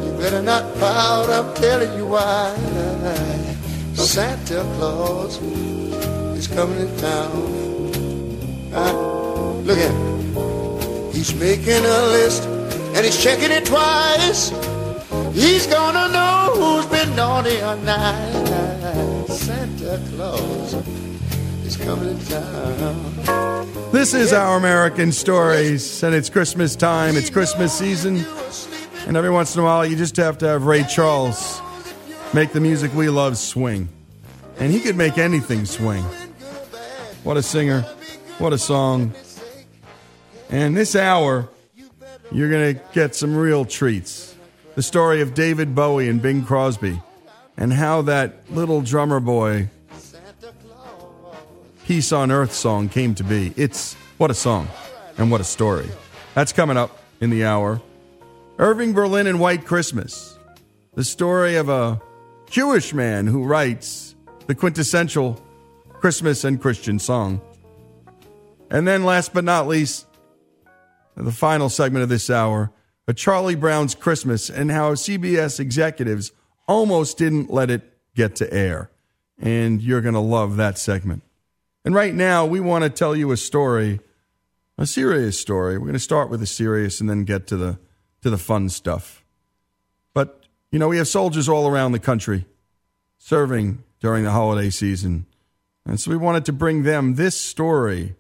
You 0.05 0.13
better 0.19 0.43
not 0.43 0.65
pout. 0.77 1.31
I'm 1.31 1.55
telling 1.55 1.97
you 1.97 2.07
why. 2.07 2.55
Santa 3.95 4.63
Claus 4.77 5.41
is 6.37 6.47
coming 6.47 6.79
to 6.79 7.01
town. 7.01 8.73
Uh, 8.73 9.53
look 9.65 9.79
at 9.79 9.91
him. 9.91 11.13
He's 11.13 11.35
making 11.35 11.85
a 11.85 12.03
list 12.17 12.45
and 12.95 13.05
he's 13.05 13.23
checking 13.23 13.51
it 13.51 13.67
twice. 13.67 14.51
He's 15.35 15.67
gonna 15.67 16.09
know 16.09 16.53
who's 16.55 16.87
been 16.87 17.15
naughty 17.15 17.61
or 17.63 17.77
nice. 17.77 19.41
Santa 19.41 20.01
Claus 20.15 20.75
This 23.91 24.13
is 24.13 24.33
Our 24.35 24.59
American 24.59 25.13
Stories, 25.13 26.03
and 26.03 26.15
it's 26.15 26.29
Christmas 26.29 26.77
time, 26.77 27.17
it's 27.17 27.31
Christmas 27.31 27.73
season, 27.73 28.25
and 29.07 29.17
every 29.17 29.31
once 29.31 29.55
in 29.55 29.63
a 29.63 29.65
while 29.65 29.87
you 29.87 29.97
just 29.97 30.17
have 30.17 30.37
to 30.39 30.47
have 30.47 30.67
Ray 30.67 30.85
Charles 30.85 31.61
make 32.35 32.53
the 32.53 32.61
music 32.61 32.95
we 32.95 33.09
love 33.09 33.39
swing. 33.39 33.89
And 34.59 34.71
he 34.71 34.81
could 34.81 34.97
make 34.97 35.17
anything 35.17 35.65
swing. 35.65 36.03
What 37.25 37.39
a 37.39 37.43
singer, 37.43 37.81
what 38.39 38.53
a 38.53 38.59
song. 38.59 39.15
And 40.51 40.77
this 40.77 40.95
hour, 40.95 41.49
you're 42.31 42.51
going 42.51 42.75
to 42.75 42.81
get 42.93 43.15
some 43.15 43.35
real 43.35 43.65
treats. 43.65 44.37
The 44.75 44.83
story 44.83 45.23
of 45.23 45.33
David 45.33 45.75
Bowie 45.75 46.09
and 46.09 46.21
Bing 46.21 46.45
Crosby, 46.45 47.01
and 47.57 47.73
how 47.73 48.03
that 48.03 48.51
little 48.53 48.83
drummer 48.83 49.19
boy 49.19 49.71
Peace 51.91 52.13
on 52.13 52.31
Earth 52.31 52.53
song 52.53 52.89
came 52.89 53.17
to 53.17 53.25
be. 53.25 53.53
It's 53.57 53.95
what 54.17 54.31
a 54.31 54.35
song 54.35 54.69
and 55.19 55.29
what 55.29 55.41
a 55.41 55.45
story. 55.45 55.89
That's 56.35 56.53
coming 56.53 56.77
up 56.77 57.03
in 57.21 57.31
the 57.31 57.45
hour. 57.45 57.83
Irving 58.61 58.93
Berlin 58.93 59.27
and 59.27 59.41
White 59.41 59.67
Christmas. 59.67 60.39
The 60.95 61.03
story 61.03 61.57
of 61.57 61.69
a 61.69 62.01
Jewish 62.49 62.95
man 62.95 63.27
who 63.27 63.43
writes 63.43 64.15
the 64.47 64.55
quintessential 64.55 65.45
Christmas 65.95 66.45
and 66.45 66.63
Christian 66.63 67.01
song. 67.01 67.41
And 68.71 68.87
then, 68.87 69.03
last 69.03 69.35
but 69.35 69.43
not 69.43 69.67
least, 69.67 70.07
the 71.17 71.33
final 71.33 71.69
segment 71.69 72.05
of 72.05 72.09
this 72.09 72.31
hour 72.31 72.71
a 73.09 73.13
Charlie 73.13 73.57
Brown's 73.57 73.97
Christmas 73.97 74.49
and 74.49 74.71
how 74.71 74.95
CBS 74.95 75.59
executives 75.59 76.31
almost 76.69 77.19
didn't 77.19 77.53
let 77.53 77.69
it 77.69 77.83
get 78.15 78.37
to 78.37 78.55
air. 78.55 78.93
And 79.41 79.83
you're 79.83 80.03
going 80.03 80.15
to 80.15 80.21
love 80.21 80.57
that 80.59 80.79
segment. 80.79 81.25
And 81.85 81.95
right 81.95 82.15
now, 82.15 82.45
we 82.45 82.61
want 82.61 82.85
to 82.85 82.91
tell 82.91 83.17
you 83.17 83.33
a 83.33 83.37
story, 83.37 84.01
a 84.77 84.87
serious 84.87 85.41
story. 85.41 85.79
We're 85.79 85.87
going 85.87 85.93
to 85.95 85.99
start 85.99 86.29
with 86.29 86.41
the 86.41 86.47
serious 86.47 87.01
and 87.01 87.09
then 87.09 87.25
get 87.25 87.47
to 87.49 87.57
the 87.57 87.79
to 88.23 88.29
the 88.29 88.39
fun 88.39 88.69
stuff. 88.69 89.25
But 90.13 90.45
you 90.71 90.79
know, 90.79 90.89
we 90.89 90.99
have 90.99 91.09
soldiers 91.09 91.49
all 91.49 91.67
around 91.67 91.93
the 91.93 91.99
country 91.99 92.45
serving 93.17 93.83
during 93.99 94.25
the 94.25 94.31
holiday 94.31 94.71
season, 94.71 95.27
and 95.87 95.99
so 95.99 96.11
we 96.11 96.17
wanted 96.17 96.45
to 96.47 96.53
bring 96.53 96.83
them 96.83 97.15
this 97.15 97.41
story 97.41 98.15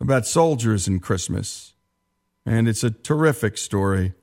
about 0.00 0.26
soldiers 0.26 0.86
and 0.86 1.02
Christmas. 1.02 1.74
And 2.46 2.68
it's 2.68 2.84
a 2.84 2.90
terrific 2.90 3.58
story, 3.58 4.14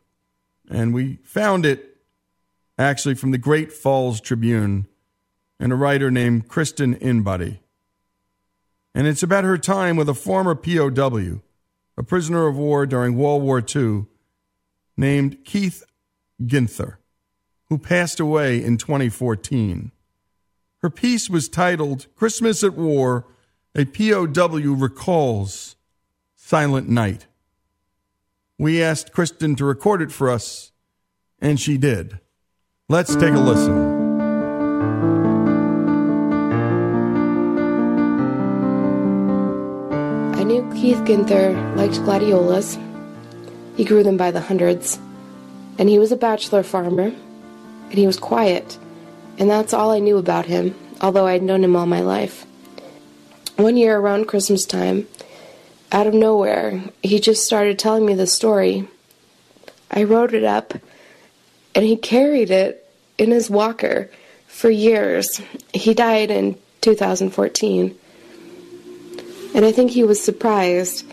and 0.70 0.94
we 0.94 1.18
found 1.24 1.66
it 1.66 1.98
actually 2.78 3.16
from 3.16 3.32
the 3.32 3.38
Great 3.38 3.72
Falls 3.72 4.22
Tribune 4.22 4.88
and 5.60 5.72
a 5.72 5.76
writer 5.76 6.12
named 6.12 6.48
Kristen 6.48 6.96
Inbody 6.96 7.60
and 8.98 9.06
it's 9.06 9.22
about 9.22 9.44
her 9.44 9.60
time 9.60 9.96
with 9.96 10.10
a 10.10 10.16
former 10.16 10.56
POW, 10.56 11.42
a 11.98 12.02
prisoner 12.02 12.48
of 12.48 12.58
war 12.58 12.88
during 12.88 13.16
World 13.16 13.44
War 13.44 13.64
II, 13.64 14.08
named 14.98 15.46
Keith 15.46 15.84
Ginther, 16.42 16.96
who 17.70 17.78
passed 17.78 18.20
away 18.20 18.62
in 18.62 18.76
2014. 18.76 19.92
Her 20.82 20.90
piece 20.90 21.30
was 21.30 21.48
titled 21.48 22.08
Christmas 22.16 22.64
at 22.64 22.74
War 22.74 23.28
A 23.76 23.86
POW 23.86 24.74
Recalls 24.74 25.76
Silent 26.34 26.90
Night. 26.90 27.28
We 28.58 28.82
asked 28.82 29.14
Kristen 29.14 29.56
to 29.58 29.66
record 29.66 30.02
it 30.02 30.12
for 30.12 30.28
us, 30.28 30.72
and 31.38 31.60
she 31.60 31.78
did. 31.78 32.20
Let's 32.90 33.16
take 33.16 33.36
a 33.36 33.40
listen. 33.40 35.17
Knew 40.48 40.72
Keith 40.74 41.00
Ginther 41.00 41.76
liked 41.76 42.02
gladiolas. 42.06 42.80
He 43.76 43.84
grew 43.84 44.02
them 44.02 44.16
by 44.16 44.32
the 44.32 44.40
hundreds. 44.40 44.98
And 45.78 45.90
he 45.90 46.00
was 46.00 46.14
a 46.14 46.16
bachelor 46.16 46.64
farmer. 46.64 47.12
And 47.90 47.94
he 47.94 48.08
was 48.08 48.18
quiet. 48.18 48.80
And 49.38 49.50
that's 49.50 49.74
all 49.74 49.92
I 49.92 50.00
knew 50.00 50.18
about 50.18 50.46
him, 50.46 50.74
although 51.02 51.28
I'd 51.28 51.44
known 51.44 51.66
him 51.66 51.76
all 51.76 51.86
my 51.86 52.00
life. 52.00 52.46
One 53.58 53.76
year 53.76 53.98
around 53.98 54.30
Christmas 54.30 54.66
time, 54.66 55.08
out 55.92 56.08
of 56.08 56.14
nowhere, 56.14 56.82
he 57.04 57.20
just 57.20 57.46
started 57.46 57.78
telling 57.78 58.06
me 58.06 58.14
the 58.14 58.26
story. 58.26 58.88
I 59.92 60.04
wrote 60.04 60.34
it 60.34 60.46
up, 60.46 60.74
and 61.76 61.84
he 61.84 61.98
carried 61.98 62.52
it 62.52 62.90
in 63.18 63.32
his 63.32 63.50
walker 63.50 64.10
for 64.48 64.70
years. 64.70 65.42
He 65.74 65.94
died 65.94 66.32
in 66.32 66.58
2014. 66.82 67.98
And 69.56 69.66
I 69.66 69.72
think 69.72 69.92
he 69.92 70.04
was 70.04 70.22
surprised, 70.24 71.06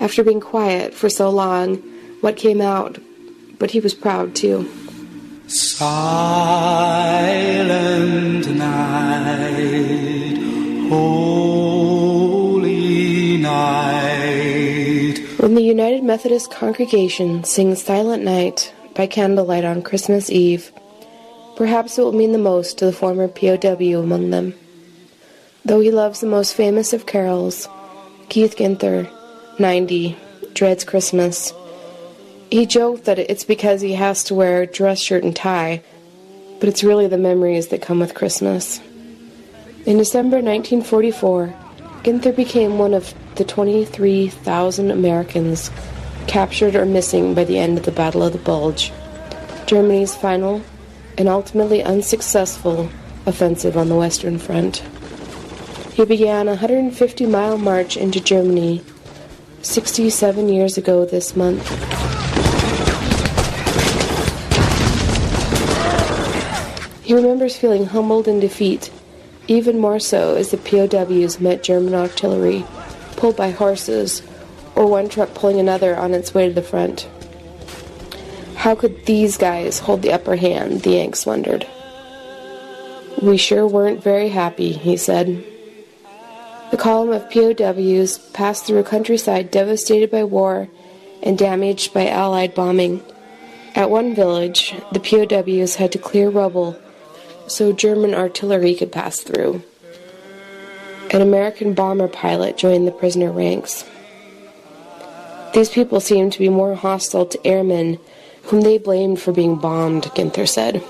after 0.00 0.22
being 0.22 0.40
quiet 0.40 0.94
for 0.94 1.08
so 1.08 1.30
long, 1.30 1.76
what 2.20 2.36
came 2.36 2.60
out. 2.60 2.98
But 3.58 3.70
he 3.70 3.80
was 3.80 3.94
proud 3.94 4.34
too. 4.34 4.68
Silent 5.48 5.96
night, 8.56 10.36
holy 10.90 12.16
night. 13.38 15.18
When 15.38 15.54
the 15.54 15.62
United 15.62 16.02
Methodist 16.02 16.50
congregation 16.50 17.44
sings 17.44 17.82
Silent 17.82 18.24
Night 18.24 18.74
by 18.94 19.06
candlelight 19.06 19.64
on 19.64 19.82
Christmas 19.82 20.28
Eve, 20.30 20.72
perhaps 21.56 21.96
it 21.96 22.02
will 22.02 22.12
mean 22.12 22.32
the 22.32 22.38
most 22.38 22.78
to 22.78 22.84
the 22.84 22.92
former 22.92 23.28
POW 23.28 24.00
among 24.00 24.30
them. 24.30 24.54
Though 25.64 25.80
he 25.80 25.92
loves 25.92 26.20
the 26.20 26.26
most 26.26 26.54
famous 26.54 26.92
of 26.92 27.06
carols, 27.06 27.68
Keith 28.28 28.56
Ginther, 28.56 29.10
90, 29.58 30.16
dreads 30.52 30.84
Christmas. 30.84 31.52
He 32.50 32.66
joked 32.66 33.04
that 33.04 33.18
it's 33.18 33.44
because 33.44 33.80
he 33.80 33.92
has 33.92 34.24
to 34.24 34.34
wear 34.34 34.62
a 34.62 34.66
dress 34.66 34.98
shirt 34.98 35.22
and 35.22 35.34
tie, 35.34 35.82
but 36.58 36.68
it's 36.68 36.84
really 36.84 37.06
the 37.06 37.18
memories 37.18 37.68
that 37.68 37.82
come 37.82 38.00
with 38.00 38.14
Christmas. 38.14 38.80
In 39.86 39.98
December 39.98 40.38
1944, 40.38 41.54
Ginther 42.02 42.34
became 42.34 42.78
one 42.78 42.94
of 42.94 43.14
the 43.36 43.44
23,000 43.44 44.90
Americans 44.90 45.70
captured 46.26 46.74
or 46.74 46.84
missing 46.84 47.34
by 47.34 47.44
the 47.44 47.58
end 47.58 47.78
of 47.78 47.84
the 47.84 47.92
Battle 47.92 48.22
of 48.22 48.32
the 48.32 48.38
Bulge, 48.38 48.92
Germany's 49.66 50.14
final 50.14 50.62
and 51.16 51.28
ultimately 51.28 51.82
unsuccessful 51.82 52.90
offensive 53.26 53.76
on 53.76 53.88
the 53.88 53.96
Western 53.96 54.38
Front. 54.38 54.82
He 55.96 56.04
began 56.04 56.46
a 56.46 56.50
150 56.50 57.24
mile 57.24 57.56
march 57.56 57.96
into 57.96 58.20
Germany 58.20 58.82
67 59.62 60.46
years 60.50 60.76
ago 60.76 61.06
this 61.06 61.34
month. 61.34 61.66
He 67.02 67.14
remembers 67.14 67.56
feeling 67.56 67.86
humbled 67.86 68.28
in 68.28 68.40
defeat, 68.40 68.90
even 69.48 69.78
more 69.78 69.98
so 69.98 70.34
as 70.34 70.50
the 70.50 70.58
POWs 70.58 71.40
met 71.40 71.62
German 71.62 71.94
artillery, 71.94 72.66
pulled 73.16 73.38
by 73.38 73.50
horses, 73.50 74.20
or 74.74 74.86
one 74.86 75.08
truck 75.08 75.32
pulling 75.32 75.58
another 75.58 75.96
on 75.96 76.12
its 76.12 76.34
way 76.34 76.46
to 76.46 76.52
the 76.52 76.60
front. 76.60 77.08
How 78.56 78.74
could 78.74 79.06
these 79.06 79.38
guys 79.38 79.78
hold 79.78 80.02
the 80.02 80.12
upper 80.12 80.36
hand, 80.36 80.82
the 80.82 80.90
Yanks 80.90 81.24
wondered. 81.24 81.66
We 83.22 83.38
sure 83.38 83.66
weren't 83.66 84.02
very 84.02 84.28
happy, 84.28 84.72
he 84.72 84.98
said. 84.98 85.55
The 86.70 86.76
column 86.76 87.10
of 87.10 87.30
POWs 87.30 88.18
passed 88.32 88.66
through 88.66 88.78
a 88.78 88.84
countryside 88.84 89.50
devastated 89.50 90.10
by 90.10 90.24
war 90.24 90.68
and 91.22 91.38
damaged 91.38 91.94
by 91.94 92.08
Allied 92.08 92.54
bombing. 92.54 93.02
At 93.74 93.90
one 93.90 94.14
village, 94.14 94.74
the 94.92 95.00
POWs 95.00 95.76
had 95.76 95.92
to 95.92 95.98
clear 95.98 96.28
rubble 96.28 96.76
so 97.46 97.72
German 97.72 98.14
artillery 98.14 98.74
could 98.74 98.90
pass 98.90 99.20
through. 99.20 99.62
An 101.12 101.22
American 101.22 101.72
bomber 101.72 102.08
pilot 102.08 102.56
joined 102.56 102.86
the 102.86 102.92
prisoner 102.92 103.30
ranks. 103.30 103.84
These 105.54 105.70
people 105.70 106.00
seemed 106.00 106.32
to 106.32 106.40
be 106.40 106.48
more 106.48 106.74
hostile 106.74 107.26
to 107.26 107.46
airmen 107.46 107.98
whom 108.42 108.62
they 108.62 108.78
blamed 108.78 109.20
for 109.20 109.32
being 109.32 109.56
bombed, 109.56 110.04
Ginther 110.14 110.48
said. 110.48 110.82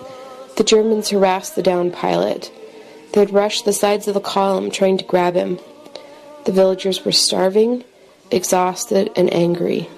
The 0.57 0.65
Germans 0.65 1.11
harassed 1.11 1.55
the 1.55 1.63
downed 1.63 1.93
pilot. 1.93 2.51
They 3.17 3.23
had 3.23 3.33
rushed 3.33 3.65
the 3.65 3.73
sides 3.73 4.07
of 4.09 4.13
the 4.13 4.21
column 4.21 4.71
trying 4.71 4.99
to 4.99 5.05
grab 5.05 5.37
him. 5.37 5.59
The 6.45 6.53
villagers 6.53 7.03
were 7.03 7.13
starving, 7.13 7.83
exhausted, 8.31 9.11
and 9.17 9.33
angry. 9.33 9.89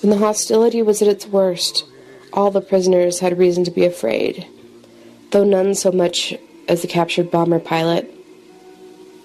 When 0.00 0.10
the 0.10 0.24
hostility 0.24 0.80
was 0.80 1.02
at 1.02 1.08
its 1.08 1.26
worst, 1.26 1.84
all 2.32 2.52
the 2.52 2.60
prisoners 2.60 3.18
had 3.18 3.36
reason 3.36 3.64
to 3.64 3.72
be 3.72 3.84
afraid, 3.84 4.46
though 5.32 5.42
none 5.42 5.74
so 5.74 5.90
much 5.90 6.32
as 6.68 6.82
the 6.82 6.86
captured 6.86 7.32
bomber 7.32 7.58
pilot. 7.58 8.08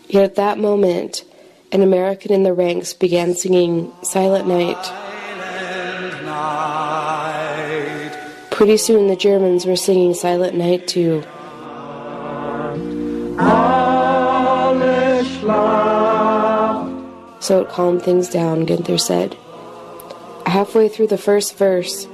Yet 0.07 0.23
at 0.23 0.35
that 0.37 0.57
moment, 0.57 1.25
an 1.71 1.83
American 1.83 2.33
in 2.33 2.41
the 2.41 2.53
ranks 2.53 2.95
began 2.95 3.35
singing 3.35 3.93
Silent 4.01 4.47
Night. 4.47 4.83
Pretty 8.49 8.77
soon 8.77 9.09
the 9.09 9.15
Germans 9.15 9.67
were 9.67 9.75
singing 9.75 10.15
Silent 10.15 10.55
Night 10.55 10.87
too. 10.87 11.23
So 17.45 17.61
it 17.61 17.69
calmed 17.69 18.01
things 18.01 18.27
down, 18.29 18.65
Ginther 18.65 18.99
said. 18.99 19.37
Halfway 20.47 20.89
through 20.89 21.07
the 21.07 21.17
first 21.17 21.57
verse, 21.57 22.07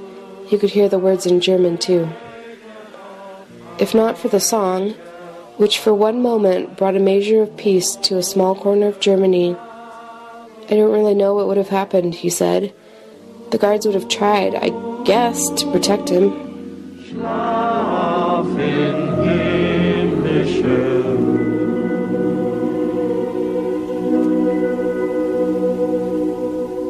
you 0.50 0.58
could 0.58 0.70
hear 0.70 0.88
the 0.90 0.98
words 0.98 1.24
in 1.24 1.40
German 1.40 1.78
too. 1.78 2.08
If 3.78 3.94
not 3.94 4.18
for 4.18 4.28
the 4.28 4.40
song, 4.40 4.90
which 5.56 5.78
for 5.78 5.94
one 5.94 6.20
moment 6.20 6.76
brought 6.76 6.96
a 6.96 7.00
measure 7.00 7.40
of 7.40 7.56
peace 7.56 7.96
to 7.96 8.18
a 8.18 8.22
small 8.22 8.54
corner 8.54 8.88
of 8.88 9.00
Germany, 9.00 9.56
I 10.68 10.74
don't 10.76 10.92
really 10.92 11.14
know 11.14 11.34
what 11.34 11.46
would 11.46 11.56
have 11.56 11.68
happened, 11.68 12.14
he 12.14 12.28
said. 12.28 12.74
The 13.50 13.58
guards 13.58 13.86
would 13.86 13.94
have 13.94 14.08
tried, 14.08 14.54
I 14.54 14.70
guess, 15.04 15.48
to 15.50 15.70
protect 15.72 16.08
him. 16.10 16.32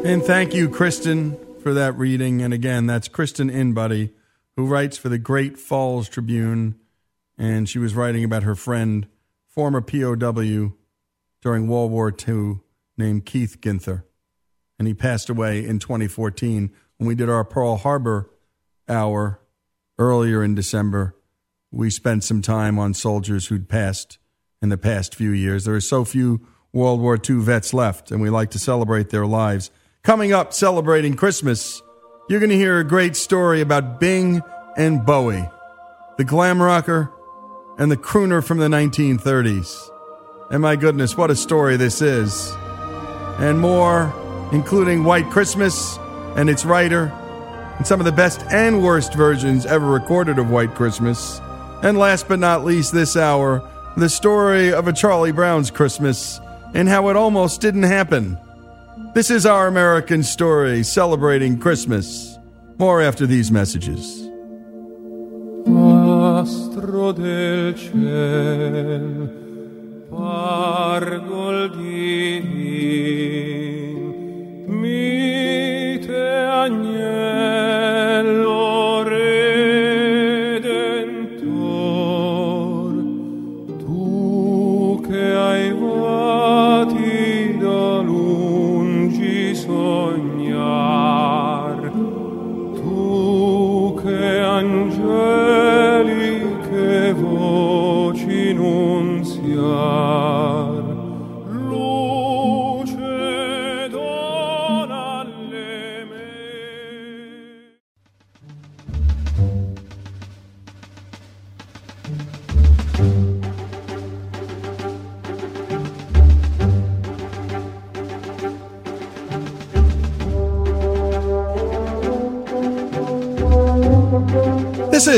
And 0.05 0.21
thank 0.21 0.53
you, 0.53 0.69
Kristen, 0.69 1.37
for 1.61 1.73
that 1.73 1.97
reading. 1.97 2.41
And 2.41 2.53
again, 2.53 2.85
that's 2.85 3.07
Kristen 3.07 3.49
Inbody, 3.49 4.11
who 4.55 4.67
writes 4.67 4.97
for 4.97 5.09
the 5.09 5.17
Great 5.17 5.57
Falls 5.57 6.07
Tribune. 6.09 6.75
And 7.37 7.67
she 7.67 7.79
was 7.79 7.95
writing 7.95 8.23
about 8.23 8.43
her 8.43 8.55
friend, 8.55 9.07
former 9.47 9.81
POW 9.81 10.73
during 11.41 11.67
World 11.67 11.91
War 11.91 12.13
II, 12.27 12.59
named 12.97 13.25
Keith 13.25 13.59
Ginther. 13.61 14.03
And 14.77 14.87
he 14.87 14.93
passed 14.93 15.29
away 15.29 15.65
in 15.65 15.79
2014 15.79 16.71
when 16.97 17.07
we 17.07 17.15
did 17.15 17.29
our 17.29 17.43
Pearl 17.43 17.77
Harbor 17.77 18.29
hour 18.87 19.39
earlier 19.97 20.43
in 20.43 20.53
December. 20.53 21.15
We 21.75 21.89
spent 21.89 22.23
some 22.23 22.43
time 22.43 22.77
on 22.77 22.93
soldiers 22.93 23.47
who'd 23.47 23.67
passed 23.67 24.19
in 24.61 24.69
the 24.69 24.77
past 24.77 25.15
few 25.15 25.31
years. 25.31 25.65
There 25.65 25.73
are 25.73 25.81
so 25.81 26.05
few 26.05 26.45
World 26.71 27.01
War 27.01 27.17
II 27.17 27.37
vets 27.37 27.73
left, 27.73 28.11
and 28.11 28.21
we 28.21 28.29
like 28.29 28.51
to 28.51 28.59
celebrate 28.59 29.09
their 29.09 29.25
lives. 29.25 29.71
Coming 30.03 30.33
up, 30.33 30.53
celebrating 30.53 31.15
Christmas, 31.15 31.81
you're 32.29 32.39
going 32.39 32.51
to 32.51 32.57
hear 32.57 32.77
a 32.77 32.83
great 32.83 33.15
story 33.15 33.59
about 33.59 33.99
Bing 33.99 34.43
and 34.77 35.03
Bowie, 35.03 35.49
the 36.19 36.23
glam 36.23 36.61
rocker 36.61 37.11
and 37.79 37.91
the 37.91 37.97
crooner 37.97 38.43
from 38.43 38.59
the 38.59 38.67
1930s. 38.67 39.89
And 40.51 40.61
my 40.61 40.75
goodness, 40.75 41.17
what 41.17 41.31
a 41.31 41.35
story 41.35 41.75
this 41.75 42.03
is. 42.03 42.53
And 43.39 43.59
more, 43.59 44.13
including 44.51 45.05
White 45.05 45.31
Christmas 45.31 45.97
and 46.35 46.51
its 46.51 46.65
writer, 46.65 47.05
and 47.77 47.87
some 47.87 47.99
of 47.99 48.05
the 48.05 48.11
best 48.11 48.43
and 48.51 48.83
worst 48.83 49.15
versions 49.15 49.65
ever 49.65 49.87
recorded 49.87 50.37
of 50.37 50.51
White 50.51 50.75
Christmas. 50.75 51.41
And 51.83 51.97
last 51.97 52.29
but 52.29 52.39
not 52.39 52.63
least, 52.63 52.93
this 52.93 53.17
hour, 53.17 53.61
the 53.97 54.07
story 54.07 54.71
of 54.71 54.87
a 54.87 54.93
Charlie 54.93 55.33
Brown's 55.33 55.69
Christmas 55.69 56.39
and 56.73 56.87
how 56.87 57.09
it 57.09 57.17
almost 57.17 57.59
didn't 57.59 57.83
happen. 57.83 58.37
This 59.13 59.29
is 59.29 59.45
our 59.45 59.67
American 59.67 60.23
story 60.23 60.83
celebrating 60.83 61.59
Christmas. 61.59 62.37
More 62.79 63.01
after 63.01 63.27
these 63.27 63.51
messages. 63.51 64.21
Astro 65.67 67.11
del 67.11 67.77
ciel, 67.77 69.29
pargoldin, 70.09 71.27
mite 74.67 76.09
agnello 76.09 77.62
lungi 89.67 90.42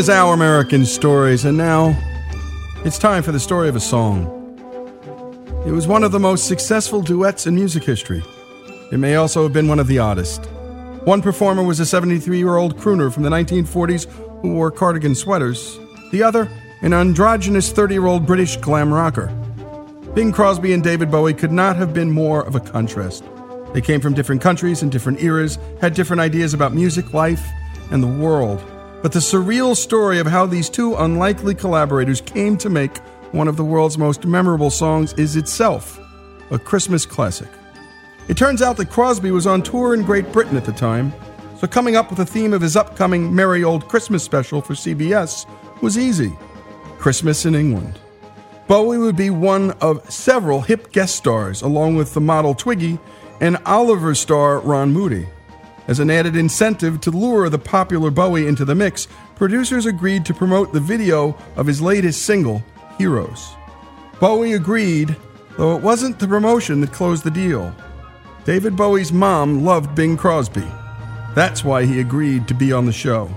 is 0.05 0.09
Our 0.09 0.35
American 0.35 0.85
Stories, 0.85 1.45
and 1.45 1.57
now 1.57 1.97
it's 2.83 2.99
time 2.99 3.23
for 3.23 3.31
the 3.31 3.39
story 3.39 3.69
of 3.69 3.75
a 3.75 3.79
song. 3.79 4.27
It 5.65 5.71
was 5.71 5.87
one 5.87 6.03
of 6.03 6.11
the 6.11 6.19
most 6.19 6.47
successful 6.47 7.01
duets 7.01 7.47
in 7.47 7.55
music 7.55 7.83
history. 7.83 8.21
It 8.91 8.99
may 8.99 9.15
also 9.15 9.41
have 9.41 9.53
been 9.53 9.67
one 9.67 9.79
of 9.79 9.87
the 9.87 9.97
oddest. 9.97 10.45
One 11.05 11.23
performer 11.23 11.63
was 11.63 11.79
a 11.79 11.87
73 11.87 12.37
year 12.37 12.55
old 12.55 12.77
crooner 12.77 13.11
from 13.11 13.23
the 13.23 13.31
1940s 13.31 14.05
who 14.41 14.53
wore 14.53 14.69
cardigan 14.69 15.15
sweaters, 15.15 15.79
the 16.11 16.21
other, 16.21 16.51
an 16.83 16.93
androgynous 16.93 17.71
30 17.71 17.95
year 17.95 18.05
old 18.05 18.27
British 18.27 18.57
glam 18.57 18.93
rocker. 18.93 19.27
Bing 20.13 20.31
Crosby 20.31 20.73
and 20.73 20.83
David 20.83 21.09
Bowie 21.09 21.33
could 21.33 21.51
not 21.51 21.77
have 21.77 21.95
been 21.95 22.11
more 22.11 22.45
of 22.45 22.53
a 22.53 22.59
contrast. 22.59 23.23
They 23.73 23.81
came 23.81 24.01
from 24.01 24.13
different 24.13 24.43
countries 24.43 24.83
and 24.83 24.91
different 24.91 25.23
eras, 25.23 25.57
had 25.81 25.95
different 25.95 26.19
ideas 26.19 26.53
about 26.53 26.75
music, 26.75 27.11
life, 27.11 27.43
and 27.89 28.03
the 28.03 28.07
world. 28.23 28.63
But 29.05 29.11
the 29.11 29.19
surreal 29.19 29.75
story 29.75 30.17
of 30.17 30.25
how 30.25 30.47
these 30.47 30.67
two 30.67 30.95
unlikely 30.95 31.53
collaborators 31.53 32.21
came 32.21 32.57
to 32.57 32.71
make 32.71 32.97
one 33.33 33.47
of 33.47 33.55
the 33.55 33.63
world's 33.63 33.99
most 33.99 34.25
memorable 34.25 34.71
songs 34.71 35.13
is 35.13 35.35
itself 35.35 35.99
a 36.49 36.57
Christmas 36.57 37.05
classic. 37.05 37.47
It 38.29 38.35
turns 38.35 38.63
out 38.63 38.77
that 38.77 38.89
Crosby 38.89 39.29
was 39.29 39.45
on 39.45 39.61
tour 39.61 39.93
in 39.93 40.01
Great 40.01 40.31
Britain 40.31 40.57
at 40.57 40.65
the 40.65 40.71
time, 40.71 41.13
so 41.59 41.67
coming 41.67 41.95
up 41.95 42.09
with 42.09 42.17
the 42.17 42.25
theme 42.25 42.51
of 42.51 42.63
his 42.63 42.75
upcoming 42.75 43.31
Merrie 43.31 43.63
Olde 43.63 43.87
Christmas 43.87 44.23
special 44.23 44.59
for 44.59 44.73
CBS 44.73 45.45
was 45.83 45.99
easy 45.99 46.35
Christmas 46.97 47.45
in 47.45 47.53
England. 47.53 47.99
Bowie 48.67 48.97
would 48.97 49.15
be 49.15 49.29
one 49.29 49.69
of 49.81 50.11
several 50.11 50.61
hip 50.61 50.91
guest 50.91 51.15
stars, 51.15 51.61
along 51.61 51.95
with 51.95 52.15
the 52.15 52.21
model 52.21 52.55
Twiggy 52.55 52.97
and 53.39 53.57
Oliver 53.67 54.15
star 54.15 54.61
Ron 54.61 54.93
Moody. 54.93 55.27
As 55.87 55.99
an 55.99 56.09
added 56.09 56.35
incentive 56.35 56.99
to 57.01 57.11
lure 57.11 57.47
the 57.49 57.59
popular 57.59 58.09
Bowie 58.09 58.47
into 58.47 58.65
the 58.65 58.73
mix, 58.73 59.07
producers 59.35 59.85
agreed 59.85 60.25
to 60.25 60.33
promote 60.33 60.73
the 60.73 60.79
video 60.79 61.37
of 61.55 61.67
his 61.67 61.81
latest 61.81 62.23
single, 62.23 62.63
Heroes. 62.97 63.53
Bowie 64.19 64.53
agreed, 64.53 65.15
though 65.57 65.75
it 65.75 65.83
wasn't 65.83 66.17
the 66.17 66.27
promotion 66.27 66.81
that 66.81 66.93
closed 66.93 67.23
the 67.23 67.31
deal. 67.31 67.75
David 68.45 68.75
Bowie's 68.75 69.11
mom 69.11 69.63
loved 69.63 69.93
Bing 69.95 70.17
Crosby. 70.17 70.67
That's 71.33 71.63
why 71.63 71.85
he 71.85 71.99
agreed 71.99 72.47
to 72.47 72.53
be 72.53 72.71
on 72.71 72.85
the 72.85 72.93
show. 72.93 73.29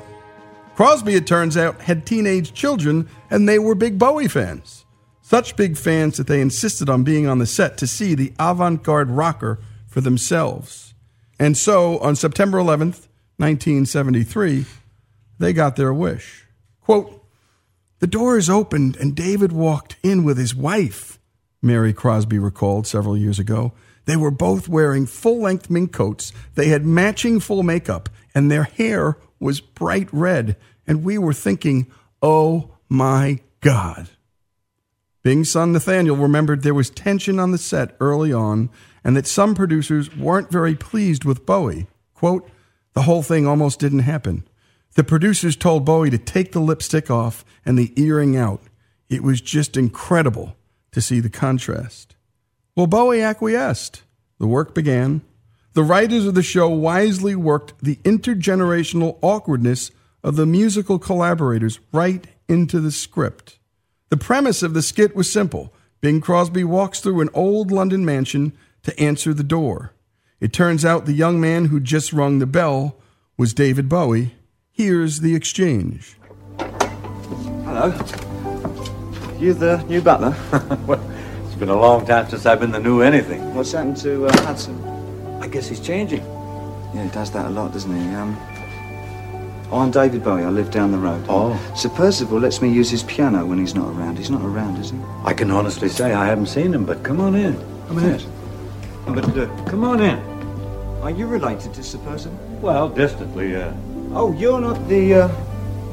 Crosby, 0.77 1.15
it 1.15 1.27
turns 1.27 1.57
out, 1.57 1.81
had 1.81 2.07
teenage 2.07 2.55
children 2.55 3.09
and 3.31 3.49
they 3.49 3.59
were 3.59 3.75
big 3.75 3.99
Bowie 3.99 4.29
fans. 4.29 4.85
Such 5.21 5.57
big 5.57 5.77
fans 5.77 6.17
that 6.17 6.29
they 6.29 6.41
insisted 6.41 6.89
on 6.89 7.03
being 7.03 7.27
on 7.27 7.39
the 7.39 7.47
set 7.47 7.77
to 7.79 7.87
see 7.87 8.15
the 8.15 8.33
avant 8.39 8.85
garde 8.85 9.11
rocker 9.11 9.59
for 9.89 10.01
themselves. 10.01 10.88
And 11.39 11.57
so, 11.57 11.99
on 11.99 12.17
September 12.17 12.59
11th, 12.59 13.07
1973, 13.37 14.67
they 15.39 15.53
got 15.53 15.77
their 15.77 15.95
wish. 15.95 16.47
Quote, 16.81 17.25
The 18.01 18.07
doors 18.07 18.51
opened 18.51 18.97
and 18.97 19.15
David 19.15 19.53
walked 19.53 19.97
in 20.03 20.25
with 20.25 20.39
his 20.39 20.55
wife, 20.55 21.19
Mary 21.63 21.93
Crosby 21.93 22.39
recalled 22.39 22.87
several 22.87 23.17
years 23.17 23.39
ago. 23.39 23.73
They 24.07 24.17
were 24.17 24.31
both 24.31 24.69
wearing 24.69 25.07
full 25.07 25.41
length 25.41 25.71
mink 25.71 25.93
coats, 25.93 26.33
they 26.55 26.69
had 26.69 26.85
matching 26.85 27.41
full 27.41 27.63
makeup, 27.63 28.09
and 28.35 28.51
their 28.51 28.65
hair 28.65 29.19
was 29.39 29.61
bright 29.61 30.09
red. 30.13 30.57
And 30.87 31.05
we 31.05 31.19
were 31.19 31.35
thinking, 31.35 31.91
oh 32.23 32.75
my 32.89 33.41
God. 33.61 34.09
Bing's 35.23 35.51
son 35.51 35.73
Nathaniel 35.73 36.17
remembered 36.17 36.63
there 36.63 36.75
was 36.75 36.91
tension 36.91 37.39
on 37.39 37.51
the 37.51 37.59
set 37.59 37.97
early 38.01 38.33
on 38.33 38.71
and 39.09 39.17
that 39.17 39.27
some 39.27 39.55
producers 39.55 40.15
weren't 40.15 40.51
very 40.51 40.75
pleased 40.75 41.25
with 41.25 41.47
Bowie. 41.47 41.87
Quote, 42.13 42.47
the 42.93 43.05
whole 43.05 43.23
thing 43.23 43.47
almost 43.47 43.81
didn't 43.81 44.01
happen. 44.01 44.47
The 44.97 45.03
producers 45.03 45.57
told 45.57 45.87
Bowie 45.87 46.11
to 46.11 46.19
take 46.19 46.53
the 46.53 46.61
lipstick 46.61 47.11
off 47.11 47.43
and 47.65 47.79
the 47.79 47.91
earring 47.97 48.37
out. 48.37 48.61
It 49.09 49.23
was 49.23 49.41
just 49.41 49.79
incredible 49.79 50.57
to 50.93 51.01
see 51.01 51.21
the 51.21 51.31
contrast. 51.31 52.17
Well, 52.77 52.87
Bowie 52.87 53.23
acquiesced. 53.23 54.03
The 54.39 54.47
work 54.47 54.75
began. 54.75 55.23
The 55.73 55.85
writers 55.85 56.27
of 56.27 56.35
the 56.35 56.43
show 56.43 56.69
wisely 56.69 57.35
worked 57.35 57.83
the 57.83 57.97
intergenerational 58.05 59.17
awkwardness 59.23 59.91
of 60.23 60.37
the 60.37 60.45
musical 60.45 60.99
collaborators 60.99 61.81
right 61.95 62.27
into 62.47 62.79
the 62.79 62.93
script. 62.93 63.59
The 64.11 64.19
premise 64.19 64.63
of 64.63 64.75
the 64.75 64.83
skit 64.83 65.17
was 65.17 65.33
simple 65.33 65.73
Bing 66.03 66.21
Crosby 66.21 66.63
walks 66.63 67.01
through 67.01 67.23
an 67.23 67.31
old 67.33 67.71
London 67.73 68.05
mansion 68.05 68.53
to 68.83 68.99
answer 69.01 69.35
the 69.35 69.45
door. 69.45 69.95
It 70.41 70.53
turns 70.53 70.85
out 70.85 71.05
the 71.05 71.13
young 71.13 71.41
man 71.41 71.67
who 71.67 71.81
just 71.81 72.13
rung 72.13 72.39
the 72.39 72.47
bell 72.47 72.97
was 73.37 73.53
David 73.53 73.89
Bowie. 73.89 74.35
Here's 74.71 75.21
the 75.21 75.35
exchange. 75.35 76.17
Hello. 77.65 77.89
You 79.39 79.55
the 79.55 79.83
new 79.89 80.01
butler? 80.01 80.35
well, 80.87 81.01
it's 81.45 81.57
been 81.57 81.69
a 81.69 81.79
long 81.79 82.07
time 82.07 82.29
since 82.29 82.47
I've 82.47 82.61
been 82.61 82.71
the 82.71 82.81
new 82.81 83.03
anything. 83.03 83.55
What's 83.55 83.73
happened 83.73 83.97
to 83.99 84.27
uh, 84.27 84.43
Hudson? 84.43 84.83
I 85.41 85.49
guess 85.49 85.69
he's 85.69 85.81
changing. 85.81 86.25
Yeah, 86.95 87.05
he 87.05 87.11
does 87.11 87.31
that 87.33 87.47
a 87.47 87.51
lot, 87.51 87.73
doesn't 87.73 87.95
he? 87.95 88.15
Um, 88.15 88.37
oh, 89.71 89.81
I'm 89.81 89.91
David 89.91 90.25
Bowie. 90.25 90.43
I 90.43 90.51
live 90.51 90.71
down 90.71 90.93
the 90.93 90.99
road. 90.99 91.25
Oh. 91.29 91.61
Sir 91.77 91.89
Percival 91.91 92.41
lets 92.41 92.63
me 92.63 92.69
use 92.69 92.91
his 92.91 93.03
piano 93.03 93.45
when 93.45 93.59
he's 93.59 93.75
not 93.75 93.89
around. 93.95 94.19
He's 94.19 94.31
not 94.31 94.43
around, 94.43 94.79
is 94.79 94.91
he? 94.91 94.99
I 95.25 95.35
can 95.35 95.51
honestly 95.51 95.89
say 95.89 96.15
I 96.15 96.27
haven't 96.27 96.47
seen 96.47 96.73
him, 96.73 96.85
but 96.85 97.03
come 97.03 97.21
on 97.21 97.35
in. 97.35 97.55
Come 97.89 97.99
in. 97.99 98.38
But 99.15 99.37
uh, 99.37 99.47
Come 99.65 99.85
on 99.85 100.01
in. 100.01 100.19
are 101.03 101.11
you 101.11 101.27
related 101.27 101.73
to 101.75 101.83
Sir 101.83 101.99
Percival? 101.99 102.39
Well, 102.61 102.89
distantly, 102.89 103.53
yeah. 103.53 103.73
Oh, 104.13 104.33
you're 104.33 104.61
not 104.61 104.87
the 104.89 105.15
uh, 105.15 105.29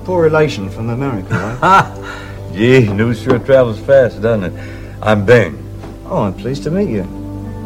poor 0.04 0.24
relation 0.24 0.70
from 0.70 0.90
America, 0.90 1.30
right? 1.34 1.58
Ha! 1.60 2.50
Gee, 2.54 2.88
news 2.88 3.22
sure 3.22 3.40
travels 3.40 3.80
fast, 3.80 4.22
doesn't 4.22 4.54
it? 4.54 4.54
I'm 5.02 5.26
Bing. 5.26 5.58
oh, 6.06 6.24
I'm 6.24 6.34
pleased 6.34 6.64
to 6.64 6.72
meet 6.72 6.90
you. 6.90 7.04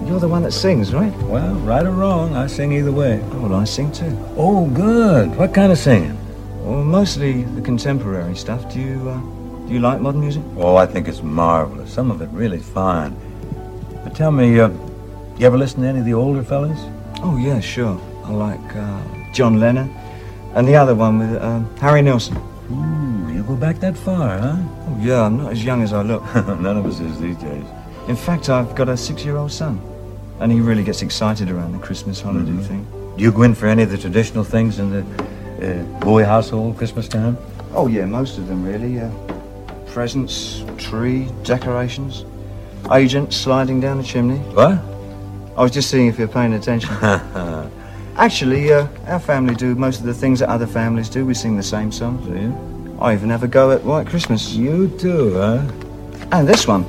You're 0.07 0.19
the 0.19 0.27
one 0.27 0.41
that 0.43 0.51
sings, 0.53 0.93
right? 0.93 1.15
Well, 1.23 1.53
right 1.55 1.85
or 1.85 1.91
wrong, 1.91 2.35
I 2.35 2.47
sing 2.47 2.71
either 2.71 2.91
way. 2.91 3.21
Oh, 3.31 3.41
well, 3.47 3.55
I 3.55 3.63
sing 3.65 3.91
too. 3.91 4.17
Oh, 4.37 4.65
good. 4.67 5.35
What 5.37 5.53
kind 5.53 5.71
of 5.71 5.77
singing? 5.77 6.17
Well, 6.63 6.83
mostly 6.83 7.43
the 7.43 7.61
contemporary 7.61 8.35
stuff. 8.35 8.71
Do 8.73 8.79
you, 8.79 9.09
uh, 9.09 9.19
do 9.67 9.73
you 9.73 9.79
like 9.79 10.01
modern 10.01 10.21
music? 10.21 10.43
Oh, 10.57 10.75
I 10.75 10.85
think 10.87 11.07
it's 11.07 11.21
marvelous. 11.21 11.93
Some 11.93 12.09
of 12.11 12.21
it 12.21 12.29
really 12.31 12.59
fine. 12.59 13.15
But 14.03 14.15
tell 14.15 14.31
me, 14.31 14.59
uh, 14.59 14.69
you 15.39 15.45
ever 15.45 15.57
listen 15.57 15.81
to 15.81 15.87
any 15.87 15.99
of 15.99 16.05
the 16.05 16.13
older 16.13 16.43
fellas? 16.43 16.79
Oh, 17.21 17.37
yeah, 17.37 17.59
sure. 17.59 17.99
I 18.25 18.31
like 18.31 18.75
uh, 18.75 19.01
John 19.33 19.59
Lennon 19.59 19.89
and 20.53 20.67
the 20.67 20.75
other 20.75 20.95
one 20.95 21.19
with 21.19 21.41
um, 21.41 21.75
Harry 21.77 22.01
Nilsson. 22.01 22.37
Ooh, 22.71 23.33
you 23.33 23.43
go 23.43 23.55
back 23.55 23.79
that 23.79 23.97
far, 23.97 24.37
huh? 24.37 24.55
Oh, 24.87 24.97
yeah, 25.01 25.21
I'm 25.23 25.37
not 25.37 25.51
as 25.51 25.63
young 25.63 25.81
as 25.81 25.93
I 25.93 26.01
look. 26.01 26.23
None 26.35 26.77
of 26.77 26.85
us 26.85 26.99
is 26.99 27.19
these 27.19 27.37
days. 27.37 27.63
In 28.07 28.15
fact, 28.15 28.49
I've 28.49 28.75
got 28.75 28.89
a 28.89 28.97
six-year-old 28.97 29.51
son, 29.51 29.79
and 30.39 30.51
he 30.51 30.59
really 30.61 30.83
gets 30.83 31.01
excited 31.01 31.49
around 31.49 31.71
the 31.73 31.79
Christmas 31.79 32.21
holiday 32.21 32.51
Mhm. 32.51 32.63
thing. 32.65 32.87
Do 33.17 33.23
you 33.23 33.31
go 33.31 33.43
in 33.43 33.53
for 33.55 33.67
any 33.67 33.83
of 33.83 33.89
the 33.91 33.97
traditional 33.97 34.43
things 34.43 34.79
in 34.79 34.89
the 34.91 35.01
uh, 35.61 35.83
Bowie 35.99 36.23
household 36.23 36.77
Christmas 36.77 37.07
time? 37.07 37.37
Oh, 37.73 37.87
yeah, 37.87 38.05
most 38.05 38.37
of 38.37 38.47
them, 38.47 38.63
really. 38.65 38.99
Uh, 38.99 39.09
presents, 39.87 40.63
tree, 40.77 41.27
decorations, 41.43 42.23
agents 42.91 43.35
sliding 43.35 43.79
down 43.79 43.97
the 43.97 44.03
chimney. 44.03 44.37
What? 44.53 44.79
I 45.57 45.63
was 45.63 45.71
just 45.71 45.89
seeing 45.89 46.07
if 46.07 46.17
you're 46.17 46.27
paying 46.27 46.53
attention. 46.53 46.89
Actually, 48.15 48.73
uh, 48.73 48.87
our 49.07 49.19
family 49.19 49.55
do 49.55 49.75
most 49.75 49.99
of 49.99 50.05
the 50.05 50.13
things 50.13 50.39
that 50.39 50.49
other 50.49 50.67
families 50.67 51.09
do. 51.09 51.25
We 51.25 51.33
sing 51.33 51.55
the 51.55 51.63
same 51.63 51.91
songs. 51.91 52.25
Do 52.27 52.33
you? 52.33 52.97
I 52.99 53.13
even 53.13 53.29
have 53.29 53.43
a 53.43 53.47
go 53.47 53.71
at 53.71 53.83
White 53.83 54.07
Christmas. 54.07 54.53
You 54.53 54.87
do, 54.87 55.35
huh? 55.35 55.71
And 56.31 56.47
this 56.47 56.67
one. 56.67 56.85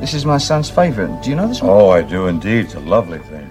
This 0.00 0.14
is 0.14 0.24
my 0.24 0.38
son's 0.38 0.70
favourite. 0.70 1.22
Do 1.22 1.30
you 1.30 1.36
know 1.36 1.46
this 1.46 1.62
one? 1.62 1.70
Oh, 1.70 1.90
I 1.90 2.02
do 2.02 2.26
indeed. 2.26 2.64
It's 2.64 2.74
a 2.74 2.80
lovely 2.80 3.18
thing. 3.18 3.48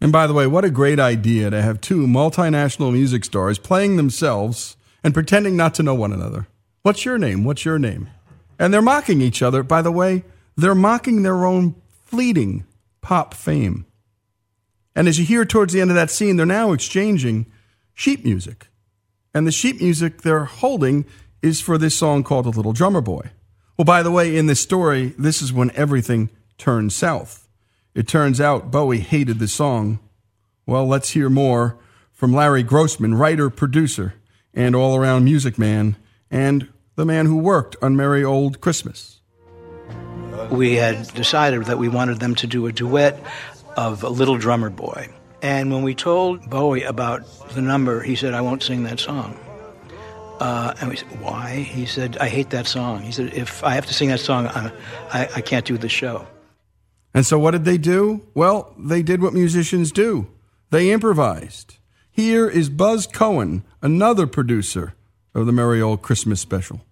And 0.00 0.10
by 0.10 0.26
the 0.26 0.32
way, 0.32 0.46
what 0.46 0.64
a 0.64 0.70
great 0.70 0.98
idea 0.98 1.50
to 1.50 1.62
have 1.62 1.80
two 1.80 2.06
multinational 2.06 2.92
music 2.92 3.24
stars 3.24 3.58
playing 3.58 3.96
themselves 3.96 4.76
and 5.04 5.14
pretending 5.14 5.56
not 5.56 5.74
to 5.74 5.82
know 5.82 5.94
one 5.94 6.12
another. 6.12 6.48
What's 6.82 7.04
your 7.04 7.18
name? 7.18 7.44
What's 7.44 7.64
your 7.64 7.78
name? 7.78 8.08
And 8.58 8.74
they're 8.74 8.82
mocking 8.82 9.20
each 9.20 9.42
other. 9.42 9.62
By 9.62 9.82
the 9.82 9.92
way, 9.92 10.24
they're 10.56 10.74
mocking 10.74 11.22
their 11.22 11.44
own 11.44 11.76
fleeting 12.04 12.64
pop 13.02 13.34
fame. 13.34 13.84
And 14.94 15.08
as 15.08 15.18
you 15.18 15.26
hear 15.26 15.44
towards 15.44 15.74
the 15.74 15.80
end 15.80 15.90
of 15.90 15.96
that 15.96 16.10
scene, 16.10 16.36
they're 16.36 16.46
now 16.46 16.72
exchanging 16.72 17.46
sheet 17.94 18.24
music. 18.24 18.68
And 19.34 19.46
the 19.46 19.52
sheet 19.52 19.80
music 19.80 20.22
they're 20.22 20.44
holding 20.44 21.04
is 21.42 21.60
for 21.60 21.76
this 21.76 21.96
song 21.96 22.22
called 22.22 22.46
A 22.46 22.50
Little 22.50 22.72
Drummer 22.72 23.00
Boy. 23.00 23.30
Well, 23.76 23.84
by 23.84 24.02
the 24.02 24.10
way, 24.10 24.36
in 24.36 24.46
this 24.46 24.60
story, 24.60 25.14
this 25.18 25.42
is 25.42 25.52
when 25.52 25.70
everything 25.72 26.30
turns 26.58 26.94
south. 26.94 27.48
It 27.94 28.06
turns 28.06 28.40
out 28.40 28.70
Bowie 28.70 29.00
hated 29.00 29.38
the 29.38 29.48
song. 29.48 29.98
Well, 30.66 30.86
let's 30.86 31.10
hear 31.10 31.28
more 31.28 31.78
from 32.12 32.32
Larry 32.32 32.62
Grossman, 32.62 33.14
writer, 33.14 33.50
producer, 33.50 34.14
and 34.54 34.76
all 34.76 34.96
around 34.96 35.24
music 35.24 35.58
man, 35.58 35.96
and 36.30 36.68
the 36.94 37.06
man 37.06 37.26
who 37.26 37.36
worked 37.36 37.74
on 37.82 37.96
Merrie 37.96 38.24
Olde 38.24 38.60
Christmas. 38.60 39.21
We 40.52 40.74
had 40.74 41.08
decided 41.14 41.64
that 41.64 41.78
we 41.78 41.88
wanted 41.88 42.20
them 42.20 42.34
to 42.36 42.46
do 42.46 42.66
a 42.66 42.72
duet 42.72 43.18
of 43.74 44.04
a 44.04 44.10
little 44.10 44.36
drummer 44.36 44.68
boy. 44.68 45.08
And 45.40 45.72
when 45.72 45.82
we 45.82 45.94
told 45.94 46.48
Bowie 46.48 46.82
about 46.82 47.48
the 47.54 47.62
number, 47.62 48.02
he 48.02 48.14
said, 48.16 48.34
I 48.34 48.42
won't 48.42 48.62
sing 48.62 48.84
that 48.84 49.00
song. 49.00 49.38
Uh, 50.40 50.74
and 50.80 50.90
we 50.90 50.96
said, 50.96 51.20
Why? 51.22 51.56
He 51.56 51.86
said, 51.86 52.18
I 52.18 52.28
hate 52.28 52.50
that 52.50 52.66
song. 52.66 53.00
He 53.00 53.12
said, 53.12 53.32
If 53.32 53.64
I 53.64 53.74
have 53.74 53.86
to 53.86 53.94
sing 53.94 54.10
that 54.10 54.20
song, 54.20 54.46
I, 54.46 54.72
I, 55.10 55.28
I 55.36 55.40
can't 55.40 55.64
do 55.64 55.78
the 55.78 55.88
show. 55.88 56.26
And 57.14 57.24
so 57.24 57.38
what 57.38 57.52
did 57.52 57.64
they 57.64 57.78
do? 57.78 58.26
Well, 58.34 58.74
they 58.78 59.02
did 59.02 59.22
what 59.22 59.32
musicians 59.32 59.90
do. 59.90 60.28
They 60.70 60.90
improvised. 60.90 61.78
Here 62.10 62.46
is 62.48 62.68
Buz 62.68 63.06
Kohan, 63.06 63.62
another 63.80 64.26
producer 64.26 64.94
of 65.34 65.46
the 65.46 65.52
Merrie 65.52 65.80
Olde 65.80 66.02
Christmas 66.02 66.40
special. 66.40 66.82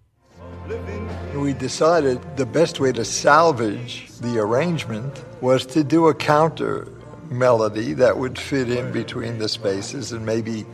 We 1.41 1.53
decided 1.53 2.37
the 2.37 2.45
best 2.45 2.79
way 2.79 2.91
to 2.91 3.03
salvage 3.03 4.09
the 4.19 4.37
arrangement 4.37 5.25
was 5.41 5.65
to 5.65 5.83
do 5.83 6.07
a 6.07 6.13
counter 6.13 6.87
melody 7.31 7.93
that 7.93 8.15
would 8.15 8.37
fit 8.37 8.69
in 8.69 8.91
between 8.91 9.39
the 9.39 9.49
spaces 9.49 10.11
and 10.11 10.23
maybe 10.23 10.67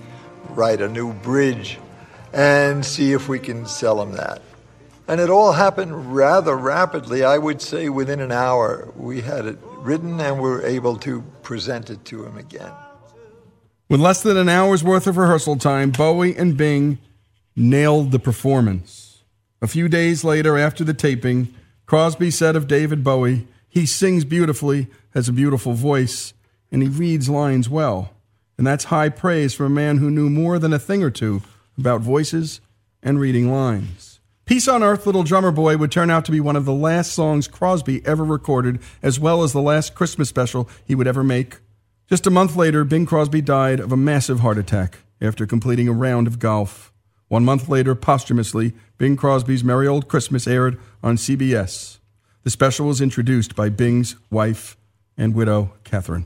write 0.50 0.82
a 0.82 0.90
new 0.90 1.14
bridge 1.14 1.80
and 2.34 2.86
see 2.86 3.14
if 3.14 3.30
we 3.30 3.40
can 3.40 3.66
sell 3.66 3.96
them 3.96 4.12
that. 4.18 4.42
And 5.08 5.22
it 5.22 5.30
all 5.30 5.54
happened 5.54 6.14
rather 6.14 6.58
rapidly. 6.58 7.24
I 7.24 7.38
would 7.38 7.62
say 7.62 7.88
within 7.88 8.20
an 8.20 8.34
hour 8.34 8.92
we 8.98 9.22
had 9.22 9.46
it 9.46 9.60
written 9.78 10.20
and 10.20 10.42
were 10.42 10.66
able 10.66 10.98
to 10.98 11.22
present 11.44 11.90
it 11.90 12.04
to 12.04 12.26
him 12.26 12.38
again. 12.38 12.74
With 13.88 14.02
less 14.02 14.22
than 14.22 14.36
an 14.36 14.50
hour's 14.50 14.84
worth 14.84 15.08
of 15.08 15.16
rehearsal 15.16 15.56
time, 15.56 15.92
Bowie 15.92 16.36
and 16.36 16.58
Bing 16.58 16.98
nailed 17.56 18.12
the 18.12 18.20
performance. 18.20 19.07
A 19.62 19.68
few 19.68 19.88
days 19.88 20.24
later, 20.24 20.58
after 20.58 20.84
the 20.84 20.94
taping, 20.94 21.54
Crosby 21.86 22.30
said 22.30 22.56
of 22.56 22.68
David 22.68 23.04
Bowie, 23.04 23.48
he 23.68 23.86
sings 23.86 24.24
beautifully, 24.24 24.88
has 25.14 25.28
a 25.28 25.34
beautiful 25.34 25.74
voice, 25.74 26.34
and 26.72 26.84
he 26.84 26.90
reads 26.90 27.30
lines 27.30 27.70
well. 27.70 28.12
And 28.58 28.66
that's 28.66 28.86
high 28.86 29.10
praise 29.10 29.54
from 29.54 29.68
a 29.68 29.76
man 29.76 29.98
who 29.98 30.12
knew 30.12 30.30
more 30.30 30.60
than 30.60 30.74
a 30.74 30.80
thing 30.80 31.04
or 31.04 31.10
two 31.10 31.42
about 31.78 32.02
voices 32.02 32.62
and 33.02 33.20
reading 33.20 33.52
lines. 33.52 34.20
Peace 34.46 34.68
on 34.68 34.82
Earth, 34.82 35.06
Little 35.06 35.24
Drummer 35.24 35.52
Boy 35.52 35.76
would 35.76 35.92
turn 35.92 36.10
out 36.10 36.24
to 36.26 36.32
be 36.32 36.40
one 36.40 36.56
of 36.56 36.66
the 36.66 36.74
last 36.74 37.12
songs 37.12 37.48
Crosby 37.48 38.06
ever 38.06 38.24
recorded, 38.24 38.80
as 39.02 39.20
well 39.20 39.44
as 39.44 39.54
the 39.54 39.62
last 39.62 39.94
Christmas 39.94 40.30
special 40.30 40.70
he 40.86 40.96
would 40.96 41.08
ever 41.08 41.24
make. 41.24 41.58
Just 42.08 42.26
a 42.26 42.32
month 42.32 42.56
later, 42.56 42.84
Bing 42.84 43.06
Crosby 43.06 43.42
died 43.42 43.80
of 43.80 43.92
a 43.92 43.98
massive 43.98 44.40
heart 44.40 44.58
attack 44.58 45.00
after 45.20 45.46
completing 45.46 45.90
a 45.90 45.94
round 45.94 46.28
of 46.28 46.40
golf. 46.40 46.94
One 47.28 47.44
month 47.44 47.68
later, 47.68 47.94
posthumously, 47.94 48.74
Bing 48.98 49.18
Crosby's 49.18 49.64
Merrie 49.64 49.88
Olde 49.88 50.08
Christmas 50.08 50.48
aired 50.48 50.80
on 51.04 51.18
CBS. 51.18 51.98
The 52.44 52.50
special 52.50 52.88
was 52.88 53.02
introduced 53.02 53.56
by 53.56 53.70
Bing's 53.70 54.16
wife 54.30 54.78
and 55.18 55.36
widow, 55.36 55.74
Kathryn. 55.84 56.26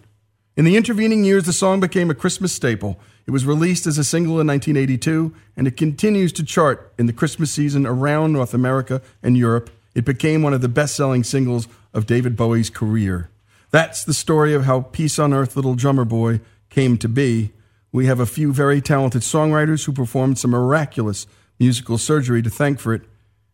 In 0.55 0.65
the 0.65 0.77
intervening 0.77 1.23
years, 1.23 1.45
the 1.45 1.53
song 1.53 1.79
became 1.79 2.11
a 2.11 2.15
Christmas 2.15 2.53
staple. 2.53 2.99
It 3.25 3.31
was 3.31 3.45
released 3.45 3.87
as 3.87 3.97
a 3.97 4.03
single 4.03 4.39
in 4.39 4.47
1982, 4.47 5.33
and 5.57 5.65
it 5.65 5.77
continues 5.77 6.31
to 6.33 6.43
chart 6.43 6.93
in 6.97 7.07
the 7.07 7.13
Christmas 7.13 7.51
season 7.51 7.87
around 7.87 8.33
North 8.33 8.53
America 8.53 9.01
and 9.23 9.37
Europe. 9.37 9.69
It 9.95 10.05
became 10.05 10.43
one 10.43 10.53
of 10.53 10.61
the 10.61 10.69
best 10.69 10.95
selling 10.95 11.23
singles 11.23 11.67
of 11.93 12.05
David 12.05 12.35
Bowie's 12.35 12.69
career. 12.69 13.29
That's 13.71 14.03
the 14.03 14.13
story 14.13 14.53
of 14.53 14.65
how 14.65 14.81
Peace 14.81 15.17
on 15.17 15.33
Earth, 15.33 15.55
Little 15.55 15.75
Drummer 15.75 16.05
Boy 16.05 16.41
came 16.69 16.97
to 16.97 17.09
be. 17.09 17.51
We 17.91 18.05
have 18.05 18.19
a 18.19 18.25
few 18.25 18.53
very 18.53 18.81
talented 18.81 19.21
songwriters 19.21 19.85
who 19.85 19.91
performed 19.91 20.39
some 20.39 20.51
miraculous 20.51 21.27
musical 21.59 21.97
surgery 21.97 22.41
to 22.41 22.49
thank 22.49 22.79
for 22.79 22.93
it, 22.93 23.01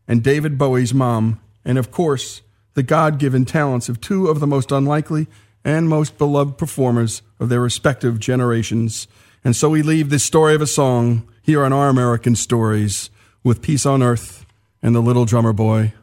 and 0.07 0.23
David 0.23 0.57
Bowie's 0.57 0.93
mom, 0.93 1.39
and 1.65 1.77
of 1.77 1.91
course, 1.91 2.41
the 2.75 2.83
God 2.83 3.17
given 3.17 3.43
talents 3.43 3.89
of 3.89 3.99
two 3.99 4.27
of 4.27 4.39
the 4.39 4.47
most 4.47 4.71
unlikely 4.71 5.27
and 5.65 5.89
most 5.89 6.17
beloved 6.17 6.57
performers 6.57 7.21
of 7.39 7.49
their 7.49 7.59
respective 7.59 8.19
generations. 8.19 9.07
And 9.43 9.55
so 9.55 9.69
we 9.69 9.81
leave 9.81 10.09
this 10.09 10.23
story 10.23 10.55
of 10.55 10.61
a 10.61 10.67
song 10.67 11.27
here 11.41 11.65
on 11.65 11.73
Our 11.73 11.89
American 11.89 12.35
Stories 12.35 13.09
with 13.43 13.61
Peace 13.61 13.85
on 13.85 14.03
Earth 14.03 14.45
and 14.81 14.95
the 14.95 15.01
Little 15.01 15.25
Drummer 15.25 15.53
Boy. 15.53 15.93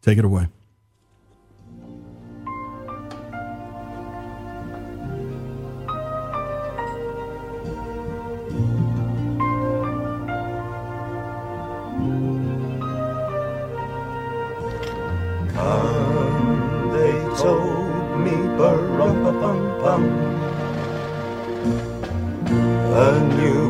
Take 0.00 0.18
it 0.18 0.24
away. 0.24 0.48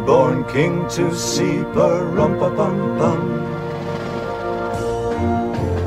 A 0.03 0.05
newborn 0.05 0.44
king 0.53 0.88
to 0.88 1.14
see, 1.14 1.62
bum 1.62 2.16
bum 2.16 2.36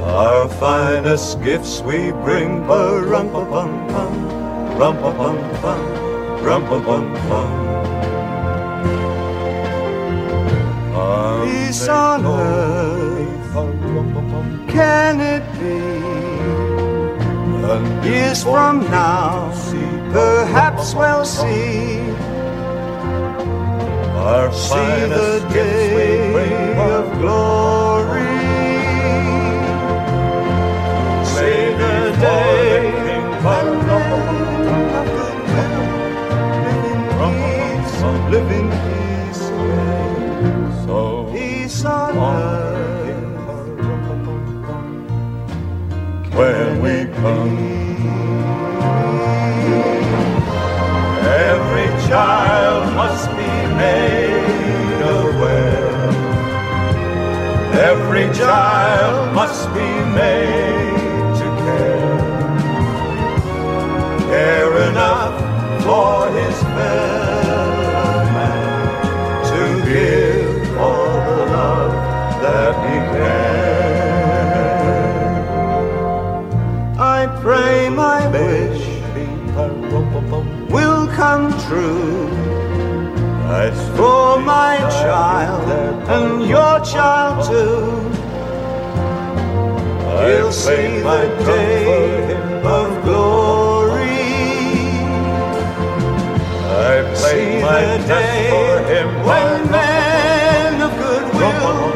Our 0.04 0.48
finest 0.48 1.44
gifts 1.44 1.82
we 1.82 2.12
bring, 2.24 2.66
bum 2.66 3.10
bum 3.10 3.50
bum 3.50 3.74
rum 4.78 4.96
bum 5.02 5.18
bum 5.62 5.80
rum 6.42 6.64
bum 6.64 7.14
bum 7.28 7.50
Peace 11.44 11.88
on 11.90 12.26
earth, 12.26 13.54
can 14.70 15.20
it 15.20 15.44
be? 15.60 15.80
And 17.68 18.06
years 18.06 18.44
from 18.44 18.80
now, 18.90 19.52
perhaps 20.14 20.94
we'll 20.94 21.26
see. 21.26 22.05
Our 24.26 24.52
see 24.52 25.06
the 25.06 25.48
day 25.54 26.74
of 26.80 27.06
glory. 27.20 28.26
See 31.34 31.66
the 31.82 31.98
day 32.20 33.22
of 33.54 33.66
peace, 33.86 34.26
living 38.32 38.70
peace. 38.84 39.44
so 40.86 41.00
peace 41.32 41.86
on 41.86 42.18
earth 42.18 43.06
when 46.34 46.82
we 46.82 46.96
come. 47.14 47.58
Every 51.48 51.90
child 52.10 52.65
made 53.76 55.02
aware. 55.02 55.96
Every 57.92 58.28
child 58.34 59.34
must 59.36 59.68
be 59.74 59.90
made 60.22 61.36
to 61.40 61.48
care. 61.64 62.20
Care 64.32 64.74
enough 64.90 65.36
for 65.84 66.30
his 66.40 66.56
fellow 66.76 68.24
man 68.38 68.68
to 69.52 69.62
give 69.90 70.78
all 70.78 71.14
the 71.30 71.40
love 71.56 71.94
that 72.44 72.74
he 72.86 72.96
can. 73.14 73.46
I 76.98 77.28
pray 77.42 77.90
my 77.90 78.28
wish 78.32 78.84
uh, 79.58 79.70
will 80.70 81.08
come 81.08 81.52
true. 81.68 82.35
As 83.96 84.02
for 84.02 84.40
my 84.42 84.78
child 84.90 85.70
and 86.10 86.50
your 86.50 86.80
child 86.84 87.46
too, 87.48 88.10
he'll 90.20 90.52
see 90.52 91.00
the 91.00 91.28
day 91.46 92.34
of 92.62 93.04
glory. 93.04 94.02
I 96.68 97.14
see 97.16 97.62
the 97.62 98.04
day 98.08 99.06
when 99.24 99.72
men 99.72 100.82
of 100.82 100.92
good 100.98 101.34
will 101.34 101.92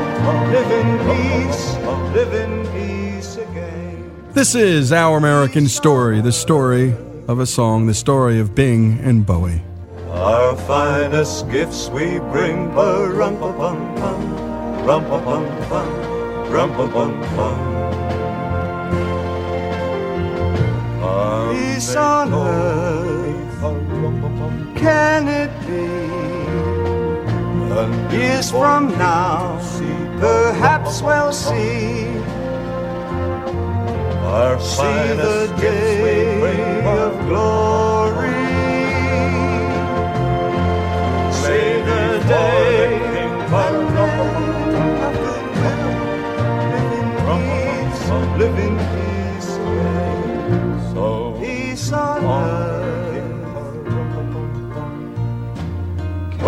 live 0.52 0.72
in 0.72 0.90
peace, 1.10 1.76
live 2.14 2.34
in 2.34 2.66
peace 2.72 3.36
again. 3.36 4.12
This 4.34 4.56
is 4.56 4.94
Our 4.94 5.18
American 5.18 5.68
Story, 5.68 6.22
the 6.22 6.32
story 6.32 6.94
of 7.28 7.40
a 7.40 7.46
song, 7.46 7.88
the 7.88 7.94
story 7.94 8.40
of 8.40 8.56
Bing 8.56 9.00
and 9.00 9.26
Bowie. 9.26 9.64
Our 10.50 10.58
finest 10.66 11.48
gifts 11.52 11.90
we 11.90 12.18
bring, 12.34 12.74
rum 12.74 13.38
pa 13.38 13.54
pum 13.54 13.78
pum, 13.98 14.22
rum 14.84 15.06
pa 15.06 15.18
pum 15.22 15.46
pum, 15.70 15.90
rum 16.50 16.70
pa 16.74 16.86
pum 16.90 17.12
pum. 17.38 17.60
Peace 21.54 21.96
on 21.96 22.34
earth, 22.34 23.62
can 24.76 25.28
it 25.28 25.54
be? 25.70 25.86
Years 28.18 28.50
from 28.50 28.90
now, 28.98 29.62
perhaps 30.18 31.04
we'll 31.04 31.32
see. 31.32 32.08
Our 34.26 34.60
see 34.60 35.14
the 35.14 35.54
day 35.62 36.82
of 36.88 37.14
glory. 37.28 37.59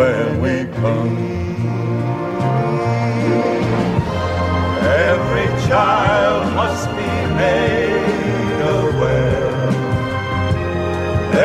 When 0.01 0.41
we 0.43 0.55
come. 0.81 1.15
Every 5.11 5.49
child 5.69 6.41
must 6.61 6.87
be 6.99 7.13
made 7.41 8.61
aware. 8.79 9.51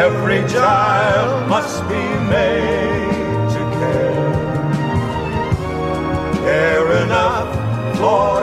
Every 0.06 0.42
child 0.56 1.48
must 1.54 1.78
be 1.92 2.04
made 2.34 3.46
to 3.54 3.62
care. 3.78 4.32
Care 6.46 6.88
enough 7.04 7.50
for 7.98 8.35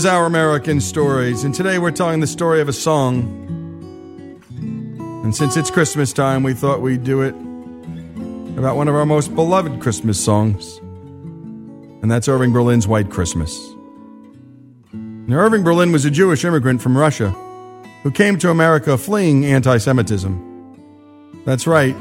is 0.00 0.06
Our 0.06 0.24
American 0.24 0.80
Stories, 0.80 1.44
and 1.44 1.54
today 1.54 1.78
we're 1.78 1.90
telling 1.90 2.20
the 2.20 2.26
story 2.26 2.62
of 2.62 2.70
a 2.70 2.72
song. 2.72 3.20
And 5.22 5.36
since 5.36 5.58
it's 5.58 5.70
Christmas 5.70 6.14
time, 6.14 6.42
we 6.42 6.54
thought 6.54 6.80
we'd 6.80 7.04
do 7.04 7.20
it 7.20 7.34
about 8.58 8.76
one 8.76 8.88
of 8.88 8.94
our 8.94 9.04
most 9.04 9.34
beloved 9.34 9.82
Christmas 9.82 10.18
songs, 10.18 10.78
and 10.78 12.10
that's 12.10 12.28
Irving 12.28 12.50
Berlin's 12.50 12.88
White 12.88 13.10
Christmas. 13.10 13.54
Now, 14.94 15.36
Irving 15.36 15.64
Berlin 15.64 15.92
was 15.92 16.06
a 16.06 16.10
Jewish 16.10 16.46
immigrant 16.46 16.80
from 16.80 16.96
Russia 16.96 17.28
who 18.02 18.10
came 18.10 18.38
to 18.38 18.48
America 18.48 18.96
fleeing 18.96 19.44
anti 19.44 19.76
Semitism. 19.76 21.42
That's 21.44 21.66
right, 21.66 21.94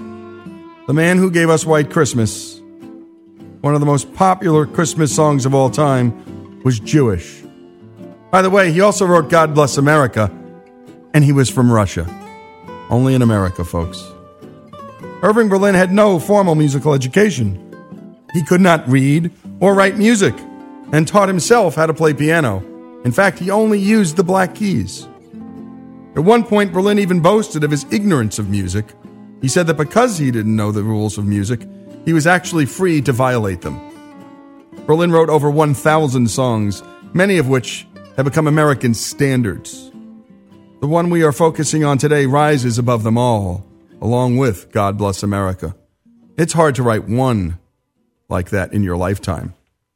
the 0.87 0.93
man 0.93 1.17
who 1.17 1.29
gave 1.29 1.49
us 1.49 1.65
White 1.65 1.91
Christmas, 1.91 2.61
one 3.59 3.73
of 3.73 3.81
the 3.81 3.85
most 3.85 4.13
popular 4.13 4.65
Christmas 4.65 5.13
songs 5.13 5.45
of 5.45 5.53
all 5.53 5.69
time, 5.69 6.61
was 6.63 6.79
Jewish. 6.79 7.43
By 8.31 8.41
the 8.43 8.49
way, 8.49 8.71
he 8.71 8.81
also 8.81 9.05
wrote 9.05 9.29
God 9.29 9.55
Bless 9.55 9.77
America, 9.77 10.31
and 11.13 11.23
he 11.23 11.31
was 11.31 11.49
from 11.49 11.71
Russia. 11.71 12.07
Only 12.89 13.15
in 13.15 13.21
America, 13.21 13.63
folks. 13.63 14.03
Irving 15.21 15.49
Berlin 15.49 15.75
had 15.75 15.91
no 15.91 16.19
formal 16.19 16.55
musical 16.55 16.93
education. 16.93 17.65
He 18.33 18.43
could 18.43 18.61
not 18.61 18.87
read 18.87 19.31
or 19.59 19.73
write 19.73 19.97
music 19.97 20.33
and 20.91 21.07
taught 21.07 21.27
himself 21.27 21.75
how 21.75 21.87
to 21.87 21.93
play 21.93 22.13
piano. 22.13 22.63
In 23.03 23.11
fact, 23.11 23.39
he 23.39 23.49
only 23.49 23.79
used 23.79 24.15
the 24.15 24.23
black 24.23 24.55
keys. 24.55 25.07
At 26.15 26.23
one 26.23 26.43
point, 26.43 26.71
Berlin 26.71 26.99
even 26.99 27.21
boasted 27.21 27.63
of 27.63 27.71
his 27.71 27.85
ignorance 27.91 28.39
of 28.39 28.49
music. 28.49 28.85
He 29.41 29.47
said 29.47 29.67
that 29.67 29.77
because 29.77 30.17
he 30.17 30.31
didn't 30.31 30.55
know 30.55 30.71
the 30.71 30.83
rules 30.83 31.17
of 31.17 31.25
music, 31.25 31.67
he 32.05 32.13
was 32.13 32.27
actually 32.27 32.65
free 32.65 33.01
to 33.01 33.11
violate 33.11 33.61
them. 33.61 33.79
Berlin 34.85 35.11
wrote 35.11 35.29
over 35.29 35.49
1,000 35.49 36.29
songs, 36.29 36.83
many 37.13 37.37
of 37.37 37.47
which 37.47 37.87
have 38.15 38.25
become 38.25 38.47
American 38.47 38.93
standards. 38.93 39.91
The 40.81 40.87
one 40.87 41.09
we 41.09 41.23
are 41.23 41.31
focusing 41.31 41.83
on 41.83 41.97
today 41.97 42.25
rises 42.25 42.77
above 42.77 43.03
them 43.03 43.17
all, 43.17 43.65
along 44.01 44.37
with 44.37 44.71
God 44.71 44.97
Bless 44.97 45.23
America. 45.23 45.75
It's 46.37 46.53
hard 46.53 46.75
to 46.75 46.83
write 46.83 47.07
one 47.07 47.59
like 48.29 48.49
that 48.51 48.71
in 48.73 48.83
your 48.83 48.95
lifetime. 48.95 49.53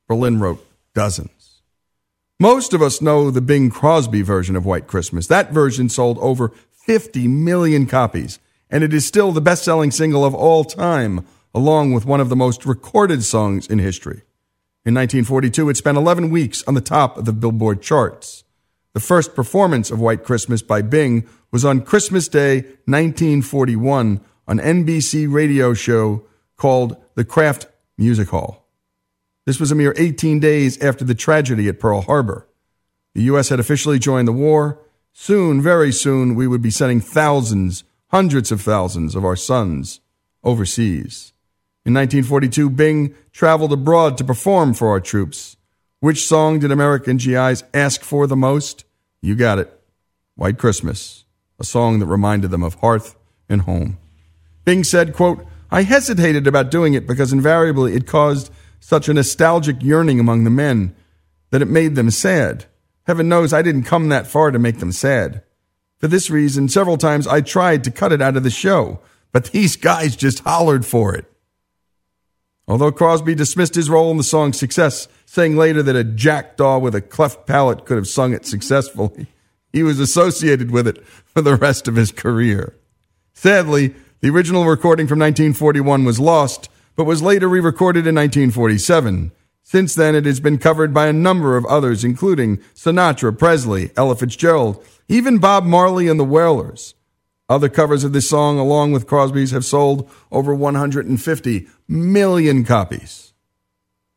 Berlin 0.07 0.39
wrote 0.39 0.65
dozens. 0.93 1.61
Most 2.39 2.73
of 2.73 2.81
us 2.81 3.01
know 3.01 3.31
the 3.31 3.39
Bing 3.39 3.69
Crosby 3.69 4.21
version 4.21 4.55
of 4.55 4.65
White 4.65 4.87
Christmas. 4.87 5.27
That 5.27 5.51
version 5.51 5.87
sold 5.87 6.17
over 6.19 6.51
50 6.71 7.27
million 7.29 7.85
copies, 7.85 8.39
and 8.69 8.83
it 8.83 8.93
is 8.93 9.07
still 9.07 9.31
the 9.31 9.39
best 9.39 9.63
selling 9.63 9.91
single 9.91 10.25
of 10.25 10.35
all 10.35 10.65
time, 10.65 11.25
along 11.55 11.93
with 11.93 12.05
one 12.05 12.19
of 12.19 12.27
the 12.27 12.35
most 12.35 12.65
recorded 12.65 13.23
songs 13.23 13.67
in 13.67 13.79
history. 13.79 14.23
In 14.85 14.93
1942, 14.95 15.69
it 15.69 15.77
spent 15.77 15.97
11 15.97 16.29
weeks 16.29 16.61
on 16.67 16.73
the 16.73 16.81
top 16.81 17.17
of 17.17 17.25
the 17.25 17.31
Billboard 17.31 17.81
charts. 17.81 18.43
The 18.93 18.99
first 18.99 19.33
performance 19.33 19.89
of 19.89 19.99
White 19.99 20.23
Christmas 20.23 20.61
by 20.61 20.81
Bing 20.81 21.27
was 21.51 21.63
on 21.63 21.81
Christmas 21.81 22.27
Day 22.27 22.61
1941 22.85 24.21
on 24.47 24.59
NBC 24.59 25.31
radio 25.31 25.73
show 25.73 26.25
called 26.57 26.97
The 27.15 27.25
Kraft 27.25 27.67
Music 27.97 28.29
Hall. 28.29 28.67
This 29.45 29.59
was 29.59 29.71
a 29.71 29.75
mere 29.75 29.93
18 29.97 30.39
days 30.39 30.81
after 30.81 31.03
the 31.03 31.15
tragedy 31.15 31.67
at 31.67 31.79
Pearl 31.79 32.01
Harbor. 32.01 32.47
The 33.13 33.23
U.S. 33.23 33.49
had 33.49 33.59
officially 33.59 33.99
joined 33.99 34.27
the 34.27 34.31
war. 34.31 34.79
Soon, 35.11 35.61
very 35.61 35.91
soon, 35.91 36.35
we 36.35 36.47
would 36.47 36.61
be 36.61 36.71
sending 36.71 36.99
thousands, 37.01 37.83
hundreds 38.07 38.51
of 38.51 38.61
thousands 38.61 39.15
of 39.15 39.25
our 39.25 39.35
sons 39.35 39.99
overseas. 40.43 41.32
In 41.85 41.93
1942, 41.93 42.69
Bing 42.69 43.13
traveled 43.33 43.73
abroad 43.73 44.17
to 44.17 44.23
perform 44.23 44.73
for 44.73 44.89
our 44.89 45.01
troops. 45.01 45.57
Which 45.99 46.25
song 46.25 46.59
did 46.59 46.71
American 46.71 47.17
GIs 47.17 47.63
ask 47.73 48.01
for 48.01 48.25
the 48.25 48.37
most? 48.37 48.85
You 49.21 49.35
got 49.35 49.59
it. 49.59 49.81
White 50.35 50.57
Christmas, 50.57 51.25
a 51.59 51.63
song 51.63 51.99
that 51.99 52.05
reminded 52.05 52.51
them 52.51 52.63
of 52.63 52.75
hearth 52.75 53.15
and 53.49 53.61
home. 53.61 53.97
Bing 54.63 54.83
said, 54.83 55.13
quote, 55.13 55.45
I 55.71 55.83
hesitated 55.83 56.47
about 56.47 56.71
doing 56.71 56.93
it 56.93 57.05
because 57.05 57.33
invariably 57.33 57.95
it 57.95 58.07
caused 58.07 58.51
such 58.79 59.09
a 59.09 59.13
nostalgic 59.13 59.81
yearning 59.81 60.19
among 60.19 60.43
the 60.43 60.49
men 60.49 60.95
that 61.49 61.61
it 61.61 61.67
made 61.67 61.95
them 61.95 62.11
sad. 62.11 62.65
Heaven 63.07 63.27
knows 63.27 63.51
I 63.51 63.61
didn't 63.61 63.83
come 63.83 64.07
that 64.09 64.27
far 64.27 64.51
to 64.51 64.59
make 64.59 64.79
them 64.79 64.91
sad. 64.91 65.43
For 65.97 66.07
this 66.07 66.29
reason, 66.29 66.69
several 66.69 66.97
times 66.97 67.27
I 67.27 67.41
tried 67.41 67.83
to 67.83 67.91
cut 67.91 68.11
it 68.11 68.21
out 68.21 68.37
of 68.37 68.43
the 68.43 68.49
show, 68.49 69.01
but 69.31 69.45
these 69.45 69.75
guys 69.75 70.15
just 70.15 70.39
hollered 70.39 70.85
for 70.85 71.13
it. 71.15 71.32
Although 72.67 72.91
Crosby 72.91 73.35
dismissed 73.35 73.75
his 73.75 73.89
role 73.89 74.09
in 74.11 74.17
the 74.17 74.23
song's 74.23 74.57
success, 74.57 75.07
saying 75.25 75.57
later 75.57 75.83
that 75.83 75.95
a 75.95 76.03
jackdaw 76.03 76.79
with 76.79 76.95
a 76.95 77.01
cleft 77.01 77.45
palate 77.45 77.85
could 77.85 77.97
have 77.97 78.07
sung 78.07 78.33
it 78.33 78.45
successfully, 78.45 79.27
he 79.71 79.83
was 79.83 79.99
associated 79.99 80.71
with 80.71 80.87
it 80.87 81.05
for 81.05 81.41
the 81.41 81.55
rest 81.55 81.87
of 81.87 81.95
his 81.95 82.11
career. 82.11 82.75
Sadly, 83.33 83.93
the 84.21 84.29
original 84.29 84.65
recording 84.65 85.07
from 85.07 85.19
1941 85.19 86.05
was 86.05 86.19
lost, 86.19 86.69
but 86.95 87.05
was 87.05 87.21
later 87.21 87.49
re 87.49 87.59
recorded 87.59 88.07
in 88.07 88.15
1947. 88.15 89.31
Since 89.63 89.95
then, 89.95 90.15
it 90.15 90.25
has 90.25 90.39
been 90.39 90.57
covered 90.57 90.93
by 90.93 91.07
a 91.07 91.13
number 91.13 91.57
of 91.57 91.65
others, 91.65 92.03
including 92.03 92.57
Sinatra, 92.75 93.37
Presley, 93.37 93.91
Ella 93.97 94.15
Fitzgerald, 94.15 94.83
even 95.07 95.39
Bob 95.39 95.65
Marley 95.65 96.07
and 96.07 96.19
the 96.19 96.23
Wailers. 96.23 96.93
Other 97.53 97.69
covers 97.69 98.03
of 98.03 98.13
this 98.13 98.27
song, 98.27 98.57
along 98.57 98.93
with 98.93 99.05
Crosby's, 99.05 99.51
have 99.51 99.63
sold 99.63 100.09
over 100.31 100.55
150 100.55 101.67
million 101.87 102.63
copies. 102.63 103.33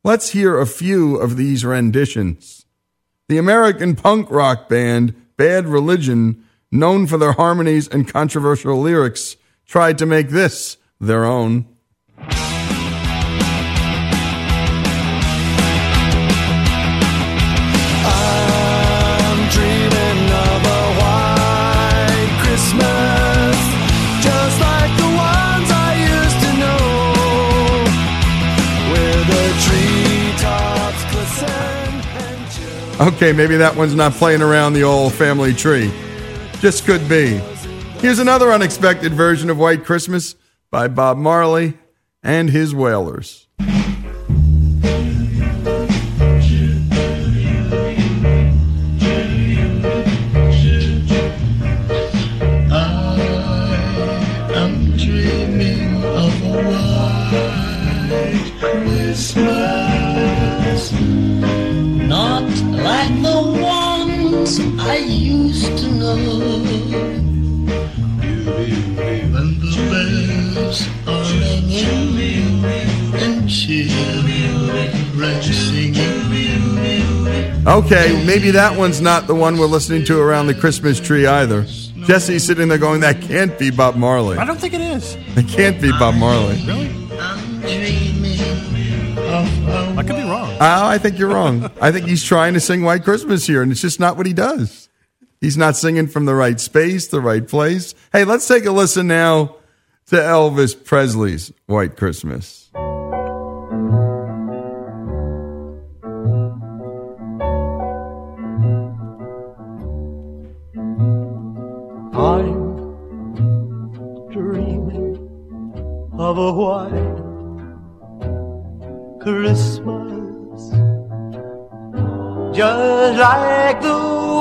Let's 0.03 0.31
hear 0.31 0.59
a 0.59 0.67
few 0.67 1.17
of 1.17 1.37
these 1.37 1.63
renditions. 1.63 2.65
The 3.29 3.37
American 3.37 3.95
punk 3.95 4.31
rock 4.31 4.71
band 4.71 5.15
Bad 5.37 5.67
Religion, 5.67 6.47
known 6.73 7.07
for 7.07 7.19
their 7.19 7.33
harmonies 7.33 7.89
and 7.89 8.11
controversial 8.11 8.81
lyrics, 8.81 9.37
tried 9.67 9.99
to 9.99 10.07
make 10.07 10.31
this 10.31 10.79
their 10.99 11.27
own. 11.27 11.67
Okay, 32.99 33.33
maybe 33.33 33.59
that 33.59 33.77
one's 33.77 33.95
not 33.95 34.13
playing 34.13 34.41
around 34.41 34.73
the 34.73 34.83
old 34.83 35.13
family 35.13 35.53
tree. 35.53 35.93
Just 36.61 36.87
could 36.87 37.07
be. 37.11 37.37
Here's 37.99 38.19
another 38.19 38.51
unexpected 38.51 39.13
version 39.13 39.51
of 39.51 39.59
White 39.59 39.85
Christmas 39.85 40.35
by 40.71 40.89
Bob 40.89 41.19
Marley 41.19 41.75
and 42.23 42.49
his 42.49 42.75
Wailers. 42.75 43.49
Okay, 77.67 78.25
maybe 78.25 78.53
that 78.53 78.77
one's 78.79 79.01
not 79.01 79.27
the 79.27 79.35
one 79.35 79.59
we're 79.59 79.67
listening 79.67 80.05
to 80.05 80.21
around 80.21 80.47
the 80.47 80.55
Christmas 80.55 81.01
tree 81.01 81.27
either. 81.27 81.63
Jesse's 82.05 82.45
sitting 82.45 82.69
there 82.69 82.79
going, 82.79 83.01
that 83.01 83.21
can't 83.23 83.59
be 83.59 83.73
Bob 83.73 83.97
Marley. 83.97 84.39
I 84.39 84.45
don't 84.45 84.61
think 84.61 84.73
it 84.75 84.81
is. 84.81 85.17
It 85.37 85.49
can't 85.49 85.81
be 85.83 85.91
Bob 85.91 86.15
Marley. 86.15 86.63
Really? 86.65 86.87
I 89.99 90.05
could 90.07 90.15
be 90.15 90.23
wrong. 90.23 90.57
Oh, 90.61 90.87
I 90.87 90.99
think 90.99 91.19
you're 91.19 91.31
wrong. 91.31 91.69
I 91.81 91.91
think 91.91 92.07
he's 92.07 92.23
trying 92.23 92.55
to 92.55 92.61
sing 92.61 92.85
White 92.85 93.03
Christmas 93.03 93.49
here, 93.49 93.63
and 93.63 93.73
it's 93.73 93.81
just 93.81 93.99
not 93.99 94.17
what 94.17 94.27
he 94.27 94.33
does. 94.33 94.89
He's 95.41 95.57
not 95.57 95.75
singing 95.75 96.07
from 96.07 96.25
the 96.25 96.37
right 96.37 96.61
space, 96.61 97.09
the 97.09 97.21
right 97.21 97.47
place. 97.47 97.97
Hey, 98.13 98.23
let's 98.23 98.47
take 98.47 98.65
a 98.65 98.71
listen 98.71 99.09
now 99.09 99.57
to 100.07 100.17
Elvis 100.17 100.85
Presley's 100.85 101.53
White 101.67 101.97
Christmas. 101.97 102.71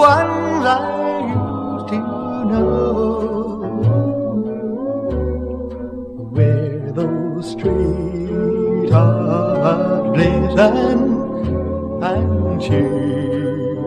Ones 0.05 0.65
I 0.65 0.79
used 1.33 1.87
to 1.89 1.97
know. 2.49 2.71
Where 6.35 6.91
those 6.91 7.51
streets 7.51 8.91
are 8.93 10.13
glisten 10.13 10.77
and 12.03 12.61
children 12.61 13.85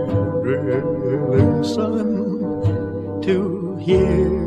listen 1.37 2.09
to 3.23 3.35
hear 3.77 4.39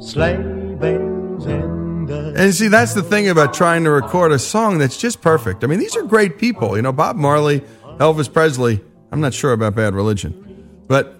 sleigh 0.00 0.74
bells 0.80 1.46
in 1.46 2.10
And 2.10 2.52
see, 2.54 2.68
that's 2.68 2.94
the 2.94 3.04
thing 3.04 3.28
about 3.28 3.54
trying 3.54 3.84
to 3.84 3.90
record 3.90 4.32
a 4.32 4.38
song 4.40 4.78
that's 4.78 4.96
just 4.96 5.20
perfect. 5.20 5.62
I 5.62 5.68
mean, 5.68 5.78
these 5.78 5.94
are 5.96 6.02
great 6.02 6.38
people. 6.38 6.76
You 6.76 6.82
know, 6.82 6.92
Bob 6.92 7.14
Marley, 7.14 7.60
Elvis 7.98 8.32
Presley. 8.32 8.80
I'm 9.12 9.20
not 9.20 9.34
sure 9.34 9.52
about 9.52 9.74
Bad 9.74 9.94
Religion, 9.94 10.84
but 10.86 11.16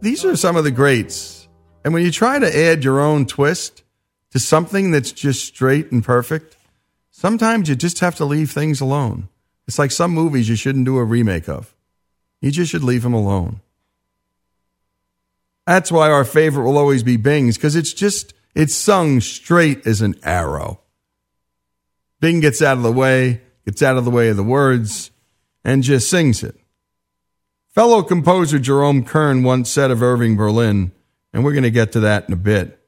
these 0.00 0.24
are 0.24 0.36
some 0.36 0.56
of 0.56 0.64
the 0.64 0.70
greats. 0.70 1.48
And 1.84 1.94
when 1.94 2.04
you 2.04 2.10
try 2.10 2.38
to 2.38 2.56
add 2.56 2.84
your 2.84 3.00
own 3.00 3.26
twist 3.26 3.82
to 4.30 4.38
something 4.38 4.90
that's 4.90 5.12
just 5.12 5.44
straight 5.46 5.90
and 5.92 6.04
perfect, 6.04 6.56
sometimes 7.10 7.68
you 7.68 7.74
just 7.74 8.00
have 8.00 8.14
to 8.16 8.24
leave 8.24 8.50
things 8.50 8.80
alone. 8.80 9.28
It's 9.66 9.78
like 9.78 9.90
some 9.90 10.12
movies 10.12 10.48
you 10.48 10.56
shouldn't 10.56 10.84
do 10.84 10.98
a 10.98 11.04
remake 11.04 11.48
of. 11.48 11.74
You 12.40 12.50
just 12.50 12.70
should 12.70 12.84
leave 12.84 13.02
them 13.02 13.14
alone. 13.14 13.60
That's 15.66 15.92
why 15.92 16.10
our 16.10 16.24
favorite 16.24 16.64
will 16.64 16.78
always 16.78 17.02
be 17.02 17.16
Bing's 17.16 17.56
because 17.56 17.76
it's 17.76 17.92
just 17.92 18.34
it's 18.54 18.74
sung 18.74 19.20
straight 19.20 19.86
as 19.86 20.00
an 20.00 20.16
arrow. 20.22 20.80
Bing 22.20 22.40
gets 22.40 22.60
out 22.60 22.76
of 22.76 22.82
the 22.82 22.92
way, 22.92 23.42
gets 23.64 23.82
out 23.82 23.96
of 23.96 24.04
the 24.04 24.10
way 24.10 24.28
of 24.28 24.36
the 24.36 24.42
words, 24.42 25.10
and 25.64 25.82
just 25.82 26.10
sings 26.10 26.42
it. 26.42 26.59
Fellow 27.70 28.02
composer 28.02 28.58
Jerome 28.58 29.04
Kern 29.04 29.44
once 29.44 29.70
said 29.70 29.92
of 29.92 30.02
Irving 30.02 30.36
Berlin, 30.36 30.90
and 31.32 31.44
we're 31.44 31.52
going 31.52 31.62
to 31.62 31.70
get 31.70 31.92
to 31.92 32.00
that 32.00 32.26
in 32.26 32.32
a 32.32 32.36
bit, 32.36 32.80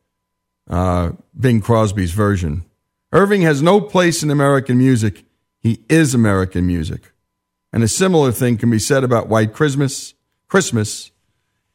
uh, 0.69 1.13
Bing 1.39 1.61
Crosby's 1.61 2.11
version. 2.11 2.65
Irving 3.13 3.43
has 3.43 3.63
no 3.63 3.81
place 3.81 4.25
in 4.25 4.31
American 4.31 4.79
music. 4.79 5.25
He 5.61 5.85
is 5.89 6.15
American 6.15 6.67
music. 6.67 7.13
And 7.73 7.85
a 7.85 7.89
similar 7.89 8.33
thing 8.33 8.57
can 8.57 8.71
be 8.73 8.81
said 8.81 9.05
about 9.05 9.29
White 9.29 9.53
Christmas, 9.53 10.15
Christmas, 10.49 11.13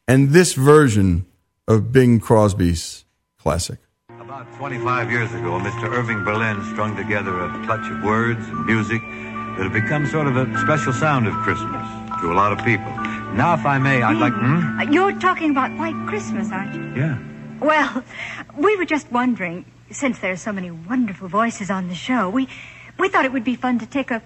and 0.06 0.32
this 0.32 0.54
version 0.54 1.26
of 1.66 1.94
Bing 1.94 2.20
Crosby's 2.20 3.06
classic. 3.40 3.80
About 4.20 4.52
25 4.58 5.12
years 5.12 5.34
ago, 5.34 5.60
Mr. 5.60 5.90
Irving 5.94 6.26
Berlin 6.26 6.62
strung 6.74 6.98
together 6.98 7.40
a 7.40 7.66
clutch 7.66 7.90
of 7.90 8.04
words 8.04 8.46
and 8.46 8.66
music 8.66 9.02
that 9.02 9.64
have 9.64 9.74
become 9.74 10.06
sort 10.08 10.28
of 10.28 10.36
a 10.36 10.60
special 10.60 10.92
sound 10.92 11.26
of 11.26 11.34
Christmas 11.36 11.97
to 12.22 12.32
a 12.32 12.36
lot 12.36 12.52
of 12.52 12.64
people. 12.66 12.92
Now, 13.34 13.54
if 13.54 13.66
I 13.66 13.78
may, 13.78 14.02
I'd 14.02 14.18
like. 14.18 14.34
Hmm? 14.34 14.80
Uh, 14.80 14.84
You're 14.92 15.18
talking 15.20 15.52
about 15.52 15.72
White 15.78 16.08
Christmas, 16.08 16.52
aren't 16.52 16.74
you? 16.74 17.02
Yeah. 17.02 17.18
Well, 17.60 18.04
we 18.58 18.76
were 18.78 18.86
just 18.86 19.12
wondering, 19.12 19.66
since 19.92 20.20
there 20.20 20.32
are 20.32 20.38
so 20.38 20.52
many 20.52 20.72
wonderful 20.72 21.28
voices 21.28 21.70
on 21.70 21.88
the 21.88 21.96
show, 21.96 22.30
we 22.30 22.48
we 22.98 23.10
thought 23.10 23.26
it 23.26 23.32
would 23.32 23.44
be 23.44 23.56
fun 23.56 23.80
to 23.80 23.86
take 23.86 24.12
a 24.12 24.22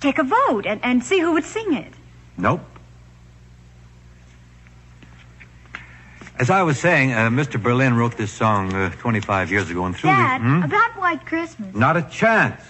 take 0.00 0.18
a 0.18 0.24
vote 0.24 0.66
and, 0.66 0.80
and 0.84 1.04
see 1.04 1.18
who 1.20 1.32
would 1.32 1.44
sing 1.44 1.74
it. 1.74 1.92
Nope. 2.36 2.60
As 6.38 6.50
I 6.50 6.62
was 6.62 6.78
saying, 6.78 7.12
uh, 7.12 7.28
Mr. 7.28 7.62
Berlin 7.62 7.94
wrote 7.94 8.16
this 8.16 8.32
song 8.32 8.72
uh, 8.74 8.90
25 8.98 9.52
years 9.52 9.70
ago, 9.70 9.84
and 9.84 9.94
through 9.94 10.10
Dad, 10.10 10.40
the. 10.40 10.44
Hmm? 10.44 10.62
about 10.64 10.98
White 10.98 11.24
Christmas. 11.26 11.74
Not 11.74 11.96
a 11.96 12.02
chance. 12.02 12.60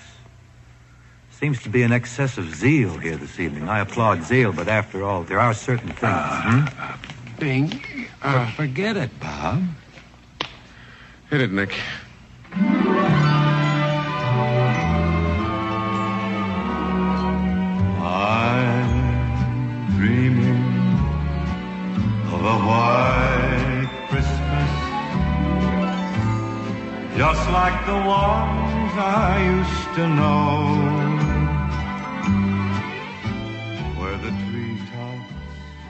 Seems 1.42 1.60
to 1.64 1.68
be 1.70 1.82
an 1.82 1.90
excess 1.90 2.38
of 2.38 2.54
zeal 2.54 2.96
here 2.98 3.16
this 3.16 3.40
evening. 3.40 3.68
I 3.68 3.80
applaud 3.80 4.22
zeal, 4.22 4.52
but 4.52 4.68
after 4.68 5.02
all, 5.02 5.24
there 5.24 5.40
are 5.40 5.52
certain 5.52 5.88
things. 5.88 6.14
hmm? 6.14 6.66
Bing, 7.40 7.82
uh, 8.22 8.48
forget 8.52 8.96
it, 8.96 9.10
Bob. 9.18 9.64
Hit 11.30 11.40
it, 11.40 11.50
Nick. 11.50 11.74
I'm 17.98 18.92
dreaming 19.96 20.62
of 22.30 22.40
a 22.40 22.58
white 22.68 23.90
Christmas, 24.10 24.70
just 27.18 27.50
like 27.50 27.84
the 27.86 27.98
ones 28.06 28.92
I 28.94 29.42
used 29.44 29.94
to 29.96 30.06
know, 30.06 31.11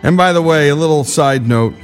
And 0.02 0.16
by 0.16 0.32
the 0.32 0.42
way, 0.42 0.68
a 0.68 0.74
little 0.74 1.04
side 1.04 1.46
note 1.46 1.74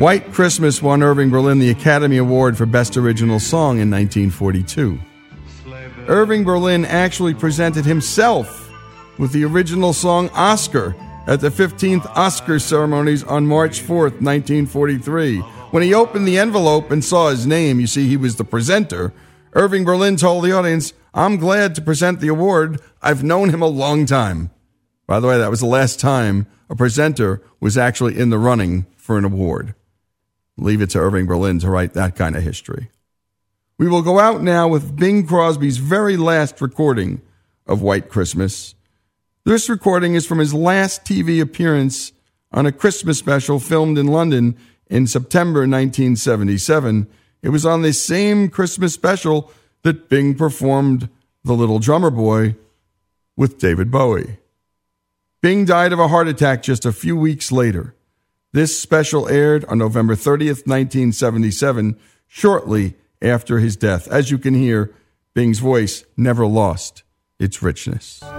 White 0.00 0.32
Christmas 0.32 0.80
won 0.80 1.02
Irving 1.02 1.28
Berlin 1.28 1.58
the 1.58 1.68
Academy 1.68 2.16
Award 2.16 2.56
for 2.56 2.64
Best 2.64 2.96
Original 2.96 3.38
Song 3.38 3.80
in 3.80 3.90
1942. 3.90 4.98
Irving 6.08 6.42
Berlin 6.42 6.86
actually 6.86 7.34
presented 7.34 7.84
himself 7.84 8.70
with 9.18 9.32
the 9.32 9.44
original 9.44 9.92
song 9.92 10.30
Oscar 10.30 10.96
at 11.26 11.40
the 11.40 11.50
15th 11.50 12.06
Oscar 12.16 12.58
ceremonies 12.58 13.22
on 13.24 13.46
March 13.46 13.82
4th, 13.82 14.22
1943. 14.22 15.40
When 15.70 15.82
he 15.82 15.92
opened 15.92 16.26
the 16.26 16.38
envelope 16.38 16.90
and 16.90 17.04
saw 17.04 17.28
his 17.28 17.46
name, 17.46 17.78
you 17.78 17.86
see, 17.86 18.08
he 18.08 18.16
was 18.16 18.36
the 18.36 18.44
presenter. 18.44 19.12
Irving 19.52 19.84
Berlin 19.84 20.16
told 20.16 20.44
the 20.44 20.52
audience, 20.52 20.94
I'm 21.12 21.36
glad 21.36 21.74
to 21.74 21.82
present 21.82 22.20
the 22.20 22.28
award. 22.28 22.80
I've 23.02 23.22
known 23.22 23.50
him 23.50 23.60
a 23.60 23.66
long 23.66 24.06
time. 24.06 24.50
By 25.10 25.18
the 25.18 25.26
way, 25.26 25.38
that 25.38 25.50
was 25.50 25.58
the 25.58 25.66
last 25.66 25.98
time 25.98 26.46
a 26.68 26.76
presenter 26.76 27.42
was 27.58 27.76
actually 27.76 28.16
in 28.16 28.30
the 28.30 28.38
running 28.38 28.86
for 28.96 29.18
an 29.18 29.24
award. 29.24 29.74
Leave 30.56 30.80
it 30.80 30.90
to 30.90 31.00
Irving 31.00 31.26
Berlin 31.26 31.58
to 31.58 31.68
write 31.68 31.94
that 31.94 32.14
kind 32.14 32.36
of 32.36 32.44
history. 32.44 32.90
We 33.76 33.88
will 33.88 34.02
go 34.02 34.20
out 34.20 34.40
now 34.40 34.68
with 34.68 34.94
Bing 34.94 35.26
Crosby's 35.26 35.78
very 35.78 36.16
last 36.16 36.60
recording 36.60 37.22
of 37.66 37.82
White 37.82 38.08
Christmas. 38.08 38.76
This 39.44 39.68
recording 39.68 40.14
is 40.14 40.28
from 40.28 40.38
his 40.38 40.54
last 40.54 41.04
TV 41.04 41.42
appearance 41.42 42.12
on 42.52 42.64
a 42.64 42.70
Christmas 42.70 43.18
special 43.18 43.58
filmed 43.58 43.98
in 43.98 44.06
London 44.06 44.56
in 44.86 45.08
September 45.08 45.62
1977. 45.62 47.08
It 47.42 47.48
was 47.48 47.66
on 47.66 47.82
this 47.82 48.00
same 48.00 48.48
Christmas 48.48 48.94
special 48.94 49.50
that 49.82 50.08
Bing 50.08 50.36
performed 50.36 51.08
The 51.42 51.54
Little 51.54 51.80
Drummer 51.80 52.10
Boy 52.10 52.54
with 53.36 53.58
David 53.58 53.90
Bowie. 53.90 54.36
Bing 55.42 55.64
died 55.64 55.94
of 55.94 55.98
a 55.98 56.08
heart 56.08 56.28
attack 56.28 56.62
just 56.62 56.84
a 56.84 56.92
few 56.92 57.16
weeks 57.16 57.50
later. 57.50 57.94
This 58.52 58.78
special 58.78 59.26
aired 59.26 59.64
on 59.64 59.78
November 59.78 60.14
30th, 60.14 60.66
1977, 60.66 61.98
shortly 62.28 62.94
after 63.22 63.58
his 63.58 63.74
death. 63.74 64.06
As 64.08 64.30
you 64.30 64.36
can 64.36 64.52
hear, 64.52 64.94
Bing's 65.32 65.60
voice 65.60 66.04
never 66.14 66.46
lost 66.46 67.04
its 67.38 67.62
richness. 67.62 68.22
I'm 68.22 68.36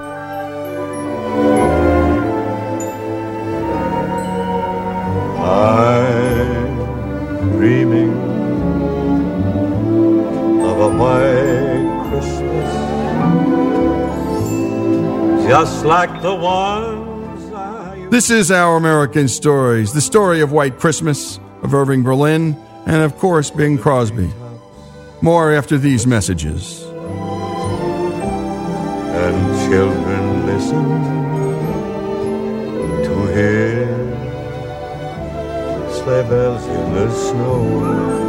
dreaming 7.54 8.14
of 10.62 10.80
a 10.80 10.90
white 11.00 12.10
Christmas, 12.10 13.71
just 15.52 15.84
like 15.84 16.22
the 16.22 16.34
ones 16.34 17.52
I 17.52 18.08
This 18.10 18.30
is 18.30 18.52
Our 18.52 18.78
American 18.78 19.28
Stories, 19.28 19.92
the 19.92 20.00
story 20.00 20.40
of 20.40 20.54
White 20.54 20.80
Christmas, 20.80 21.42
of 21.62 21.74
Irving 21.74 22.04
Berlin, 22.04 22.56
and 22.86 23.02
of 23.02 23.18
course, 23.18 23.52
Bing 23.52 23.78
Crosby. 23.78 24.32
More 25.20 25.52
after 25.52 25.78
these 25.78 26.08
messages. 26.08 26.84
and 29.24 29.70
children 29.70 30.46
listen 30.46 30.86
to 33.04 33.14
hear 33.36 33.92
sleigh 35.92 36.30
bells 36.30 36.66
in 36.66 36.94
the 36.94 37.12
snow. 37.12 38.21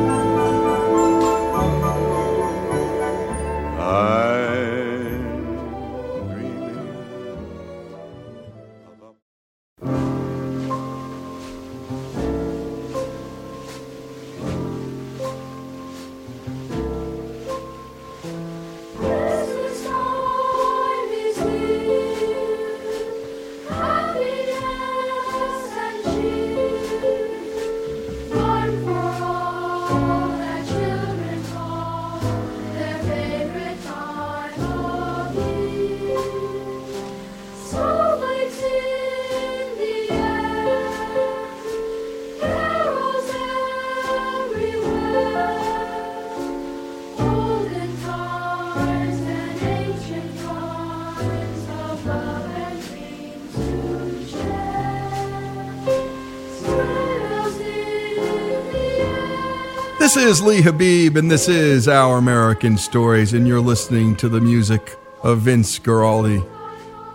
Is 60.33 60.41
Lee 60.41 60.63
Habib, 60.63 61.19
and 61.19 61.31
this 61.31 61.47
is 61.47 61.89
Our 61.89 62.17
American 62.17 62.79
Stories, 62.79 63.35
and 63.35 63.47
you're 63.47 63.61
listening 63.61 64.17
to 64.17 64.31
the 64.31 64.41
music 64.41 64.97
of 65.23 65.41
Vince 65.41 65.79
Guaraldi. 65.79 66.43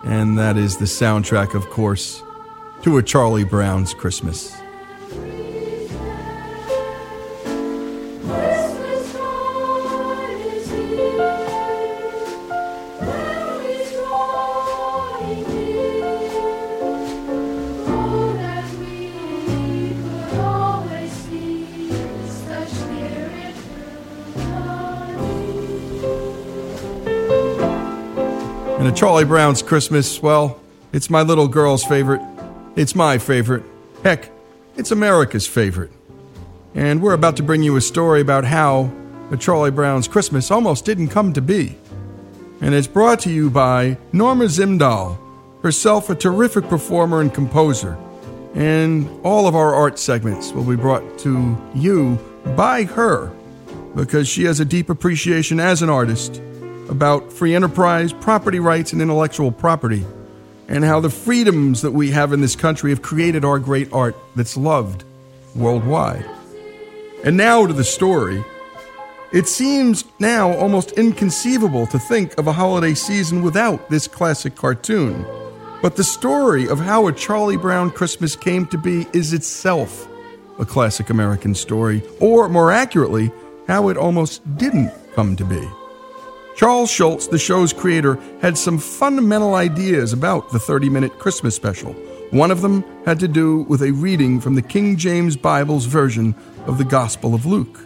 And 0.04 0.38
that 0.38 0.56
is 0.56 0.76
the 0.76 0.84
soundtrack, 0.84 1.54
of 1.54 1.68
course, 1.68 2.22
to 2.82 2.98
a 2.98 3.02
Charlie 3.02 3.42
Brown's 3.42 3.92
Christmas. 3.92 4.57
Charlie 29.18 29.30
Brown's 29.30 29.62
Christmas, 29.62 30.22
well, 30.22 30.60
it's 30.92 31.10
my 31.10 31.22
little 31.22 31.48
girl's 31.48 31.82
favorite. 31.82 32.20
It's 32.76 32.94
my 32.94 33.18
favorite. 33.18 33.64
Heck, 34.04 34.30
it's 34.76 34.92
America's 34.92 35.44
favorite. 35.44 35.90
And 36.72 37.02
we're 37.02 37.14
about 37.14 37.36
to 37.38 37.42
bring 37.42 37.64
you 37.64 37.74
a 37.74 37.80
story 37.80 38.20
about 38.20 38.44
how 38.44 38.92
a 39.32 39.36
Charlie 39.36 39.72
Brown's 39.72 40.06
Christmas 40.06 40.52
almost 40.52 40.84
didn't 40.84 41.08
come 41.08 41.32
to 41.32 41.42
be. 41.42 41.76
And 42.60 42.76
it's 42.76 42.86
brought 42.86 43.18
to 43.22 43.30
you 43.30 43.50
by 43.50 43.98
Norma 44.12 44.44
Zimdahl, 44.44 45.18
herself 45.64 46.10
a 46.10 46.14
terrific 46.14 46.68
performer 46.68 47.20
and 47.20 47.34
composer. 47.34 47.98
And 48.54 49.10
all 49.24 49.48
of 49.48 49.56
our 49.56 49.74
art 49.74 49.98
segments 49.98 50.52
will 50.52 50.62
be 50.62 50.76
brought 50.76 51.18
to 51.18 51.56
you 51.74 52.20
by 52.54 52.84
her 52.84 53.32
because 53.96 54.28
she 54.28 54.44
has 54.44 54.60
a 54.60 54.64
deep 54.64 54.88
appreciation 54.88 55.58
as 55.58 55.82
an 55.82 55.90
artist 55.90 56.40
about 56.88 57.32
free 57.32 57.54
enterprise, 57.54 58.12
property 58.12 58.60
rights, 58.60 58.92
and 58.92 59.02
intellectual 59.02 59.52
property, 59.52 60.04
and 60.68 60.84
how 60.84 61.00
the 61.00 61.10
freedoms 61.10 61.82
that 61.82 61.92
we 61.92 62.10
have 62.10 62.32
in 62.32 62.40
this 62.40 62.56
country 62.56 62.90
have 62.90 63.02
created 63.02 63.44
our 63.44 63.58
great 63.58 63.92
art 63.92 64.16
that's 64.36 64.56
loved 64.56 65.04
worldwide. 65.54 66.24
And 67.24 67.36
now 67.36 67.66
to 67.66 67.72
the 67.72 67.84
story. 67.84 68.44
It 69.30 69.46
seems 69.46 70.04
now 70.18 70.52
almost 70.52 70.92
inconceivable 70.92 71.86
to 71.88 71.98
think 71.98 72.38
of 72.38 72.46
a 72.46 72.52
holiday 72.52 72.94
season 72.94 73.42
without 73.42 73.90
this 73.90 74.08
classic 74.08 74.56
cartoon. 74.56 75.26
But 75.82 75.96
the 75.96 76.04
story 76.04 76.66
of 76.66 76.78
how 76.78 77.08
a 77.08 77.12
Charlie 77.12 77.58
Brown 77.58 77.90
Christmas 77.90 78.34
came 78.34 78.66
to 78.68 78.78
be 78.78 79.06
is 79.12 79.34
itself 79.34 80.08
a 80.58 80.64
classic 80.64 81.10
American 81.10 81.54
story, 81.54 82.02
or 82.20 82.48
more 82.48 82.72
accurately, 82.72 83.30
how 83.66 83.90
it 83.90 83.96
almost 83.96 84.40
didn't 84.56 84.90
come 85.14 85.36
to 85.36 85.44
be. 85.44 85.68
Charles 86.58 86.90
Schulz, 86.90 87.28
the 87.28 87.38
show's 87.38 87.72
creator, 87.72 88.18
had 88.40 88.58
some 88.58 88.78
fundamental 88.78 89.54
ideas 89.54 90.12
about 90.12 90.50
the 90.50 90.58
30 90.58 90.88
minute 90.88 91.16
Christmas 91.20 91.54
special. 91.54 91.92
One 92.32 92.50
of 92.50 92.62
them 92.62 92.84
had 93.04 93.20
to 93.20 93.28
do 93.28 93.60
with 93.68 93.80
a 93.80 93.92
reading 93.92 94.40
from 94.40 94.56
the 94.56 94.62
King 94.62 94.96
James 94.96 95.36
Bible's 95.36 95.84
version 95.84 96.34
of 96.66 96.76
the 96.76 96.84
Gospel 96.84 97.32
of 97.32 97.46
Luke. 97.46 97.78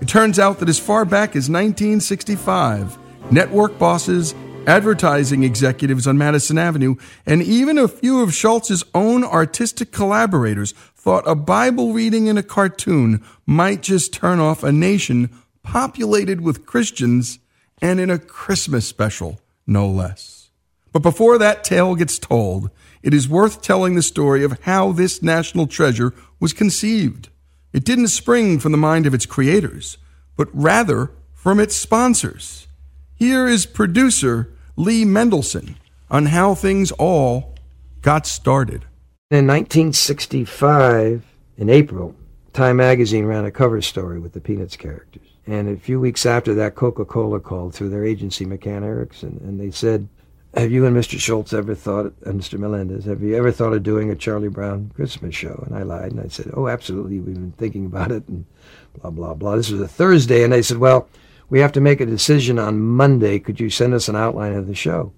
It 0.00 0.08
turns 0.08 0.40
out 0.40 0.58
that 0.58 0.68
as 0.68 0.76
far 0.76 1.04
back 1.04 1.36
as 1.36 1.48
1965, 1.48 2.98
network 3.30 3.78
bosses, 3.78 4.34
advertising 4.66 5.44
executives 5.44 6.08
on 6.08 6.18
Madison 6.18 6.58
Avenue, 6.58 6.96
and 7.26 7.44
even 7.44 7.78
a 7.78 7.86
few 7.86 8.22
of 8.22 8.34
Schulz's 8.34 8.82
own 8.92 9.22
artistic 9.22 9.92
collaborators 9.92 10.72
thought 10.96 11.22
a 11.28 11.36
Bible 11.36 11.92
reading 11.92 12.26
in 12.26 12.36
a 12.36 12.42
cartoon 12.42 13.24
might 13.46 13.82
just 13.82 14.12
turn 14.12 14.40
off 14.40 14.64
a 14.64 14.72
nation 14.72 15.30
populated 15.62 16.40
with 16.40 16.66
Christians 16.66 17.38
and 17.80 18.00
in 18.00 18.10
a 18.10 18.18
Christmas 18.18 18.86
special, 18.86 19.40
no 19.66 19.88
less. 19.88 20.50
But 20.92 21.02
before 21.02 21.38
that 21.38 21.64
tale 21.64 21.94
gets 21.94 22.18
told, 22.18 22.70
it 23.02 23.14
is 23.14 23.28
worth 23.28 23.62
telling 23.62 23.94
the 23.94 24.02
story 24.02 24.44
of 24.44 24.60
how 24.62 24.92
this 24.92 25.22
national 25.22 25.66
treasure 25.66 26.12
was 26.38 26.52
conceived. 26.52 27.28
It 27.72 27.84
didn't 27.84 28.08
spring 28.08 28.58
from 28.58 28.72
the 28.72 28.78
mind 28.78 29.06
of 29.06 29.14
its 29.14 29.26
creators, 29.26 29.96
but 30.36 30.48
rather 30.52 31.12
from 31.32 31.60
its 31.60 31.76
sponsors. 31.76 32.66
Here 33.14 33.46
is 33.46 33.66
producer 33.66 34.52
Lee 34.76 35.04
Mendelson 35.04 35.76
on 36.10 36.26
how 36.26 36.54
things 36.54 36.90
all 36.92 37.54
got 38.02 38.26
started. 38.26 38.84
In 39.30 39.46
1965, 39.46 41.22
in 41.56 41.70
April, 41.70 42.16
Time 42.52 42.78
magazine 42.78 43.26
ran 43.26 43.44
a 43.44 43.50
cover 43.52 43.80
story 43.80 44.18
with 44.18 44.32
the 44.32 44.40
Peanuts 44.40 44.76
characters. 44.76 45.29
And 45.46 45.68
a 45.68 45.76
few 45.76 45.98
weeks 45.98 46.26
after 46.26 46.54
that, 46.54 46.74
Coca 46.74 47.04
Cola 47.04 47.40
called 47.40 47.74
through 47.74 47.90
their 47.90 48.04
agency, 48.04 48.44
McCann 48.44 48.82
Erickson, 48.82 49.40
and 49.42 49.58
they 49.58 49.70
said, 49.70 50.08
Have 50.54 50.70
you 50.70 50.84
and 50.86 50.96
Mr. 50.96 51.18
Schulz 51.18 51.54
ever 51.54 51.74
thought, 51.74 52.06
uh, 52.06 52.10
and 52.30 52.40
Mr. 52.40 52.58
Melendez, 52.58 53.04
have 53.06 53.22
you 53.22 53.34
ever 53.36 53.50
thought 53.50 53.72
of 53.72 53.82
doing 53.82 54.10
a 54.10 54.16
Charlie 54.16 54.48
Brown 54.48 54.92
Christmas 54.94 55.34
show? 55.34 55.62
And 55.66 55.76
I 55.76 55.82
lied 55.82 56.12
and 56.12 56.20
I 56.20 56.28
said, 56.28 56.50
Oh, 56.54 56.68
absolutely. 56.68 57.20
We've 57.20 57.34
been 57.34 57.52
thinking 57.52 57.86
about 57.86 58.12
it, 58.12 58.28
and 58.28 58.44
blah, 59.00 59.10
blah, 59.10 59.34
blah. 59.34 59.56
This 59.56 59.70
was 59.70 59.80
a 59.80 59.88
Thursday, 59.88 60.44
and 60.44 60.52
they 60.52 60.62
said, 60.62 60.78
Well, 60.78 61.08
we 61.48 61.60
have 61.60 61.72
to 61.72 61.80
make 61.80 62.00
a 62.00 62.06
decision 62.06 62.58
on 62.58 62.80
Monday. 62.80 63.38
Could 63.38 63.58
you 63.58 63.70
send 63.70 63.92
us 63.94 64.08
an 64.08 64.16
outline 64.16 64.54
of 64.54 64.68
the 64.68 64.74
show? 64.74 65.12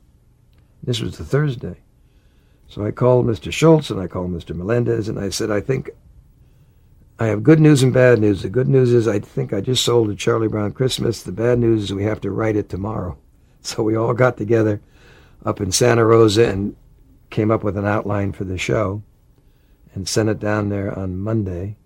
This 0.82 1.00
was 1.00 1.18
the 1.18 1.24
Thursday. 1.24 1.76
So 2.68 2.84
I 2.86 2.90
called 2.90 3.26
Mr. 3.26 3.52
Schulz 3.52 3.90
and 3.90 4.00
I 4.00 4.06
called 4.06 4.30
Mr. 4.30 4.56
Melendez, 4.56 5.08
and 5.08 5.18
I 5.18 5.28
said, 5.28 5.50
I 5.50 5.60
think 5.60 5.90
I 7.18 7.26
have 7.26 7.42
good 7.42 7.60
news 7.60 7.82
and 7.82 7.92
bad 7.92 8.18
news. 8.20 8.42
The 8.42 8.48
good 8.48 8.68
news 8.68 8.92
is 8.92 9.06
I 9.06 9.18
think 9.18 9.52
I 9.52 9.60
just 9.60 9.84
sold 9.84 10.10
a 10.10 10.14
Charlie 10.14 10.48
Brown 10.48 10.72
Christmas. 10.72 11.22
The 11.22 11.32
bad 11.32 11.58
news 11.58 11.84
is 11.84 11.94
we 11.94 12.04
have 12.04 12.20
to 12.22 12.30
write 12.30 12.56
it 12.56 12.68
tomorrow. 12.68 13.18
So 13.64 13.84
we 13.84 13.94
all 13.94 14.12
got 14.12 14.36
together 14.36 14.80
up 15.44 15.60
in 15.60 15.70
Santa 15.70 16.04
Rosa 16.04 16.48
and 16.48 16.74
came 17.30 17.52
up 17.52 17.62
with 17.62 17.76
an 17.76 17.86
outline 17.86 18.32
for 18.32 18.42
the 18.42 18.58
show 18.58 19.04
and 19.94 20.08
sent 20.08 20.28
it 20.28 20.40
down 20.40 20.68
there 20.68 20.96
on 20.98 21.18
Monday, 21.18 21.76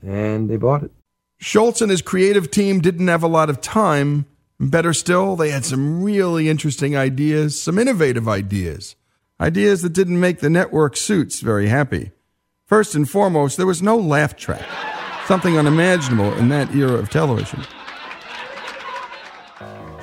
and 0.00 0.48
they 0.48 0.56
bought 0.56 0.84
it. 0.84 0.92
Schulz 1.40 1.82
and 1.82 1.90
his 1.90 2.02
creative 2.02 2.52
team 2.52 2.80
didn't 2.80 3.08
have 3.08 3.24
a 3.24 3.28
lot 3.28 3.50
of 3.50 3.60
time. 3.60 4.26
Better 4.60 4.92
still, 4.92 5.34
they 5.34 5.50
had 5.50 5.64
some 5.64 6.02
really 6.02 6.48
interesting 6.48 6.96
ideas, 6.96 7.60
some 7.60 7.78
innovative 7.78 8.28
ideas, 8.28 8.96
ideas 9.40 9.82
that 9.82 9.92
didn't 9.92 10.20
make 10.20 10.38
the 10.38 10.50
network 10.50 10.96
suits 10.96 11.40
very 11.40 11.68
happy. 11.68 12.12
First 12.68 12.94
and 12.94 13.08
foremost, 13.08 13.56
there 13.56 13.64
was 13.64 13.80
no 13.80 13.96
laugh 13.96 14.36
track, 14.36 14.62
something 15.26 15.56
unimaginable 15.56 16.34
in 16.34 16.50
that 16.50 16.74
era 16.74 16.98
of 16.98 17.08
television. 17.08 17.62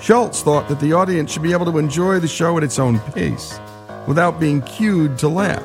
Schulz 0.01 0.41
thought 0.41 0.67
that 0.69 0.79
the 0.79 0.91
audience 0.91 1.31
should 1.31 1.43
be 1.43 1.51
able 1.51 1.71
to 1.71 1.77
enjoy 1.77 2.19
the 2.19 2.27
show 2.27 2.57
at 2.57 2.63
its 2.63 2.79
own 2.79 2.99
pace, 3.11 3.59
without 4.07 4.39
being 4.39 4.63
cued 4.63 5.15
to 5.19 5.27
laugh. 5.27 5.61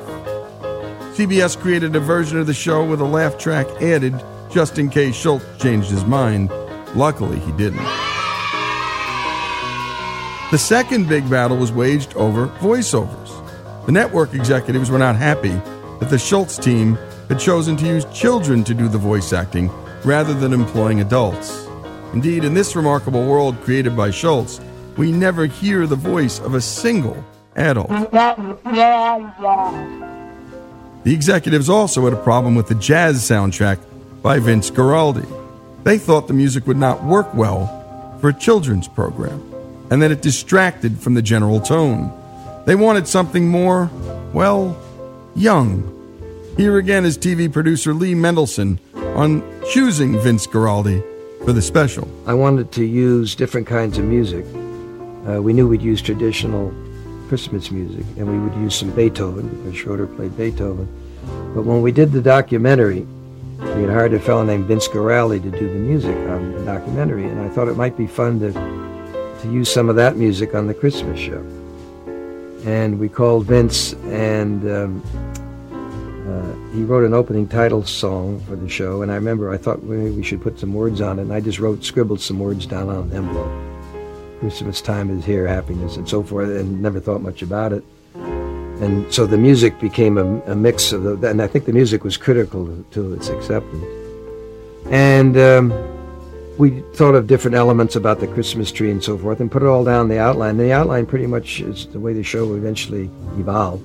CBS 1.17 1.59
created 1.59 1.97
a 1.97 2.01
version 2.01 2.39
of 2.39 2.47
the 2.47 2.53
show 2.53 2.85
with 2.85 3.01
a 3.01 3.05
laugh 3.05 3.39
track 3.39 3.67
added 3.81 4.23
just 4.51 4.79
in 4.79 4.91
case 4.91 5.17
Schulz 5.17 5.43
changed 5.59 5.89
his 5.89 6.05
mind. 6.05 6.51
Luckily, 6.95 7.39
he 7.39 7.53
didn't. 7.53 7.89
The 10.51 10.59
second 10.59 11.09
big 11.09 11.31
battle 11.31 11.57
was 11.57 11.73
waged 11.73 12.15
over 12.15 12.49
voiceovers. 12.59 13.87
The 13.87 13.93
network 13.93 14.35
executives 14.35 14.91
were 14.91 14.99
not 14.99 15.17
happy 15.17 15.59
that 16.01 16.11
the 16.11 16.19
Schulz 16.19 16.59
team 16.59 16.99
had 17.29 17.39
chosen 17.39 17.77
to 17.77 17.87
use 17.87 18.05
children 18.07 18.65
to 18.65 18.75
do 18.75 18.89
the 18.89 18.99
voice 18.99 19.33
acting 19.33 19.71
rather 20.05 20.35
than 20.35 20.53
employing 20.53 21.01
adults. 21.01 21.67
Indeed, 22.13 22.43
in 22.45 22.55
this 22.55 22.75
remarkable 22.75 23.25
world 23.25 23.61
created 23.61 23.97
by 23.97 24.11
Schulz, 24.11 24.61
we 24.97 25.13
never 25.13 25.47
hear 25.47 25.87
the 25.87 25.95
voice 25.97 26.41
of 26.41 26.55
a 26.55 26.61
single 26.61 27.25
adult. 27.55 27.89
The 31.03 31.15
executives 31.15 31.69
also 31.69 32.05
had 32.05 32.13
a 32.13 32.23
problem 32.23 32.55
with 32.55 32.69
the 32.69 32.75
jazz 32.75 33.23
soundtrack 33.23 33.79
by 34.23 34.39
Vince 34.39 34.71
Guaraldi. 34.71 35.27
They 35.85 35.99
thought 35.99 36.27
the 36.27 36.35
music 36.35 36.67
would 36.67 36.77
not 36.77 37.05
work 37.05 37.33
well 37.35 37.69
for 38.21 38.29
a 38.29 38.35
children's 38.35 38.89
program, 38.89 39.41
and 39.91 40.03
that 40.03 40.11
it 40.11 40.21
distracted 40.21 40.99
from 40.99 41.15
the 41.15 41.23
general 41.23 41.61
tone. 41.61 42.13
They 42.67 42.75
wanted 42.75 43.09
something 43.09 43.49
more, 43.49 43.91
well, 44.35 44.77
young. 45.41 45.97
Here 46.59 46.77
again 46.77 47.07
is 47.07 47.17
TV 47.17 47.51
producer 47.51 47.95
Lee 47.95 48.13
Mendelson 48.13 48.79
on 49.17 49.43
choosing 49.71 50.21
Vince 50.21 50.47
Guaraldi 50.47 51.03
for 51.47 51.55
the 51.55 51.63
special. 51.63 52.07
I 52.27 52.35
wanted 52.35 52.71
to 52.73 52.85
use 52.85 53.35
different 53.35 53.67
kinds 53.67 53.97
of 53.97 54.05
music. 54.05 54.45
Uh, 55.27 55.41
we 55.41 55.55
knew 55.55 55.67
we'd 55.67 55.81
use 55.81 56.03
traditional 56.03 56.75
Christmas 57.29 57.71
music, 57.71 58.05
and 58.19 58.31
we 58.31 58.39
would 58.39 58.55
use 58.61 58.75
some 58.75 58.91
Beethoven 58.91 59.49
because 59.49 59.79
Schroeder 59.79 60.07
played 60.07 60.37
Beethoven. 60.37 60.87
But 61.55 61.63
when 61.63 61.81
we 61.81 61.91
did 61.91 62.13
the 62.13 62.21
documentary, 62.21 63.07
we 63.61 63.83
had 63.83 63.91
hired 63.91 64.13
a 64.13 64.21
fellow 64.21 64.45
named 64.45 64.67
Vince 64.67 64.89
Guaraldi 64.89 65.43
to 65.43 65.51
do 65.51 65.69
the 65.69 65.79
music 65.79 66.17
on 66.29 66.53
the 66.53 66.65
documentary, 66.67 67.25
and 67.25 67.41
I 67.41 67.49
thought 67.49 67.69
it 67.69 67.79
might 67.79 67.97
be 67.97 68.07
fun 68.07 68.41
to 68.41 68.53
to 68.53 69.51
use 69.51 69.73
some 69.73 69.89
of 69.89 69.97
that 69.97 70.19
music 70.19 70.55
on 70.55 70.67
the 70.67 70.75
Christmas 70.75 71.19
show. 71.19 71.43
And 72.67 72.99
we 72.99 73.09
called 73.09 73.47
Vince, 73.47 73.95
and 74.05 74.71
um, 74.71 75.30
uh, 76.31 76.55
he 76.73 76.85
wrote 76.85 77.05
an 77.05 77.15
opening 77.15 77.49
title 77.49 77.85
song 77.85 78.41
for 78.41 78.55
the 78.55 78.69
show, 78.69 79.03
and 79.03 79.11
I 79.11 79.17
remember 79.17 79.53
I 79.53 79.57
thought 79.57 79.83
maybe 79.83 80.11
we 80.11 80.23
should 80.23 80.41
put 80.41 80.59
some 80.59 80.73
words 80.73 81.01
on 81.01 81.19
it, 81.19 81.23
and 81.23 81.33
I 81.33 81.41
just 81.41 81.59
wrote, 81.59 81.83
scribbled 81.85 82.21
some 82.21 82.39
words 82.39 82.67
down 82.67 82.89
on 82.89 83.11
an 83.11 83.13
envelope. 83.13 83.51
Christmas 84.39 84.81
time 84.81 85.11
is 85.19 85.25
here, 85.25 85.47
happiness, 85.47 85.97
and 85.97 86.09
so 86.09 86.23
forth, 86.23 86.49
and 86.49 86.81
never 86.81 87.01
thought 87.01 87.21
much 87.21 87.43
about 87.43 87.73
it. 87.73 87.85
And 88.15 89.13
so 89.13 89.27
the 89.27 89.37
music 89.37 89.79
became 89.81 90.17
a, 90.17 90.41
a 90.43 90.57
mix 90.57 90.93
of 90.93 91.03
the, 91.03 91.29
and 91.29 91.43
I 91.43 91.47
think 91.47 91.67
the 91.67 91.73
music 91.73 92.05
was 92.05 92.17
critical 92.17 92.65
to, 92.65 92.87
to 92.93 93.13
its 93.13 93.29
acceptance. 93.29 93.85
And 94.87 95.37
um, 95.37 96.57
we 96.57 96.81
thought 96.95 97.15
of 97.15 97.27
different 97.27 97.57
elements 97.57 97.97
about 97.97 98.21
the 98.21 98.27
Christmas 98.27 98.73
tree 98.73 98.91
and 98.91 99.03
so 99.03 99.19
forth, 99.19 99.41
and 99.41 99.51
put 99.51 99.63
it 99.63 99.67
all 99.67 99.85
down 99.85 100.09
the 100.09 100.19
outline. 100.19 100.51
And 100.51 100.61
the 100.61 100.73
outline 100.73 101.07
pretty 101.07 101.27
much 101.27 101.61
is 101.61 101.87
the 101.89 102.01
way 102.01 102.15
the 102.15 102.23
show 102.23 102.55
eventually 102.55 103.11
evolved. 103.37 103.85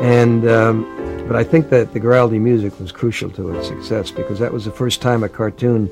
And 0.00 0.48
um, 0.48 0.84
but 1.26 1.36
I 1.36 1.44
think 1.44 1.70
that 1.70 1.92
the 1.92 2.00
Guaraldi 2.00 2.40
music 2.40 2.78
was 2.80 2.90
crucial 2.90 3.30
to 3.30 3.56
its 3.56 3.68
success 3.68 4.10
because 4.10 4.38
that 4.38 4.52
was 4.52 4.64
the 4.64 4.72
first 4.72 5.00
time 5.00 5.22
a 5.22 5.28
cartoon 5.28 5.90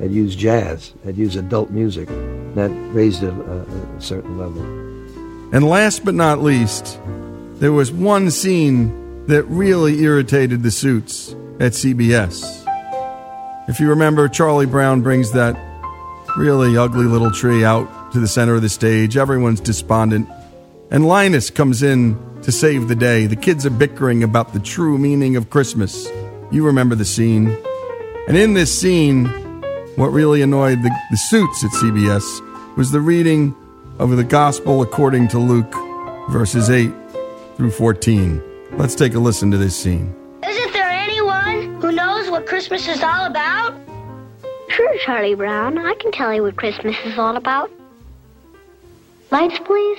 had 0.00 0.10
used 0.12 0.38
jazz, 0.38 0.92
had 1.04 1.16
used 1.16 1.36
adult 1.36 1.70
music. 1.70 2.08
That 2.54 2.70
raised 2.92 3.22
it 3.22 3.32
a, 3.32 3.66
a 3.96 4.00
certain 4.00 4.38
level. 4.38 4.62
And 5.54 5.64
last 5.68 6.04
but 6.04 6.14
not 6.14 6.42
least, 6.42 6.98
there 7.60 7.72
was 7.72 7.92
one 7.92 8.30
scene 8.30 9.26
that 9.26 9.44
really 9.44 10.02
irritated 10.02 10.62
the 10.62 10.70
suits 10.70 11.32
at 11.60 11.72
CBS. 11.72 12.66
If 13.68 13.78
you 13.78 13.90
remember, 13.90 14.28
Charlie 14.28 14.66
Brown 14.66 15.02
brings 15.02 15.32
that 15.32 15.56
really 16.36 16.76
ugly 16.76 17.04
little 17.04 17.30
tree 17.30 17.64
out 17.64 18.12
to 18.12 18.18
the 18.18 18.26
center 18.26 18.54
of 18.54 18.62
the 18.62 18.68
stage. 18.68 19.16
Everyone's 19.16 19.60
despondent. 19.60 20.28
And 20.90 21.06
Linus 21.06 21.50
comes 21.50 21.82
in 21.82 22.18
to 22.42 22.52
save 22.52 22.88
the 22.88 22.94
day. 22.94 23.26
The 23.26 23.36
kids 23.36 23.66
are 23.66 23.70
bickering 23.70 24.22
about 24.22 24.52
the 24.52 24.60
true 24.60 24.98
meaning 24.98 25.36
of 25.36 25.50
Christmas. 25.50 26.08
You 26.50 26.64
remember 26.64 26.94
the 26.94 27.04
scene. 27.04 27.56
And 28.28 28.36
in 28.36 28.54
this 28.54 28.76
scene, 28.78 29.26
what 29.96 30.08
really 30.08 30.42
annoyed 30.42 30.82
the, 30.82 30.90
the 31.10 31.16
suits 31.16 31.64
at 31.64 31.70
CBS 31.72 32.76
was 32.76 32.90
the 32.90 33.00
reading 33.00 33.54
of 33.98 34.16
the 34.16 34.24
Gospel 34.24 34.82
according 34.82 35.28
to 35.28 35.38
Luke, 35.38 35.74
verses 36.30 36.70
8 36.70 36.90
through 37.56 37.70
14. 37.70 38.42
Let's 38.72 38.94
take 38.94 39.14
a 39.14 39.18
listen 39.18 39.50
to 39.50 39.58
this 39.58 39.76
scene. 39.76 40.14
Isn't 40.46 40.72
there 40.72 40.88
anyone 40.88 41.80
who 41.80 41.92
knows 41.92 42.30
what 42.30 42.46
Christmas 42.46 42.88
is 42.88 43.02
all 43.02 43.26
about? 43.26 43.74
Sure, 44.68 44.98
Charlie 45.04 45.34
Brown. 45.34 45.76
I 45.76 45.94
can 45.94 46.12
tell 46.12 46.32
you 46.32 46.42
what 46.42 46.56
Christmas 46.56 46.96
is 47.04 47.18
all 47.18 47.36
about. 47.36 47.70
Lights, 49.30 49.58
please. 49.64 49.98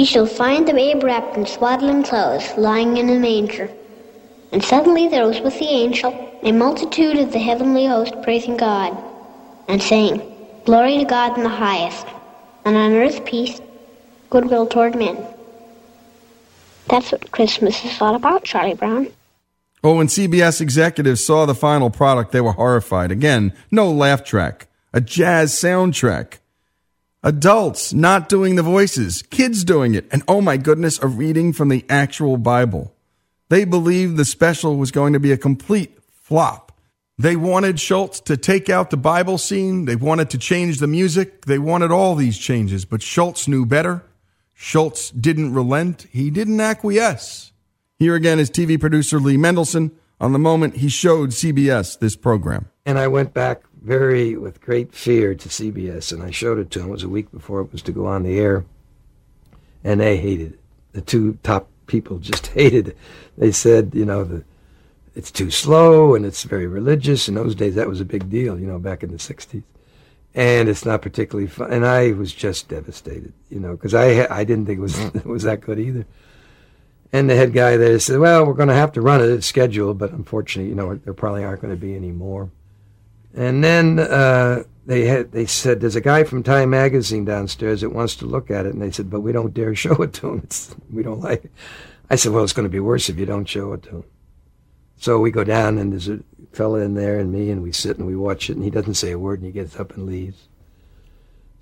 You 0.00 0.06
shall 0.06 0.24
find 0.24 0.66
the 0.66 0.72
babe 0.72 1.04
wrapped 1.04 1.36
in 1.36 1.44
swaddling 1.44 2.02
clothes, 2.04 2.56
lying 2.56 2.96
in 2.96 3.10
a 3.10 3.18
manger. 3.18 3.68
And 4.50 4.64
suddenly 4.64 5.08
there 5.08 5.26
was 5.26 5.42
with 5.42 5.58
the 5.58 5.68
angel 5.68 6.40
a 6.42 6.52
multitude 6.52 7.18
of 7.18 7.32
the 7.32 7.38
heavenly 7.38 7.84
host 7.84 8.14
praising 8.22 8.56
God, 8.56 8.96
and 9.68 9.82
saying, 9.82 10.22
Glory 10.64 10.96
to 10.96 11.04
God 11.04 11.36
in 11.36 11.42
the 11.42 11.50
highest, 11.50 12.06
and 12.64 12.78
on 12.78 12.94
earth 12.94 13.26
peace, 13.26 13.60
goodwill 14.30 14.66
toward 14.66 14.96
men. 14.96 15.22
That's 16.88 17.12
what 17.12 17.30
Christmas 17.30 17.84
is 17.84 18.00
all 18.00 18.14
about, 18.14 18.44
Charlie 18.44 18.72
Brown. 18.72 19.08
Oh, 19.84 19.90
well, 19.90 19.96
when 19.96 20.06
CBS 20.06 20.62
executives 20.62 21.22
saw 21.22 21.44
the 21.44 21.54
final 21.54 21.90
product, 21.90 22.32
they 22.32 22.40
were 22.40 22.52
horrified. 22.52 23.10
Again, 23.10 23.52
no 23.70 23.92
laugh 23.92 24.24
track, 24.24 24.68
a 24.94 25.02
jazz 25.02 25.52
soundtrack. 25.52 26.38
Adults 27.22 27.92
not 27.92 28.30
doing 28.30 28.54
the 28.54 28.62
voices, 28.62 29.20
kids 29.22 29.62
doing 29.62 29.94
it, 29.94 30.06
and 30.10 30.22
oh 30.26 30.40
my 30.40 30.56
goodness, 30.56 30.98
a 31.02 31.06
reading 31.06 31.52
from 31.52 31.68
the 31.68 31.84
actual 31.90 32.38
Bible. 32.38 32.94
They 33.50 33.66
believed 33.66 34.16
the 34.16 34.24
special 34.24 34.76
was 34.76 34.90
going 34.90 35.12
to 35.12 35.20
be 35.20 35.30
a 35.30 35.36
complete 35.36 35.98
flop. 36.10 36.72
They 37.18 37.36
wanted 37.36 37.78
Schulz 37.78 38.20
to 38.20 38.38
take 38.38 38.70
out 38.70 38.88
the 38.88 38.96
Bible 38.96 39.36
scene. 39.36 39.84
They 39.84 39.96
wanted 39.96 40.30
to 40.30 40.38
change 40.38 40.78
the 40.78 40.86
music. 40.86 41.44
They 41.44 41.58
wanted 41.58 41.90
all 41.90 42.14
these 42.14 42.38
changes, 42.38 42.86
but 42.86 43.02
Schulz 43.02 43.46
knew 43.46 43.66
better. 43.66 44.02
Schulz 44.54 45.10
didn't 45.10 45.52
relent. 45.52 46.06
He 46.10 46.30
didn't 46.30 46.60
acquiesce. 46.60 47.52
Here 47.98 48.14
again 48.14 48.38
is 48.38 48.50
TV 48.50 48.80
producer 48.80 49.20
Lee 49.20 49.36
Mendelson 49.36 49.90
on 50.18 50.32
the 50.32 50.38
moment 50.38 50.76
he 50.76 50.88
showed 50.88 51.30
CBS 51.30 51.98
this 51.98 52.16
program. 52.16 52.70
And 52.86 52.98
I 52.98 53.08
went 53.08 53.34
back 53.34 53.62
very 53.82 54.36
with 54.36 54.60
great 54.60 54.92
fear 54.92 55.34
to 55.34 55.48
CBS, 55.48 56.12
and 56.12 56.22
I 56.22 56.30
showed 56.30 56.58
it 56.58 56.70
to 56.72 56.78
them. 56.78 56.88
It 56.88 56.92
was 56.92 57.02
a 57.02 57.08
week 57.08 57.30
before 57.32 57.60
it 57.60 57.72
was 57.72 57.82
to 57.82 57.92
go 57.92 58.06
on 58.06 58.22
the 58.22 58.38
air, 58.38 58.64
and 59.82 60.00
they 60.00 60.16
hated 60.16 60.54
it. 60.54 60.60
The 60.92 61.00
two 61.00 61.38
top 61.42 61.68
people 61.86 62.18
just 62.18 62.46
hated 62.58 62.88
it. 62.88 62.98
They 63.38 63.52
said, 63.52 63.92
you 63.94 64.04
know, 64.04 64.24
the, 64.24 64.44
it's 65.14 65.30
too 65.30 65.50
slow 65.50 66.14
and 66.14 66.24
it's 66.24 66.44
very 66.44 66.66
religious. 66.66 67.28
In 67.28 67.34
those 67.34 67.54
days, 67.54 67.74
that 67.74 67.88
was 67.88 68.00
a 68.00 68.04
big 68.04 68.30
deal, 68.30 68.58
you 68.58 68.66
know, 68.66 68.78
back 68.78 69.02
in 69.02 69.10
the 69.10 69.16
'60s, 69.16 69.62
and 70.34 70.68
it's 70.68 70.84
not 70.84 71.02
particularly 71.02 71.48
fun. 71.48 71.72
And 71.72 71.86
I 71.86 72.12
was 72.12 72.32
just 72.32 72.68
devastated, 72.68 73.32
you 73.48 73.60
know, 73.60 73.72
because 73.72 73.94
I 73.94 74.26
I 74.30 74.44
didn't 74.44 74.66
think 74.66 74.78
it 74.78 74.82
was 74.82 74.96
mm. 74.96 75.14
it 75.16 75.26
was 75.26 75.44
that 75.44 75.62
good 75.62 75.78
either. 75.78 76.06
And 77.12 77.28
the 77.28 77.34
head 77.34 77.52
guy 77.52 77.76
there 77.76 77.98
said, 77.98 78.20
"Well, 78.20 78.46
we're 78.46 78.54
going 78.54 78.68
to 78.68 78.74
have 78.74 78.92
to 78.92 79.00
run 79.00 79.20
it. 79.20 79.30
It's 79.30 79.46
scheduled, 79.46 79.98
but 79.98 80.12
unfortunately, 80.12 80.68
you 80.68 80.76
know, 80.76 80.94
there 80.94 81.14
probably 81.14 81.42
aren't 81.42 81.62
going 81.62 81.74
to 81.74 81.80
be 81.80 81.96
any 81.96 82.12
more." 82.12 82.50
And 83.34 83.62
then 83.62 83.98
uh, 83.98 84.64
they 84.86 85.06
had 85.06 85.32
they 85.32 85.46
said, 85.46 85.80
"There's 85.80 85.96
a 85.96 86.00
guy 86.00 86.24
from 86.24 86.42
Time 86.42 86.70
Magazine 86.70 87.24
downstairs 87.24 87.80
that 87.80 87.90
wants 87.90 88.16
to 88.16 88.26
look 88.26 88.50
at 88.50 88.66
it," 88.66 88.72
and 88.72 88.82
they 88.82 88.90
said, 88.90 89.10
"But 89.10 89.20
we 89.20 89.32
don't 89.32 89.54
dare 89.54 89.74
show 89.76 89.94
it 90.02 90.12
to 90.14 90.30
him. 90.30 90.40
It's, 90.44 90.74
we 90.92 91.02
don't 91.02 91.20
like 91.20 91.44
it." 91.44 91.52
I 92.08 92.16
said, 92.16 92.32
"Well, 92.32 92.44
it's 92.44 92.52
going 92.52 92.68
to 92.68 92.72
be 92.72 92.80
worse 92.80 93.08
if 93.08 93.18
you 93.18 93.26
don't 93.26 93.48
show 93.48 93.72
it 93.72 93.82
to 93.84 93.90
him." 93.90 94.04
So 94.96 95.18
we 95.18 95.30
go 95.30 95.44
down, 95.44 95.78
and 95.78 95.92
there's 95.92 96.08
a 96.08 96.20
fella 96.52 96.80
in 96.80 96.94
there 96.94 97.18
and 97.18 97.32
me, 97.32 97.50
and 97.50 97.62
we 97.62 97.72
sit 97.72 97.98
and 97.98 98.06
we 98.06 98.16
watch 98.16 98.50
it, 98.50 98.56
and 98.56 98.64
he 98.64 98.70
doesn't 98.70 98.94
say 98.94 99.12
a 99.12 99.18
word, 99.18 99.38
and 99.38 99.46
he 99.46 99.52
gets 99.52 99.78
up 99.78 99.96
and 99.96 100.06
leaves. 100.06 100.48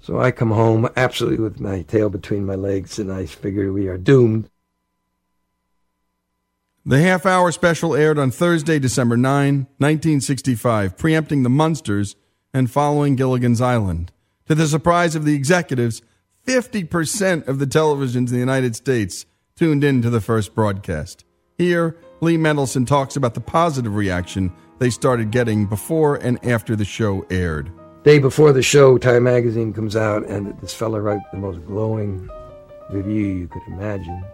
So 0.00 0.20
I 0.20 0.30
come 0.30 0.50
home 0.50 0.88
absolutely 0.96 1.38
with 1.38 1.60
my 1.60 1.82
tail 1.82 2.08
between 2.08 2.46
my 2.46 2.54
legs, 2.54 2.98
and 2.98 3.12
I 3.12 3.26
figure 3.26 3.72
we 3.72 3.88
are 3.88 3.98
doomed. 3.98 4.48
The 6.88 7.02
half 7.02 7.26
hour 7.26 7.52
special 7.52 7.94
aired 7.94 8.18
on 8.18 8.30
Thursday, 8.30 8.78
December 8.78 9.18
9, 9.18 9.66
1965, 9.76 10.96
preempting 10.96 11.42
the 11.42 11.50
Munsters 11.50 12.16
and 12.54 12.70
following 12.70 13.14
Gilligan's 13.14 13.60
Island. 13.60 14.10
To 14.46 14.54
the 14.54 14.66
surprise 14.66 15.14
of 15.14 15.26
the 15.26 15.34
executives, 15.34 16.00
50% 16.46 17.46
of 17.46 17.58
the 17.58 17.66
televisions 17.66 18.28
in 18.28 18.32
the 18.32 18.38
United 18.38 18.74
States 18.74 19.26
tuned 19.54 19.84
in 19.84 20.00
to 20.00 20.08
the 20.08 20.22
first 20.22 20.54
broadcast. 20.54 21.26
Here, 21.58 21.94
Lee 22.22 22.38
Mendelson 22.38 22.86
talks 22.86 23.16
about 23.16 23.34
the 23.34 23.42
positive 23.42 23.94
reaction 23.94 24.50
they 24.78 24.88
started 24.88 25.30
getting 25.30 25.66
before 25.66 26.16
and 26.16 26.42
after 26.42 26.74
the 26.74 26.86
show 26.86 27.26
aired. 27.28 27.70
Day 28.02 28.18
before 28.18 28.54
the 28.54 28.62
show, 28.62 28.96
Time 28.96 29.24
Magazine 29.24 29.74
comes 29.74 29.94
out, 29.94 30.24
and 30.24 30.58
this 30.62 30.72
fella 30.72 31.02
wrote 31.02 31.20
the 31.32 31.38
most 31.38 31.62
glowing 31.66 32.30
review 32.88 33.26
you 33.26 33.46
could 33.46 33.60
imagine. 33.66 34.24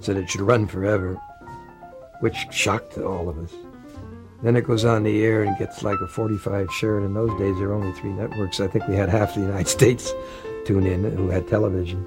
Said 0.00 0.16
it 0.16 0.28
should 0.28 0.40
run 0.40 0.66
forever 0.66 1.20
which 2.20 2.46
shocked 2.50 2.98
all 2.98 3.28
of 3.28 3.38
us. 3.38 3.52
Then 4.42 4.56
it 4.56 4.66
goes 4.66 4.84
on 4.84 5.04
the 5.04 5.24
air 5.24 5.42
and 5.42 5.56
gets 5.56 5.82
like 5.82 5.98
a 6.00 6.06
45 6.06 6.70
share. 6.70 6.98
And 6.98 7.06
in 7.06 7.14
those 7.14 7.30
days, 7.38 7.56
there 7.58 7.68
were 7.68 7.74
only 7.74 7.92
three 7.98 8.12
networks. 8.12 8.60
I 8.60 8.66
think 8.66 8.86
we 8.86 8.94
had 8.94 9.08
half 9.08 9.34
the 9.34 9.40
United 9.40 9.68
States 9.78 10.12
tune 10.66 10.86
in 10.86 11.04
who 11.16 11.30
had 11.30 11.48
television. 11.48 12.04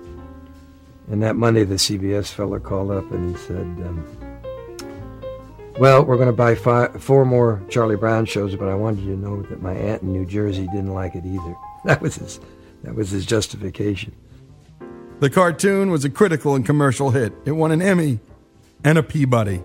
And 1.09 1.23
that 1.23 1.35
Monday, 1.35 1.63
the 1.63 1.75
CBS 1.75 2.31
fella 2.31 2.59
called 2.59 2.91
up 2.91 3.09
and 3.11 3.35
he 3.35 3.41
said, 3.41 3.55
um, 3.55 4.05
"Well, 5.79 6.03
we're 6.03 6.17
going 6.17 6.27
to 6.27 6.34
buy 6.34 6.53
five, 6.53 7.01
four 7.01 7.25
more 7.25 7.63
Charlie 7.69 7.95
Brown 7.95 8.25
shows, 8.25 8.55
but 8.55 8.67
I 8.67 8.75
wanted 8.75 9.05
you 9.05 9.15
to 9.15 9.19
know 9.19 9.41
that 9.43 9.61
my 9.61 9.73
aunt 9.73 10.01
in 10.01 10.11
New 10.11 10.25
Jersey 10.25 10.67
didn't 10.67 10.93
like 10.93 11.15
it 11.15 11.25
either." 11.25 11.55
That 11.85 12.01
was 12.01 12.15
his. 12.15 12.41
That 12.84 12.95
was 12.95 13.11
his 13.11 13.25
justification. 13.25 14.13
The 15.21 15.29
cartoon 15.29 15.89
was 15.89 16.03
a 16.03 16.09
critical 16.09 16.53
and 16.53 16.65
commercial 16.65 17.11
hit. 17.11 17.34
It 17.45 17.53
won 17.53 17.71
an 17.71 17.81
Emmy 17.81 18.19
and 18.84 18.97
a 18.97 19.03
Peabody. 19.03 19.63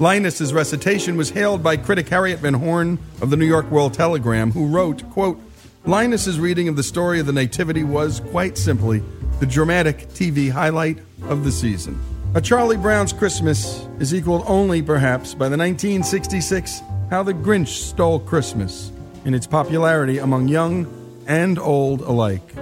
Linus's 0.00 0.52
recitation 0.52 1.16
was 1.16 1.30
hailed 1.30 1.60
by 1.60 1.76
critic 1.76 2.08
Harriet 2.08 2.38
Van 2.38 2.54
Horn 2.54 3.00
of 3.20 3.30
the 3.30 3.36
New 3.36 3.46
York 3.46 3.68
World 3.68 3.94
Telegram, 3.94 4.52
who 4.52 4.68
wrote, 4.68 5.08
quote, 5.10 5.40
Linus's 5.86 6.38
reading 6.38 6.68
of 6.68 6.76
the 6.76 6.84
story 6.84 7.18
of 7.18 7.26
the 7.26 7.32
Nativity 7.32 7.82
was, 7.82 8.20
quite 8.30 8.56
simply, 8.56 9.02
the 9.40 9.46
dramatic 9.46 10.08
TV 10.10 10.50
highlight 10.50 10.98
of 11.24 11.42
the 11.42 11.50
season. 11.50 12.00
A 12.34 12.40
Charlie 12.40 12.76
Brown's 12.76 13.12
Christmas 13.12 13.88
is 13.98 14.14
equaled 14.14 14.44
only, 14.46 14.82
perhaps, 14.82 15.34
by 15.34 15.48
the 15.48 15.56
1966 15.56 16.80
How 17.10 17.24
the 17.24 17.34
Grinch 17.34 17.68
Stole 17.68 18.20
Christmas 18.20 18.92
in 19.24 19.34
its 19.34 19.48
popularity 19.48 20.18
among 20.18 20.46
young 20.46 20.86
and 21.26 21.58
old 21.58 22.02
alike. 22.02 22.54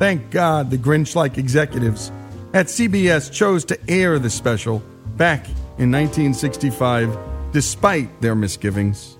Thank 0.00 0.32
God 0.32 0.70
the 0.70 0.78
Grinch 0.78 1.14
like 1.14 1.38
executives 1.38 2.10
at 2.52 2.66
CBS 2.66 3.30
chose 3.30 3.64
to 3.66 3.78
air 3.88 4.18
the 4.18 4.30
special 4.30 4.82
back 5.16 5.46
in 5.78 5.90
1965 5.90 7.16
despite 7.52 8.20
their 8.20 8.34
misgivings. 8.34 9.16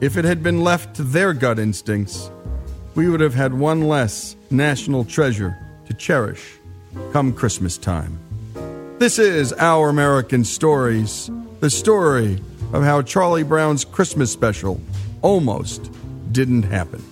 If 0.00 0.16
it 0.16 0.24
had 0.24 0.42
been 0.42 0.62
left 0.62 0.96
to 0.96 1.02
their 1.02 1.32
gut 1.34 1.58
instincts, 1.58 2.30
we 2.94 3.08
would 3.08 3.20
have 3.20 3.34
had 3.34 3.54
one 3.54 3.88
less 3.88 4.36
national 4.50 5.04
treasure 5.04 5.56
to 5.86 5.94
cherish 5.94 6.58
come 7.12 7.32
Christmas 7.32 7.76
time. 7.78 8.18
This 8.98 9.18
is 9.18 9.52
Our 9.54 9.88
American 9.88 10.44
Stories, 10.44 11.30
the 11.60 11.70
story 11.70 12.40
of 12.72 12.82
how 12.82 13.02
Charlie 13.02 13.42
Brown's 13.42 13.84
Christmas 13.84 14.30
special 14.30 14.80
almost 15.22 15.90
didn't 16.32 16.62
happen. 16.64 17.02